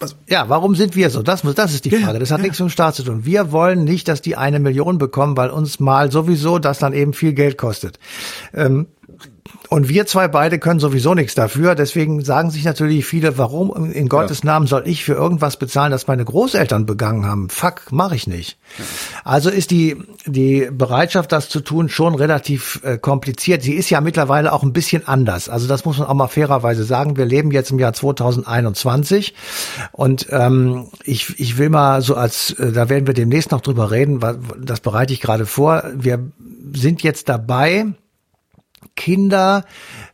das, 0.01 0.17
ja, 0.27 0.49
warum 0.49 0.75
sind 0.75 0.97
wir 0.97 1.11
so? 1.11 1.23
Das 1.23 1.45
muss, 1.45 1.55
das 1.55 1.75
ist 1.75 1.85
die 1.85 1.91
Frage. 1.91 2.19
Das 2.19 2.31
hat 2.31 2.39
ja. 2.39 2.45
nichts 2.45 2.59
mit 2.59 2.69
dem 2.69 2.73
Staat 2.73 2.95
zu 2.95 3.03
tun. 3.03 3.27
Wir 3.27 3.53
wollen 3.53 3.85
nicht, 3.85 4.09
dass 4.09 4.23
die 4.23 4.35
eine 4.35 4.59
Million 4.59 4.97
bekommen, 4.97 5.37
weil 5.37 5.51
uns 5.51 5.79
mal 5.79 6.11
sowieso 6.11 6.59
das 6.59 6.79
dann 6.79 6.95
eben 6.95 7.13
viel 7.13 7.35
Geld 7.35 7.59
kostet. 7.59 7.99
Ähm, 8.55 8.87
und 9.71 9.89
wir 9.89 10.05
zwei 10.05 10.27
beide 10.27 10.59
können 10.59 10.81
sowieso 10.81 11.15
nichts 11.15 11.37
dafür. 11.37 11.77
Deswegen 11.77 12.25
sagen 12.25 12.51
sich 12.51 12.65
natürlich 12.65 13.07
viele, 13.07 13.39
warum 13.39 13.93
in 13.93 14.09
Gottes 14.09 14.41
ja. 14.43 14.47
Namen 14.47 14.67
soll 14.67 14.83
ich 14.85 15.05
für 15.05 15.13
irgendwas 15.13 15.59
bezahlen, 15.59 15.93
das 15.93 16.09
meine 16.09 16.25
Großeltern 16.25 16.87
begangen 16.87 17.25
haben? 17.25 17.49
Fuck, 17.51 17.93
mache 17.93 18.17
ich 18.17 18.27
nicht. 18.27 18.59
Ja. 18.77 18.85
Also 19.23 19.49
ist 19.49 19.71
die, 19.71 19.97
die 20.27 20.69
Bereitschaft, 20.73 21.31
das 21.31 21.49
zu 21.49 21.61
tun, 21.61 21.89
schon 21.89 22.17
relativ 22.17 22.81
äh, 22.83 22.99
kompliziert. 22.99 23.63
Sie 23.63 23.75
ist 23.75 23.89
ja 23.91 24.01
mittlerweile 24.01 24.53
auch 24.53 24.65
ein 24.65 24.73
bisschen 24.73 25.07
anders. 25.07 25.49
Also 25.49 25.69
das 25.69 25.85
muss 25.85 25.99
man 25.99 26.09
auch 26.09 26.15
mal 26.15 26.27
fairerweise 26.27 26.83
sagen. 26.83 27.17
Wir 27.17 27.25
leben 27.25 27.53
jetzt 27.53 27.71
im 27.71 27.79
Jahr 27.79 27.93
2021 27.93 29.35
und 29.93 30.27
ähm, 30.31 30.89
ich, 31.05 31.39
ich 31.39 31.59
will 31.59 31.71
mal 31.71 32.03
so 32.03 32.17
als, 32.17 32.51
äh, 32.59 32.73
da 32.73 32.89
werden 32.89 33.07
wir 33.07 33.15
demnächst 33.15 33.53
noch 33.53 33.61
drüber 33.61 33.93
reden, 33.93 34.19
das 34.61 34.81
bereite 34.81 35.13
ich 35.13 35.21
gerade 35.21 35.47
vor. 35.47 35.85
Wir 35.95 36.19
sind 36.73 37.05
jetzt 37.05 37.29
dabei, 37.29 37.87
Kinder 38.97 39.65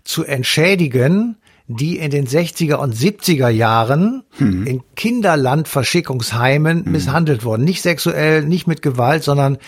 zu 0.05 0.24
entschädigen, 0.24 1.37
die 1.68 1.98
in 1.98 2.11
den 2.11 2.26
60er 2.26 2.76
und 2.76 2.94
70er 2.94 3.48
Jahren 3.48 4.22
hm. 4.38 4.66
in 4.66 4.83
Kinderlandverschickungsheimen 4.94 6.85
hm. 6.85 6.92
misshandelt 6.92 7.44
wurden. 7.44 7.64
Nicht 7.64 7.83
sexuell, 7.83 8.42
nicht 8.42 8.66
mit 8.66 8.83
Gewalt, 8.83 9.24
sondern 9.24 9.59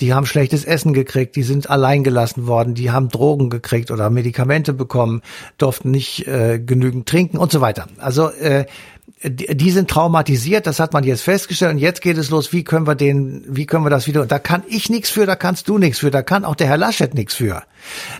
die 0.00 0.14
haben 0.14 0.24
schlechtes 0.24 0.64
Essen 0.64 0.94
gekriegt, 0.94 1.36
die 1.36 1.42
sind 1.42 1.68
allein 1.68 2.04
gelassen 2.04 2.46
worden, 2.46 2.74
die 2.74 2.90
haben 2.90 3.08
Drogen 3.10 3.50
gekriegt 3.50 3.90
oder 3.90 4.08
Medikamente 4.08 4.72
bekommen, 4.72 5.20
durften 5.58 5.90
nicht 5.90 6.26
äh, 6.26 6.58
genügend 6.58 7.06
trinken 7.06 7.36
und 7.36 7.52
so 7.52 7.60
weiter. 7.60 7.86
Also 7.98 8.30
äh, 8.30 8.64
die 9.22 9.70
sind 9.70 9.90
traumatisiert, 9.90 10.66
das 10.66 10.80
hat 10.80 10.92
man 10.92 11.04
jetzt 11.04 11.22
festgestellt 11.22 11.72
und 11.72 11.78
jetzt 11.78 12.00
geht 12.02 12.16
es 12.16 12.30
los, 12.30 12.52
wie 12.52 12.64
können 12.64 12.86
wir 12.86 12.94
den, 12.94 13.44
wie 13.48 13.66
können 13.66 13.84
wir 13.84 13.90
das 13.90 14.06
wieder, 14.06 14.26
da 14.26 14.38
kann 14.38 14.62
ich 14.66 14.88
nichts 14.90 15.10
für, 15.10 15.26
da 15.26 15.36
kannst 15.36 15.68
du 15.68 15.78
nichts 15.78 15.98
für, 15.98 16.10
da 16.10 16.22
kann 16.22 16.44
auch 16.44 16.54
der 16.54 16.68
Herr 16.68 16.78
Laschet 16.78 17.14
nichts 17.14 17.34
für. 17.34 17.62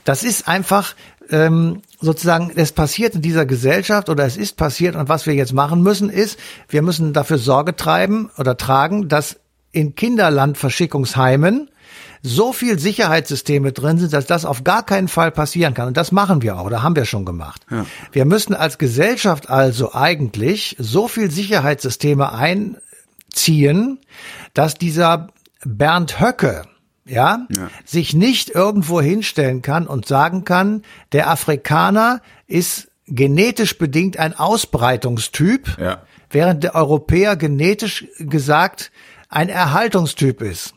Das 0.04 0.22
ist 0.22 0.48
einfach 0.48 0.94
ähm, 1.30 1.82
sozusagen, 2.00 2.52
es 2.54 2.72
passiert 2.72 3.14
in 3.14 3.22
dieser 3.22 3.46
Gesellschaft 3.46 4.08
oder 4.08 4.24
es 4.24 4.36
ist 4.36 4.56
passiert 4.56 4.96
und 4.96 5.08
was 5.08 5.26
wir 5.26 5.34
jetzt 5.34 5.52
machen 5.52 5.82
müssen 5.82 6.10
ist, 6.10 6.38
wir 6.68 6.82
müssen 6.82 7.12
dafür 7.12 7.38
Sorge 7.38 7.76
treiben 7.76 8.30
oder 8.36 8.56
tragen, 8.56 9.08
dass 9.08 9.36
in 9.72 9.94
Kinderlandverschickungsheimen 9.94 11.70
so 12.22 12.52
viel 12.52 12.78
Sicherheitssysteme 12.78 13.72
drin 13.72 13.98
sind, 13.98 14.12
dass 14.12 14.26
das 14.26 14.44
auf 14.44 14.64
gar 14.64 14.84
keinen 14.84 15.08
Fall 15.08 15.30
passieren 15.30 15.74
kann. 15.74 15.88
Und 15.88 15.96
das 15.96 16.12
machen 16.12 16.42
wir 16.42 16.58
auch, 16.58 16.66
oder 16.66 16.82
haben 16.82 16.96
wir 16.96 17.06
schon 17.06 17.24
gemacht. 17.24 17.62
Ja. 17.70 17.86
Wir 18.12 18.24
müssen 18.24 18.54
als 18.54 18.78
Gesellschaft 18.78 19.48
also 19.48 19.94
eigentlich 19.94 20.76
so 20.78 21.08
viel 21.08 21.30
Sicherheitssysteme 21.30 22.32
einziehen, 22.32 23.98
dass 24.52 24.74
dieser 24.74 25.28
Bernd 25.64 26.20
Höcke, 26.20 26.64
ja, 27.06 27.46
ja, 27.56 27.70
sich 27.84 28.14
nicht 28.14 28.50
irgendwo 28.50 29.00
hinstellen 29.00 29.62
kann 29.62 29.86
und 29.86 30.06
sagen 30.06 30.44
kann, 30.44 30.82
der 31.12 31.30
Afrikaner 31.30 32.20
ist 32.46 32.88
genetisch 33.06 33.78
bedingt 33.78 34.18
ein 34.18 34.34
Ausbreitungstyp, 34.38 35.76
ja. 35.78 36.02
während 36.30 36.62
der 36.64 36.74
Europäer 36.74 37.36
genetisch 37.36 38.06
gesagt 38.18 38.92
ein 39.28 39.48
Erhaltungstyp 39.48 40.42
ist. 40.42 40.74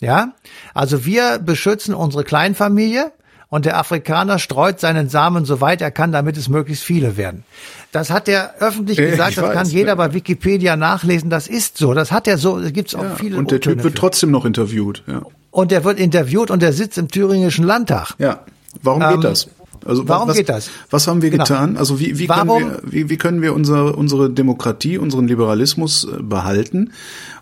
Ja, 0.00 0.32
also 0.74 1.04
wir 1.04 1.38
beschützen 1.38 1.94
unsere 1.94 2.24
Kleinfamilie 2.24 3.12
und 3.50 3.64
der 3.64 3.78
Afrikaner 3.78 4.38
streut 4.38 4.78
seinen 4.78 5.08
Samen 5.08 5.44
so 5.44 5.60
weit 5.60 5.80
er 5.80 5.90
kann, 5.90 6.12
damit 6.12 6.36
es 6.36 6.48
möglichst 6.48 6.84
viele 6.84 7.16
werden. 7.16 7.44
Das 7.92 8.10
hat 8.10 8.28
er 8.28 8.54
öffentlich 8.60 8.98
äh, 8.98 9.10
gesagt, 9.10 9.30
ich 9.30 9.36
das 9.36 9.44
weiß, 9.46 9.54
kann 9.54 9.66
jeder 9.68 9.88
ja. 9.88 9.94
bei 9.94 10.12
Wikipedia 10.14 10.76
nachlesen, 10.76 11.30
das 11.30 11.48
ist 11.48 11.78
so, 11.78 11.94
das 11.94 12.12
hat 12.12 12.28
er 12.28 12.38
so, 12.38 12.58
es 12.58 12.72
gibt 12.72 12.94
auch 12.94 13.02
ja, 13.02 13.16
viele. 13.16 13.38
Und 13.38 13.50
der 13.50 13.60
Typ 13.60 13.82
wird 13.82 13.94
für. 13.94 14.00
trotzdem 14.00 14.30
noch 14.30 14.44
interviewt, 14.44 15.02
ja. 15.06 15.22
Und 15.50 15.70
der 15.70 15.82
wird 15.82 15.98
interviewt 15.98 16.50
und 16.50 16.60
der 16.62 16.72
sitzt 16.72 16.98
im 16.98 17.08
thüringischen 17.08 17.64
Landtag. 17.64 18.14
Ja, 18.18 18.44
warum 18.82 19.02
ähm, 19.02 19.14
geht 19.14 19.24
das? 19.24 19.48
Also 19.84 20.08
Warum 20.08 20.28
was, 20.28 20.36
geht 20.36 20.48
das? 20.48 20.70
Was 20.90 21.06
haben 21.06 21.22
wir 21.22 21.30
genau. 21.30 21.44
getan? 21.44 21.76
Also 21.76 22.00
wie, 22.00 22.18
wie, 22.18 22.26
können 22.26 22.48
wir, 22.48 22.80
wie, 22.84 23.08
wie 23.08 23.16
können 23.16 23.42
wir 23.42 23.54
unsere, 23.54 23.96
unsere 23.96 24.28
Demokratie, 24.28 24.98
unseren 24.98 25.28
Liberalismus 25.28 26.04
äh, 26.04 26.22
behalten 26.22 26.92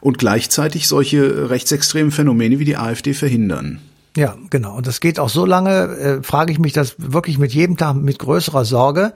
und 0.07 0.19
gleichzeitig 0.19 0.87
solche 0.87 1.51
rechtsextremen 1.51 2.13
Phänomene 2.13 2.61
wie 2.61 2.65
die 2.65 2.77
AfD 2.77 3.13
verhindern? 3.13 3.81
Ja, 4.17 4.37
genau. 4.51 4.77
Und 4.77 4.87
das 4.87 5.01
geht 5.01 5.19
auch 5.19 5.29
so 5.29 5.45
lange, 5.45 5.71
äh, 5.99 6.23
frage 6.23 6.53
ich 6.53 6.61
mich 6.61 6.73
das 6.73 6.95
wirklich 6.99 7.39
mit 7.39 7.53
jedem 7.53 7.77
Tag 7.77 7.97
mit 7.97 8.21
größerer 8.21 8.65
Sorge. 8.65 9.15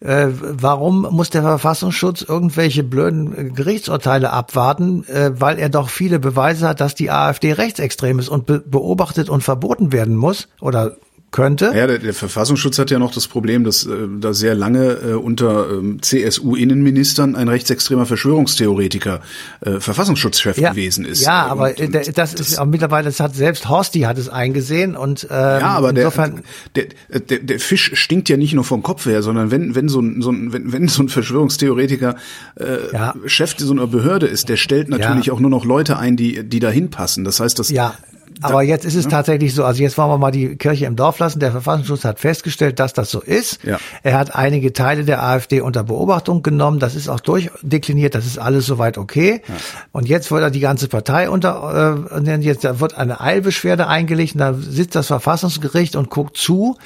Äh, 0.00 0.28
warum 0.28 1.08
muss 1.10 1.30
der 1.30 1.40
Verfassungsschutz 1.40 2.20
irgendwelche 2.20 2.84
blöden 2.84 3.36
äh, 3.36 3.50
Gerichtsurteile 3.50 4.30
abwarten, 4.30 5.04
äh, 5.08 5.32
weil 5.40 5.58
er 5.58 5.70
doch 5.70 5.88
viele 5.88 6.18
Beweise 6.18 6.68
hat, 6.68 6.80
dass 6.82 6.94
die 6.94 7.10
AfD 7.10 7.54
rechtsextrem 7.54 8.18
ist 8.18 8.28
und 8.28 8.44
be 8.44 8.60
beobachtet 8.60 9.30
und 9.30 9.42
verboten 9.42 9.90
werden 9.90 10.14
muss 10.14 10.48
oder 10.60 10.98
könnte. 11.30 11.72
Ja, 11.74 11.86
der, 11.86 11.98
der 11.98 12.14
Verfassungsschutz 12.14 12.78
hat 12.78 12.90
ja 12.90 12.98
noch 12.98 13.12
das 13.12 13.26
Problem, 13.26 13.64
dass 13.64 13.84
äh, 13.84 13.90
da 14.20 14.32
sehr 14.32 14.54
lange 14.54 14.92
äh, 14.92 15.12
unter 15.12 15.70
ähm, 15.70 16.00
CSU-Innenministern 16.00 17.36
ein 17.36 17.48
rechtsextremer 17.48 18.06
Verschwörungstheoretiker 18.06 19.20
äh, 19.60 19.80
Verfassungsschutzchef 19.80 20.56
ja, 20.56 20.70
gewesen 20.70 21.04
ist. 21.04 21.22
Ja, 21.22 21.46
äh, 21.46 21.50
aber 21.50 21.74
und, 21.78 21.94
das, 21.94 22.12
das 22.12 22.34
ist 22.34 22.58
auch 22.58 22.66
mittlerweile, 22.66 23.06
das 23.06 23.20
hat 23.20 23.34
selbst 23.34 23.68
Horsti 23.68 24.00
hat 24.02 24.18
es 24.18 24.28
eingesehen 24.28 24.96
und 24.96 25.24
ähm, 25.24 25.30
ja, 25.30 25.68
aber 25.68 25.90
insofern 25.90 26.42
der, 26.74 26.86
der, 27.12 27.20
der, 27.20 27.38
der 27.40 27.60
Fisch 27.60 27.90
stinkt 27.94 28.28
ja 28.28 28.36
nicht 28.36 28.54
nur 28.54 28.64
vom 28.64 28.82
Kopf 28.82 29.06
her, 29.06 29.22
sondern 29.22 29.50
wenn 29.50 29.74
wenn 29.74 29.88
so 29.88 30.00
ein, 30.00 30.22
so 30.22 30.30
ein 30.30 30.52
wenn, 30.52 30.72
wenn 30.72 30.88
so 30.88 31.02
ein 31.02 31.08
Verschwörungstheoretiker 31.08 32.16
äh, 32.58 32.92
ja. 32.92 33.14
Chef 33.26 33.54
so 33.58 33.72
einer 33.72 33.86
Behörde 33.86 34.26
ist, 34.26 34.48
der 34.48 34.56
stellt 34.56 34.88
natürlich 34.88 35.26
ja. 35.26 35.32
auch 35.32 35.40
nur 35.40 35.50
noch 35.50 35.64
Leute 35.64 35.98
ein, 35.98 36.16
die 36.16 36.44
die 36.44 36.60
dahin 36.60 36.90
passen. 36.90 37.24
Das 37.24 37.40
heißt, 37.40 37.58
dass 37.58 37.70
ja. 37.70 37.94
Aber 38.42 38.62
jetzt 38.62 38.84
ist 38.84 38.94
es 38.94 39.04
ja. 39.04 39.10
tatsächlich 39.10 39.54
so, 39.54 39.64
also 39.64 39.82
jetzt 39.82 39.96
wollen 39.96 40.10
wir 40.10 40.18
mal 40.18 40.30
die 40.30 40.56
Kirche 40.56 40.86
im 40.86 40.96
Dorf 40.96 41.18
lassen. 41.18 41.40
Der 41.40 41.52
Verfassungsschutz 41.52 42.04
hat 42.04 42.20
festgestellt, 42.20 42.78
dass 42.78 42.92
das 42.92 43.10
so 43.10 43.20
ist. 43.20 43.64
Ja. 43.64 43.78
Er 44.02 44.18
hat 44.18 44.34
einige 44.34 44.72
Teile 44.72 45.04
der 45.04 45.22
AfD 45.22 45.60
unter 45.60 45.84
Beobachtung 45.84 46.42
genommen. 46.42 46.78
Das 46.78 46.94
ist 46.94 47.08
auch 47.08 47.20
durchdekliniert. 47.20 48.14
Das 48.14 48.26
ist 48.26 48.38
alles 48.38 48.66
soweit 48.66 48.98
okay. 48.98 49.42
Ja. 49.46 49.54
Und 49.92 50.08
jetzt 50.08 50.30
wird 50.30 50.42
er 50.42 50.50
die 50.50 50.60
ganze 50.60 50.88
Partei 50.88 51.30
unter, 51.30 52.06
äh, 52.14 52.36
jetzt 52.40 52.64
da 52.64 52.80
wird 52.80 52.96
eine 52.96 53.20
Eilbeschwerde 53.20 53.86
eingelegt 53.86 54.34
und 54.34 54.40
da 54.40 54.54
sitzt 54.54 54.94
das 54.94 55.06
Verfassungsgericht 55.06 55.96
und 55.96 56.10
guckt 56.10 56.36
zu, 56.36 56.76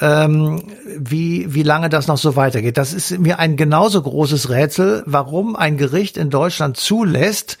ähm, 0.00 0.62
wie, 0.98 1.52
wie 1.54 1.62
lange 1.62 1.88
das 1.88 2.06
noch 2.06 2.18
so 2.18 2.36
weitergeht. 2.36 2.76
Das 2.76 2.92
ist 2.92 3.18
mir 3.18 3.38
ein 3.38 3.56
genauso 3.56 4.00
großes 4.00 4.48
Rätsel, 4.48 5.02
warum 5.06 5.56
ein 5.56 5.76
Gericht 5.76 6.16
in 6.16 6.30
Deutschland 6.30 6.76
zulässt, 6.76 7.58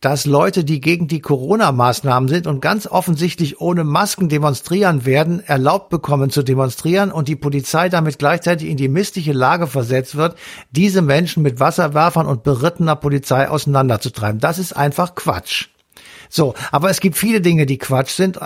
dass 0.00 0.24
Leute, 0.24 0.64
die 0.64 0.80
gegen 0.80 1.08
die 1.08 1.20
Corona-Maßnahmen 1.20 2.28
sind 2.28 2.46
und 2.46 2.62
ganz 2.62 2.86
offensichtlich 2.86 3.60
ohne 3.60 3.84
Masken 3.84 4.30
demonstrieren 4.30 5.04
werden, 5.04 5.42
erlaubt 5.44 5.90
bekommen 5.90 6.30
zu 6.30 6.42
demonstrieren 6.42 7.12
und 7.12 7.28
die 7.28 7.36
Polizei 7.36 7.90
damit 7.90 8.18
gleichzeitig 8.18 8.68
in 8.68 8.78
die 8.78 8.88
missliche 8.88 9.32
Lage 9.32 9.66
versetzt 9.66 10.16
wird, 10.16 10.36
diese 10.70 11.02
Menschen 11.02 11.42
mit 11.42 11.60
Wasserwerfern 11.60 12.26
und 12.26 12.42
berittener 12.42 12.96
Polizei 12.96 13.48
auseinanderzutreiben. 13.48 14.40
Das 14.40 14.58
ist 14.58 14.74
einfach 14.74 15.14
Quatsch. 15.14 15.68
So, 16.30 16.54
aber 16.70 16.90
es 16.90 17.00
gibt 17.00 17.16
viele 17.16 17.40
Dinge, 17.40 17.66
die 17.66 17.78
Quatsch 17.78 18.12
sind. 18.12 18.38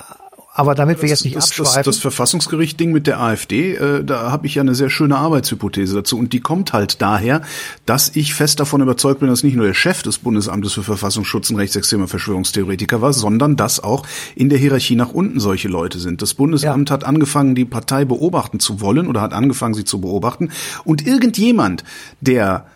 Aber 0.57 0.77
damit 0.77 1.03
wir 1.03 1.09
jetzt 1.09 1.25
nicht 1.25 1.35
das, 1.35 1.51
abschweifen. 1.51 1.83
Das, 1.83 1.85
das 1.85 1.99
Verfassungsgericht-Ding 1.99 2.93
mit 2.93 3.09
der 3.09 3.19
AfD, 3.19 3.75
äh, 3.75 4.05
da 4.05 4.31
habe 4.31 4.47
ich 4.47 4.55
ja 4.55 4.63
eine 4.63 4.77
sehr 4.77 4.89
schöne 4.89 5.17
Arbeitshypothese 5.17 5.97
dazu. 5.97 6.17
Und 6.17 6.33
die 6.33 6.39
kommt 6.39 6.73
halt 6.73 7.03
daher, 7.03 7.43
dass 7.87 8.15
ich 8.15 8.35
fest 8.35 8.61
davon 8.61 8.81
überzeugt 8.81 9.19
bin, 9.19 9.29
dass 9.29 9.43
nicht 9.43 9.57
nur 9.57 9.67
der 9.67 9.75
Chef 9.75 10.05
des 10.05 10.19
Bundesamtes 10.19 10.73
für 10.75 10.85
Verfassungsschutz 10.85 11.51
ein 11.51 11.57
rechtsextremer 11.57 12.07
Verschwörungstheoretiker 12.07 13.03
war, 13.03 13.13
sondern 13.13 13.57
dass 13.57 13.83
auch 13.83 14.07
in 14.37 14.49
der 14.49 14.59
Hierarchie 14.59 14.95
nach 14.95 15.11
unten 15.11 15.41
solche 15.41 15.67
Leute 15.67 15.99
sind. 15.99 16.23
Das 16.23 16.35
Bundesamt 16.35 16.89
ja. 16.89 16.95
hat 16.95 17.03
angefangen, 17.03 17.57
die 17.57 17.65
Partei 17.65 18.05
beobachten 18.05 18.61
zu 18.61 18.81
wollen 18.81 19.09
oder 19.09 19.23
hat 19.23 19.33
angefangen, 19.33 19.75
sie 19.75 19.85
zu 19.85 20.01
beobachten. 20.01 20.51
Und 20.85 21.05
irgendjemand, 21.05 21.83
der 22.21 22.67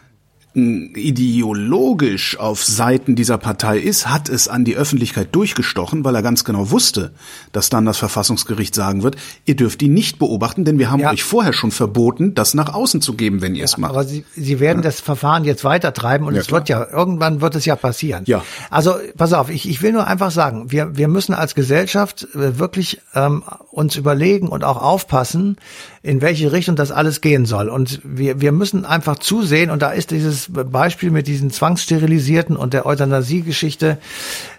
ideologisch 0.94 2.38
auf 2.38 2.64
Seiten 2.64 3.16
dieser 3.16 3.38
Partei 3.38 3.78
ist, 3.78 4.08
hat 4.08 4.28
es 4.28 4.48
an 4.48 4.64
die 4.64 4.76
Öffentlichkeit 4.76 5.34
durchgestochen, 5.34 6.04
weil 6.04 6.14
er 6.14 6.22
ganz 6.22 6.44
genau 6.44 6.70
wusste, 6.70 7.12
dass 7.52 7.68
dann 7.68 7.84
das 7.84 7.98
Verfassungsgericht 7.98 8.74
sagen 8.74 9.02
wird, 9.02 9.16
ihr 9.44 9.56
dürft 9.56 9.82
ihn 9.82 9.94
nicht 9.94 10.18
beobachten, 10.18 10.64
denn 10.64 10.78
wir 10.78 10.90
haben 10.90 11.00
ja. 11.00 11.10
euch 11.10 11.24
vorher 11.24 11.52
schon 11.52 11.70
verboten, 11.70 12.34
das 12.34 12.54
nach 12.54 12.72
außen 12.72 13.00
zu 13.00 13.14
geben, 13.14 13.42
wenn 13.42 13.54
ihr 13.54 13.64
es 13.64 13.78
macht. 13.78 13.90
Aber 13.90 14.04
Sie, 14.04 14.24
Sie 14.34 14.60
werden 14.60 14.78
ja. 14.78 14.82
das 14.84 15.00
Verfahren 15.00 15.44
jetzt 15.44 15.64
weitertreiben 15.64 16.26
und 16.26 16.36
es 16.36 16.50
wird 16.50 16.68
ja, 16.68 16.86
irgendwann 16.90 17.40
wird 17.40 17.54
es 17.54 17.64
ja 17.64 17.76
passieren. 17.76 18.24
Ja. 18.26 18.42
Also, 18.70 18.94
pass 19.16 19.32
auf, 19.32 19.50
ich, 19.50 19.68
ich 19.68 19.82
will 19.82 19.92
nur 19.92 20.06
einfach 20.06 20.30
sagen, 20.30 20.70
wir, 20.70 20.96
wir 20.96 21.08
müssen 21.08 21.34
als 21.34 21.54
Gesellschaft 21.54 22.26
äh, 22.34 22.58
wirklich 22.58 23.00
ähm, 23.14 23.42
uns 23.70 23.96
überlegen 23.96 24.48
und 24.48 24.64
auch 24.64 24.80
aufpassen, 24.80 25.56
in 26.02 26.20
welche 26.20 26.52
Richtung 26.52 26.76
das 26.76 26.90
alles 26.90 27.20
gehen 27.20 27.46
soll. 27.46 27.68
Und 27.68 28.00
wir, 28.04 28.40
wir 28.40 28.52
müssen 28.52 28.84
einfach 28.84 29.18
zusehen, 29.18 29.70
und 29.70 29.82
da 29.82 29.90
ist 29.90 30.10
dieses 30.10 30.47
Beispiel 30.48 31.10
mit 31.10 31.26
diesen 31.26 31.50
Zwangssterilisierten 31.50 32.56
und 32.56 32.74
der 32.74 32.86
Euthanasie-Geschichte 32.86 33.98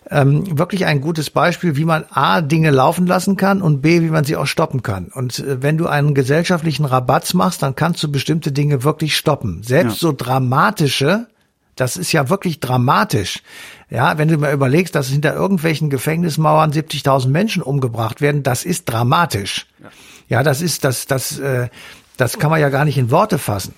ähm, 0.09 0.57
wirklich 0.57 0.85
ein 0.85 1.01
gutes 1.01 1.29
Beispiel, 1.29 1.75
wie 1.75 1.85
man 1.85 2.05
A, 2.09 2.41
Dinge 2.41 2.71
laufen 2.71 3.05
lassen 3.05 3.37
kann 3.37 3.61
und 3.61 3.81
B, 3.81 4.01
wie 4.01 4.09
man 4.09 4.23
sie 4.23 4.35
auch 4.35 4.47
stoppen 4.47 4.81
kann. 4.81 5.07
Und 5.13 5.39
äh, 5.39 5.61
wenn 5.61 5.77
du 5.77 5.87
einen 5.87 6.13
gesellschaftlichen 6.13 6.85
Rabatz 6.85 7.33
machst, 7.33 7.61
dann 7.61 7.75
kannst 7.75 8.01
du 8.03 8.11
bestimmte 8.11 8.51
Dinge 8.51 8.83
wirklich 8.83 9.15
stoppen. 9.15 9.61
Selbst 9.63 10.01
ja. 10.01 10.09
so 10.09 10.11
dramatische, 10.11 11.27
das 11.75 11.95
ist 11.95 12.11
ja 12.11 12.29
wirklich 12.29 12.59
dramatisch. 12.59 13.41
Ja, 13.89 14.17
wenn 14.17 14.27
du 14.27 14.37
mal 14.37 14.53
überlegst, 14.53 14.95
dass 14.95 15.09
hinter 15.09 15.33
irgendwelchen 15.33 15.89
Gefängnismauern 15.89 16.71
70.000 16.71 17.29
Menschen 17.29 17.61
umgebracht 17.61 18.21
werden, 18.21 18.43
das 18.43 18.65
ist 18.65 18.85
dramatisch. 18.85 19.67
Ja. 19.81 19.89
Ja, 20.29 20.43
das 20.43 20.61
ist, 20.61 20.83
das, 20.83 21.07
das, 21.07 21.39
äh, 21.39 21.69
das 22.15 22.37
kann 22.37 22.51
man 22.51 22.61
ja 22.61 22.69
gar 22.69 22.85
nicht 22.85 22.97
in 22.97 23.11
Worte 23.11 23.39
fassen. 23.39 23.73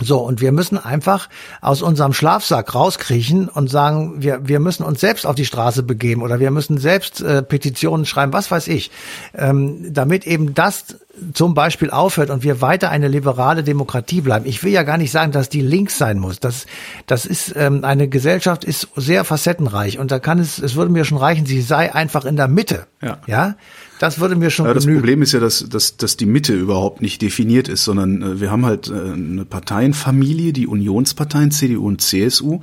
So, 0.00 0.18
und 0.18 0.40
wir 0.40 0.52
müssen 0.52 0.78
einfach 0.78 1.28
aus 1.60 1.82
unserem 1.82 2.12
Schlafsack 2.12 2.74
rauskriechen 2.74 3.48
und 3.48 3.68
sagen, 3.70 4.22
wir, 4.22 4.48
wir 4.48 4.58
müssen 4.58 4.82
uns 4.82 5.00
selbst 5.00 5.26
auf 5.26 5.34
die 5.34 5.44
Straße 5.44 5.82
begeben 5.82 6.22
oder 6.22 6.40
wir 6.40 6.50
müssen 6.50 6.78
selbst 6.78 7.20
äh, 7.20 7.42
Petitionen 7.42 8.06
schreiben, 8.06 8.32
was 8.32 8.50
weiß 8.50 8.68
ich, 8.68 8.90
ähm, 9.34 9.92
damit 9.92 10.26
eben 10.26 10.54
das 10.54 10.96
zum 11.34 11.54
Beispiel 11.54 11.90
aufhört 11.90 12.30
und 12.30 12.42
wir 12.42 12.60
weiter 12.60 12.90
eine 12.90 13.08
liberale 13.08 13.62
Demokratie 13.62 14.22
bleiben. 14.22 14.46
Ich 14.46 14.62
will 14.62 14.72
ja 14.72 14.84
gar 14.84 14.96
nicht 14.96 15.10
sagen, 15.10 15.32
dass 15.32 15.48
die 15.48 15.60
links 15.60 15.98
sein 15.98 16.18
muss. 16.18 16.40
Das, 16.40 16.66
das 17.06 17.26
ist 17.26 17.54
ähm, 17.56 17.84
eine 17.84 18.08
Gesellschaft 18.08 18.64
ist 18.64 18.88
sehr 18.96 19.24
facettenreich 19.24 19.98
und 19.98 20.10
da 20.10 20.18
kann 20.18 20.38
es, 20.38 20.58
es 20.58 20.76
würde 20.76 20.90
mir 20.90 21.04
schon 21.04 21.18
reichen, 21.18 21.44
sie 21.44 21.60
sei 21.60 21.94
einfach 21.94 22.24
in 22.24 22.36
der 22.36 22.48
Mitte. 22.48 22.86
Ja. 23.02 23.18
ja? 23.26 23.54
Das 24.00 24.18
würde 24.18 24.34
mir 24.34 24.48
schon 24.48 24.64
ja, 24.64 24.72
Das 24.72 24.84
genügen. 24.84 25.02
Problem 25.02 25.20
ist 25.20 25.32
ja, 25.32 25.40
dass, 25.40 25.68
dass, 25.68 25.98
dass 25.98 26.16
die 26.16 26.24
Mitte 26.24 26.54
überhaupt 26.54 27.02
nicht 27.02 27.20
definiert 27.20 27.68
ist, 27.68 27.84
sondern 27.84 28.22
äh, 28.22 28.40
wir 28.40 28.50
haben 28.50 28.64
halt 28.64 28.88
äh, 28.88 28.94
eine 28.94 29.44
Parteienfamilie, 29.44 30.54
die 30.54 30.66
Unionsparteien 30.66 31.50
CDU 31.50 31.86
und 31.86 32.00
CSU, 32.00 32.60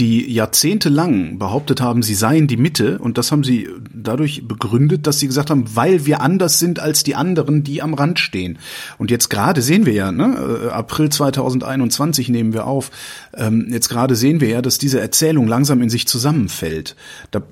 die 0.00 0.28
jahrzehntelang 0.32 1.38
behauptet 1.38 1.80
haben, 1.80 2.02
sie 2.02 2.16
seien 2.16 2.48
die 2.48 2.56
Mitte 2.56 2.98
und 2.98 3.18
das 3.18 3.30
haben 3.30 3.44
sie 3.44 3.68
dadurch 3.94 4.48
begründet, 4.48 5.06
dass 5.06 5.20
sie 5.20 5.28
gesagt 5.28 5.50
haben, 5.50 5.64
weil 5.76 6.06
wir 6.06 6.22
anders 6.22 6.58
sind 6.58 6.80
als 6.80 7.04
die 7.04 7.14
anderen, 7.14 7.62
die 7.62 7.82
am 7.82 7.94
Rand 7.94 8.18
stehen. 8.18 8.58
Und 8.98 9.12
jetzt 9.12 9.30
gerade 9.30 9.62
sehen 9.62 9.86
wir 9.86 9.92
ja, 9.92 10.10
ne, 10.10 10.64
äh, 10.64 10.68
April 10.70 11.08
2021 11.08 12.30
nehmen 12.30 12.52
wir 12.52 12.66
auf, 12.66 12.90
ähm, 13.36 13.68
jetzt 13.70 13.90
gerade 13.90 14.16
sehen 14.16 14.40
wir 14.40 14.48
ja, 14.48 14.60
dass 14.60 14.78
diese 14.78 15.00
Erzählung 15.00 15.46
langsam 15.46 15.82
in 15.82 15.88
sich 15.88 16.08
zusammenfällt. 16.08 16.96
Da, 17.30 17.42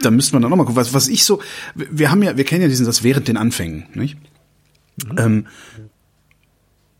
da 0.00 0.10
müsste 0.10 0.32
man 0.32 0.40
dann 0.40 0.50
nochmal 0.50 0.64
gucken. 0.64 0.80
Was, 0.80 0.94
was 0.94 1.08
ich 1.08 1.24
so, 1.24 1.42
wir 1.74 2.10
haben 2.10 2.22
ja, 2.22 2.38
wir 2.38 2.44
kennen 2.44 2.62
ja 2.62 2.68
diesen 2.68 2.85
das 2.86 3.02
während 3.02 3.28
den 3.28 3.36
Anfängen, 3.36 3.84
nicht? 3.94 4.18
Mhm. 5.04 5.18
Ähm, 5.18 5.46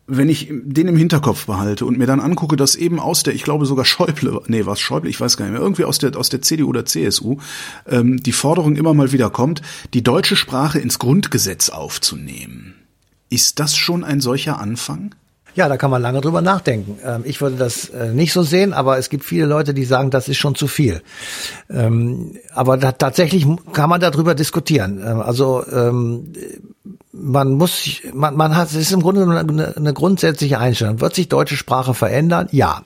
wenn 0.09 0.28
ich 0.28 0.49
den 0.51 0.89
im 0.89 0.97
Hinterkopf 0.97 1.47
behalte 1.47 1.84
und 1.84 1.99
mir 1.99 2.07
dann 2.07 2.20
angucke, 2.20 2.57
dass 2.57 2.76
eben 2.76 3.01
aus 3.01 3.24
der, 3.24 3.34
ich 3.34 3.43
glaube 3.43 3.66
sogar 3.66 3.84
Schäuble, 3.84 4.41
nee, 4.47 4.64
was 4.64 4.78
Schäuble, 4.78 5.11
ich 5.11 5.20
weiß 5.20 5.37
gar 5.37 5.47
nicht 5.47 5.55
mehr, 5.55 5.62
irgendwie 5.62 5.84
aus 5.84 5.99
der 5.99 6.16
aus 6.16 6.28
der 6.28 6.43
CDU 6.43 6.68
oder 6.68 6.84
CSU 6.84 7.39
ähm, 7.87 8.22
die 8.22 8.32
Forderung 8.32 8.76
immer 8.76 8.95
mal 8.95 9.12
wieder 9.12 9.30
kommt, 9.30 9.62
die 9.95 10.05
deutsche 10.05 10.37
Sprache 10.37 10.78
ins 10.78 10.99
Grundgesetz 10.99 11.70
aufzunehmen. 11.70 12.74
Ist 13.28 13.59
das 13.59 13.76
schon 13.76 14.05
ein 14.05 14.20
solcher 14.20 14.61
Anfang? 14.61 15.14
Ja, 15.57 15.70
da 15.70 15.78
kann 15.78 15.90
man 15.90 16.02
lange 16.02 16.20
drüber 16.20 16.42
nachdenken. 16.42 16.98
Ähm, 17.02 17.22
ich 17.24 17.40
würde 17.40 17.57
das 17.57 17.88
äh, 17.88 18.12
nicht 18.12 18.32
so 18.32 18.42
sehen, 18.42 18.74
aber 18.74 18.98
es 18.98 19.09
gibt 19.09 19.24
viele 19.24 19.46
Leute, 19.46 19.72
die 19.72 19.84
sagen, 19.84 20.11
das 20.11 20.28
ist 20.28 20.36
schon 20.36 20.54
zu 20.54 20.66
viel. 20.66 21.02
Ähm, 21.70 22.36
aber 22.54 22.76
da, 22.76 22.92
tatsächlich 22.92 23.46
kann 23.72 23.88
man 23.88 24.00
darüber 24.00 24.34
diskutieren. 24.34 25.02
Ähm, 25.04 25.20
also 25.20 25.64
man 27.12 27.52
muss, 27.54 28.02
man, 28.12 28.36
man 28.36 28.54
hat, 28.54 28.68
es 28.68 28.74
ist 28.74 28.92
im 28.92 29.00
Grunde 29.00 29.22
eine, 29.22 29.76
eine 29.76 29.94
grundsätzliche 29.94 30.59
Einstellung. 30.59 31.00
Wird 31.00 31.14
sich 31.14 31.28
deutsche 31.28 31.57
Sprache 31.57 31.94
verändern? 31.94 32.48
Ja. 32.52 32.82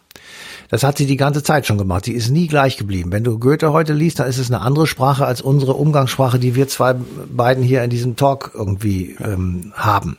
Das 0.68 0.84
hat 0.84 0.98
sie 0.98 1.06
die 1.06 1.16
ganze 1.16 1.42
Zeit 1.42 1.66
schon 1.66 1.78
gemacht. 1.78 2.06
Die 2.06 2.12
ist 2.12 2.30
nie 2.30 2.46
gleich 2.46 2.76
geblieben. 2.76 3.10
Wenn 3.10 3.24
du 3.24 3.40
Goethe 3.40 3.72
heute 3.72 3.92
liest, 3.92 4.20
dann 4.20 4.28
ist 4.28 4.38
es 4.38 4.52
eine 4.52 4.60
andere 4.60 4.86
Sprache 4.86 5.26
als 5.26 5.42
unsere 5.42 5.74
Umgangssprache, 5.74 6.38
die 6.38 6.54
wir 6.54 6.68
zwei 6.68 6.94
beiden 6.94 7.64
hier 7.64 7.82
in 7.82 7.90
diesem 7.90 8.14
Talk 8.14 8.52
irgendwie 8.54 9.16
ähm, 9.20 9.72
haben. 9.74 10.16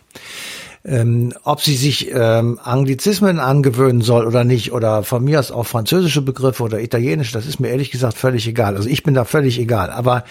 Ähm, 0.83 1.33
ob 1.43 1.61
sie 1.61 1.75
sich 1.75 2.11
ähm, 2.11 2.59
Anglizismen 2.63 3.39
angewöhnen 3.39 4.01
soll 4.01 4.25
oder 4.25 4.43
nicht, 4.43 4.71
oder 4.71 5.03
von 5.03 5.23
mir 5.23 5.39
aus 5.39 5.51
auch 5.51 5.65
französische 5.65 6.21
Begriffe 6.21 6.63
oder 6.63 6.81
italienische, 6.81 7.33
das 7.33 7.45
ist 7.45 7.59
mir 7.59 7.69
ehrlich 7.69 7.91
gesagt 7.91 8.17
völlig 8.17 8.47
egal. 8.47 8.75
Also 8.75 8.89
ich 8.89 9.03
bin 9.03 9.13
da 9.13 9.25
völlig 9.25 9.59
egal. 9.59 9.91
Aber 9.91 10.23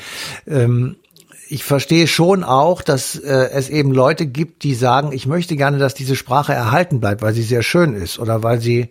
ähm, 0.47 0.97
ich 1.53 1.65
verstehe 1.65 2.07
schon 2.07 2.45
auch, 2.45 2.81
dass 2.81 3.17
äh, 3.17 3.51
es 3.53 3.69
eben 3.69 3.91
Leute 3.91 4.27
gibt, 4.27 4.63
die 4.63 4.73
sagen, 4.73 5.11
ich 5.11 5.27
möchte 5.27 5.57
gerne, 5.57 5.79
dass 5.79 5.95
diese 5.95 6.15
Sprache 6.15 6.53
erhalten 6.53 7.01
bleibt, 7.01 7.23
weil 7.23 7.35
sie 7.35 7.43
sehr 7.43 7.65
schön 7.65 7.95
ist 7.95 8.21
oder 8.21 8.45
weil 8.45 8.61
sie 8.61 8.89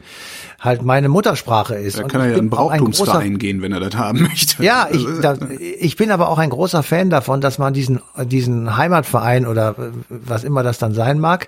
halt 0.60 0.84
meine 0.84 1.08
Muttersprache 1.08 1.76
ist. 1.76 2.00
Da 2.00 2.04
kann 2.04 2.20
er 2.20 2.32
ja 2.32 2.38
in 2.38 2.50
Brauchtumsverein 2.50 3.38
gehen, 3.38 3.62
wenn 3.62 3.72
er 3.72 3.80
das 3.80 3.96
haben 3.96 4.24
möchte. 4.24 4.62
Ja, 4.62 4.90
ich, 4.92 5.06
da, 5.22 5.38
ich 5.80 5.96
bin 5.96 6.12
aber 6.12 6.28
auch 6.28 6.38
ein 6.38 6.50
großer 6.50 6.84
Fan 6.84 7.10
davon, 7.10 7.40
dass 7.40 7.60
man 7.60 7.74
diesen, 7.74 8.02
diesen 8.26 8.76
Heimatverein 8.76 9.48
oder 9.48 9.76
was 10.10 10.44
immer 10.44 10.62
das 10.62 10.80
dann 10.80 10.94
sein 10.94 11.18
mag, 11.18 11.48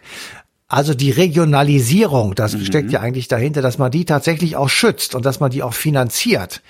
also 0.70 0.94
die 0.94 1.12
Regionalisierung, 1.12 2.36
das 2.36 2.54
mhm. 2.54 2.64
steckt 2.64 2.92
ja 2.94 3.02
eigentlich 3.02 3.28
dahinter, 3.28 3.62
dass 3.62 3.78
man 3.78 3.92
die 3.92 4.06
tatsächlich 4.06 4.56
auch 4.56 4.70
schützt 4.70 5.14
und 5.14 5.26
dass 5.26 5.42
man 5.42 5.52
die 5.52 5.62
auch 5.62 5.74
finanziert. 5.74 6.62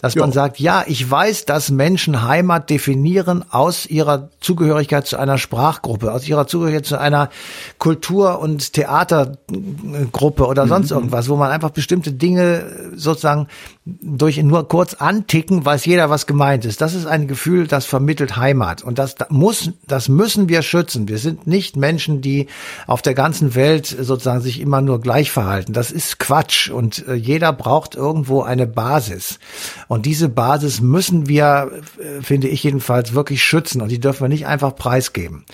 Dass 0.00 0.14
jo. 0.14 0.22
man 0.22 0.32
sagt, 0.32 0.60
ja, 0.60 0.84
ich 0.86 1.08
weiß, 1.08 1.44
dass 1.44 1.70
Menschen 1.70 2.22
Heimat 2.22 2.70
definieren 2.70 3.44
aus 3.50 3.86
ihrer 3.86 4.30
Zugehörigkeit 4.40 5.06
zu 5.06 5.18
einer 5.18 5.38
Sprachgruppe, 5.38 6.12
aus 6.12 6.28
ihrer 6.28 6.46
Zugehörigkeit 6.46 6.86
zu 6.86 6.98
einer 6.98 7.30
Kultur- 7.78 8.38
und 8.40 8.72
Theatergruppe 8.72 10.46
oder 10.46 10.66
sonst 10.66 10.90
mhm. 10.90 10.96
irgendwas, 10.96 11.28
wo 11.28 11.36
man 11.36 11.50
einfach 11.50 11.70
bestimmte 11.70 12.12
Dinge 12.12 12.90
sozusagen 12.94 13.48
durch 13.84 14.42
nur 14.42 14.66
kurz 14.66 14.94
anticken, 14.94 15.64
weiß 15.64 15.84
jeder, 15.86 16.10
was 16.10 16.26
gemeint 16.26 16.64
ist. 16.64 16.80
Das 16.80 16.92
ist 16.92 17.06
ein 17.06 17.28
Gefühl, 17.28 17.68
das 17.68 17.86
vermittelt 17.86 18.36
Heimat. 18.36 18.82
Und 18.82 18.98
das 18.98 19.14
muss, 19.28 19.70
das 19.86 20.08
müssen 20.08 20.48
wir 20.48 20.62
schützen. 20.62 21.06
Wir 21.06 21.18
sind 21.18 21.46
nicht 21.46 21.76
Menschen, 21.76 22.20
die 22.20 22.48
auf 22.88 23.00
der 23.00 23.14
ganzen 23.14 23.54
Welt 23.54 23.86
sozusagen 23.86 24.40
sich 24.40 24.60
immer 24.60 24.80
nur 24.80 25.00
gleich 25.00 25.30
verhalten. 25.30 25.72
Das 25.72 25.92
ist 25.92 26.18
Quatsch. 26.18 26.68
Und 26.68 27.06
äh, 27.06 27.14
jeder 27.14 27.52
braucht 27.52 27.94
irgendwo 27.94 28.42
eine 28.42 28.66
Basis. 28.66 29.38
Und 29.86 29.95
diese 30.04 30.28
Basis 30.28 30.80
müssen 30.80 31.28
wir, 31.28 31.70
äh, 31.98 32.22
finde 32.22 32.48
ich 32.48 32.62
jedenfalls, 32.62 33.14
wirklich 33.14 33.42
schützen. 33.42 33.80
Und 33.80 33.88
die 33.90 34.00
dürfen 34.00 34.22
wir 34.22 34.28
nicht 34.28 34.46
einfach 34.46 34.74
preisgeben. 34.74 35.44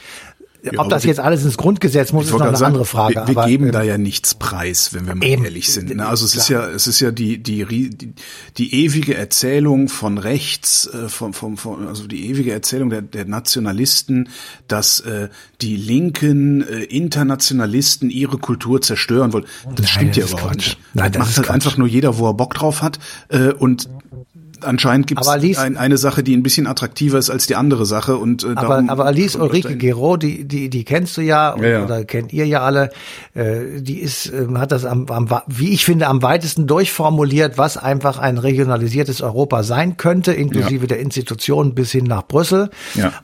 Ja, 0.65 0.79
Ob 0.79 0.91
das 0.91 1.03
jetzt 1.03 1.19
alles 1.19 1.45
ins 1.45 1.57
Grundgesetz 1.57 2.13
muss, 2.13 2.27
ist 2.27 2.33
noch 2.33 2.41
eine 2.41 2.57
sagen, 2.57 2.75
andere 2.75 2.85
Frage. 2.85 3.15
Wir, 3.17 3.27
wir 3.27 3.37
aber, 3.37 3.47
geben 3.49 3.67
ähm, 3.67 3.73
da 3.73 3.83
ja 3.83 3.99
nichts 3.99 4.37
preis, 4.37 4.95
wenn 4.95 5.09
wir 5.09 5.17
mal 5.17 5.27
eben, 5.27 5.45
ehrlich 5.45 5.73
sind. 5.73 5.93
Ne? 5.93 6.07
Also 6.07 6.25
es 6.25 6.33
klar. 6.33 6.43
ist 6.43 6.49
ja, 6.51 6.69
es 6.69 6.87
ist 6.87 7.01
ja 7.01 7.11
die, 7.11 7.43
die, 7.43 7.65
die, 7.67 8.15
die 8.59 8.85
ewige 8.85 9.17
Erzählung 9.17 9.89
von 9.89 10.19
rechts, 10.19 10.87
äh, 10.87 11.09
von, 11.09 11.33
von, 11.33 11.57
von, 11.57 11.89
also 11.89 12.07
die 12.07 12.29
ewige 12.29 12.53
Erzählung 12.53 12.91
der, 12.91 13.03
der 13.03 13.25
Nationalisten, 13.25 14.29
dass 14.69 15.01
äh, 15.01 15.31
die 15.61 15.75
linken 15.75 16.63
äh, 16.63 16.85
Internationalisten 16.85 18.09
ihre 18.09 18.39
Kultur 18.39 18.81
zerstören 18.81 19.33
wollen. 19.33 19.47
Das 19.65 19.79
Nein, 19.79 19.87
stimmt 19.87 20.17
das 20.17 20.31
ja 20.31 20.37
überhaupt 20.37 20.57
nicht. 20.57 20.79
Nein, 20.95 21.11
das, 21.11 21.19
das 21.19 21.19
macht 21.19 21.37
halt 21.39 21.47
Quatsch. 21.47 21.55
einfach 21.55 21.77
nur 21.77 21.89
jeder, 21.89 22.19
wo 22.19 22.29
er 22.29 22.35
Bock 22.35 22.55
drauf 22.55 22.83
hat. 22.83 23.01
Äh, 23.31 23.49
und 23.53 23.89
anscheinend 24.65 25.07
gibt 25.07 25.21
es 25.21 25.59
ein, 25.59 25.77
eine 25.77 25.99
Sache, 25.99 26.23
die 26.23 26.37
ein 26.37 26.43
bisschen 26.43 26.67
attraktiver 26.67 27.19
ist 27.19 27.31
als 27.31 27.47
die 27.47 27.57
andere 27.57 27.87
Sache. 27.87 28.17
Und, 28.17 28.45
äh, 28.45 28.53
aber, 28.55 28.85
aber 28.87 29.07
Alice 29.07 29.37
Ulrike 29.37 29.77
Gero, 29.77 30.17
die, 30.17 30.45
die, 30.45 30.71
die 30.71 30.85
kennst 30.85 31.17
du 31.17 31.21
ja, 31.21 31.57
ja, 31.59 31.69
ja. 31.69 31.85
oder 31.85 32.05
kennt 32.05 32.33
ihr 32.33 32.47
ja 32.47 32.63
alle, 32.63 32.91
äh, 33.35 33.81
die 33.81 34.01
ist, 34.01 34.27
äh, 34.27 34.47
hat 34.55 34.73
das 34.73 34.85
am, 34.85 35.07
am, 35.07 35.29
wie 35.47 35.73
ich 35.73 35.85
finde, 35.85 36.07
am 36.07 36.23
weitesten 36.23 36.67
durchformuliert, 36.67 37.59
was 37.59 37.77
einfach 37.77 38.19
ein 38.19 38.39
regionalisiertes 38.39 39.23
Europa 39.23 39.63
sein 39.63 39.97
könnte, 39.97 40.33
inklusive 40.33 40.83
ja. 40.83 40.89
der 40.89 41.01
Institutionen 41.01 41.75
bis 41.75 41.93
hin 41.93 42.05
nach 42.05 42.27
Brüssel. 42.27 42.71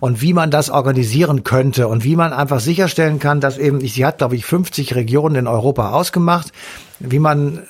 Und 0.01 0.23
wie 0.23 0.33
man 0.33 0.51
das 0.51 0.71
organisieren 0.71 1.45
könnte 1.45 1.89
und 1.89 2.05
wie 2.05 2.17
man 2.17 2.33
einfach 2.33 2.61
sicherstellen 2.61 3.19
kann, 3.19 3.41
dass 3.41 3.59
eben, 3.59 3.81
sie 3.81 4.05
hat, 4.05 4.19
glaube 4.19 4.37
ich, 4.37 4.45
50 4.45 4.95
Regionen 4.95 5.37
in 5.37 5.47
Europa 5.47 5.91
ausgemacht 5.91 6.53
wie 7.01 7.19
man, 7.19 7.61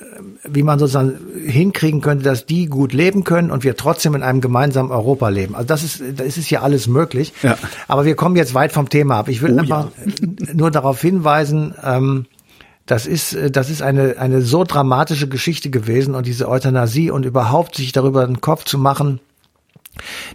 wie 0.43 0.63
man 0.63 0.79
sozusagen 0.79 1.19
hinkriegen 1.45 2.01
könnte, 2.01 2.23
dass 2.23 2.45
die 2.45 2.65
gut 2.65 2.93
leben 2.93 3.23
können 3.23 3.51
und 3.51 3.63
wir 3.63 3.75
trotzdem 3.77 4.15
in 4.15 4.23
einem 4.23 4.41
gemeinsamen 4.41 4.91
Europa 4.91 5.29
leben. 5.29 5.55
Also 5.55 5.67
das 5.67 5.83
ist, 5.83 6.01
da 6.15 6.23
ist 6.23 6.49
ja 6.49 6.61
alles 6.61 6.87
möglich. 6.87 7.33
Ja. 7.43 7.57
Aber 7.87 8.05
wir 8.05 8.15
kommen 8.15 8.35
jetzt 8.35 8.53
weit 8.53 8.71
vom 8.71 8.89
Thema 8.89 9.17
ab. 9.17 9.29
Ich 9.29 9.41
will 9.41 9.53
oh, 9.53 9.59
einfach 9.59 9.89
ja. 10.05 10.53
nur 10.53 10.71
darauf 10.71 11.01
hinweisen, 11.01 11.75
ähm, 11.83 12.25
das 12.85 13.05
ist, 13.05 13.37
das 13.51 13.69
ist 13.69 13.83
eine, 13.83 14.17
eine 14.17 14.41
so 14.41 14.63
dramatische 14.63 15.27
Geschichte 15.27 15.69
gewesen 15.69 16.15
und 16.15 16.25
diese 16.25 16.49
Euthanasie 16.49 17.11
und 17.11 17.23
überhaupt 17.23 17.75
sich 17.75 17.91
darüber 17.91 18.25
den 18.25 18.41
Kopf 18.41 18.63
zu 18.63 18.79
machen, 18.79 19.19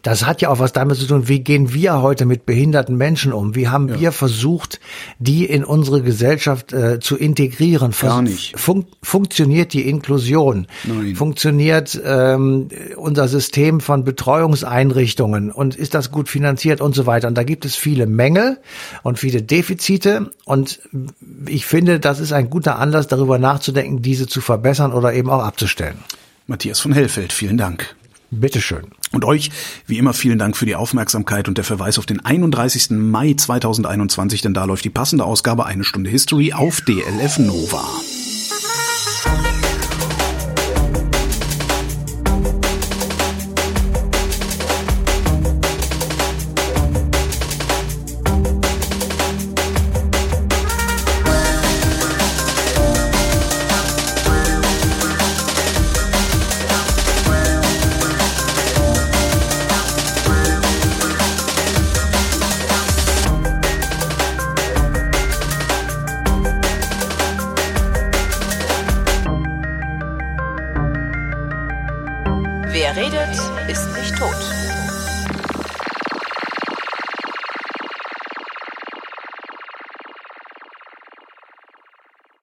das 0.02 0.26
hat 0.26 0.42
ja 0.42 0.50
auch 0.50 0.58
was 0.58 0.72
damit 0.72 0.96
zu 0.96 1.06
tun, 1.06 1.28
wie 1.28 1.40
gehen 1.40 1.72
wir 1.72 2.02
heute 2.02 2.26
mit 2.26 2.46
behinderten 2.46 2.96
Menschen 2.96 3.32
um? 3.32 3.54
Wie 3.54 3.68
haben 3.68 3.88
ja. 3.88 4.00
wir 4.00 4.12
versucht, 4.12 4.80
die 5.18 5.44
in 5.44 5.64
unsere 5.64 6.02
Gesellschaft 6.02 6.72
äh, 6.72 7.00
zu 7.00 7.16
integrieren? 7.16 7.92
Gar 7.98 8.22
nicht. 8.22 8.58
Fun 8.58 8.86
funktioniert 9.02 9.72
die 9.72 9.88
Inklusion? 9.88 10.66
Nein. 10.84 11.16
Funktioniert 11.16 12.00
ähm, 12.04 12.68
unser 12.96 13.28
System 13.28 13.80
von 13.80 14.04
Betreuungseinrichtungen? 14.04 15.50
Und 15.50 15.76
ist 15.76 15.94
das 15.94 16.10
gut 16.10 16.28
finanziert 16.28 16.80
und 16.80 16.94
so 16.94 17.06
weiter? 17.06 17.28
Und 17.28 17.36
da 17.36 17.44
gibt 17.44 17.64
es 17.64 17.76
viele 17.76 18.06
Mängel 18.06 18.58
und 19.02 19.18
viele 19.18 19.42
Defizite. 19.42 20.30
Und 20.44 20.80
ich 21.46 21.66
finde, 21.66 22.00
das 22.00 22.20
ist 22.20 22.32
ein 22.32 22.50
guter 22.50 22.78
Anlass, 22.78 23.08
darüber 23.08 23.38
nachzudenken, 23.38 24.02
diese 24.02 24.26
zu 24.26 24.40
verbessern 24.40 24.92
oder 24.92 25.12
eben 25.14 25.30
auch 25.30 25.42
abzustellen. 25.42 25.96
Matthias 26.46 26.80
von 26.80 26.92
Hellfeld, 26.92 27.32
vielen 27.32 27.56
Dank. 27.56 27.96
Bitteschön. 28.34 28.86
Und 29.12 29.24
euch, 29.24 29.50
wie 29.86 29.98
immer, 29.98 30.12
vielen 30.12 30.38
Dank 30.38 30.56
für 30.56 30.66
die 30.66 30.76
Aufmerksamkeit 30.76 31.48
und 31.48 31.56
der 31.56 31.64
Verweis 31.64 31.98
auf 31.98 32.06
den 32.06 32.24
31. 32.24 32.90
Mai 32.90 33.34
2021, 33.34 34.42
denn 34.42 34.54
da 34.54 34.64
läuft 34.64 34.84
die 34.84 34.90
passende 34.90 35.24
Ausgabe 35.24 35.66
Eine 35.66 35.84
Stunde 35.84 36.10
History 36.10 36.52
auf 36.52 36.80
DLF 36.80 37.38
Nova. 37.38 37.84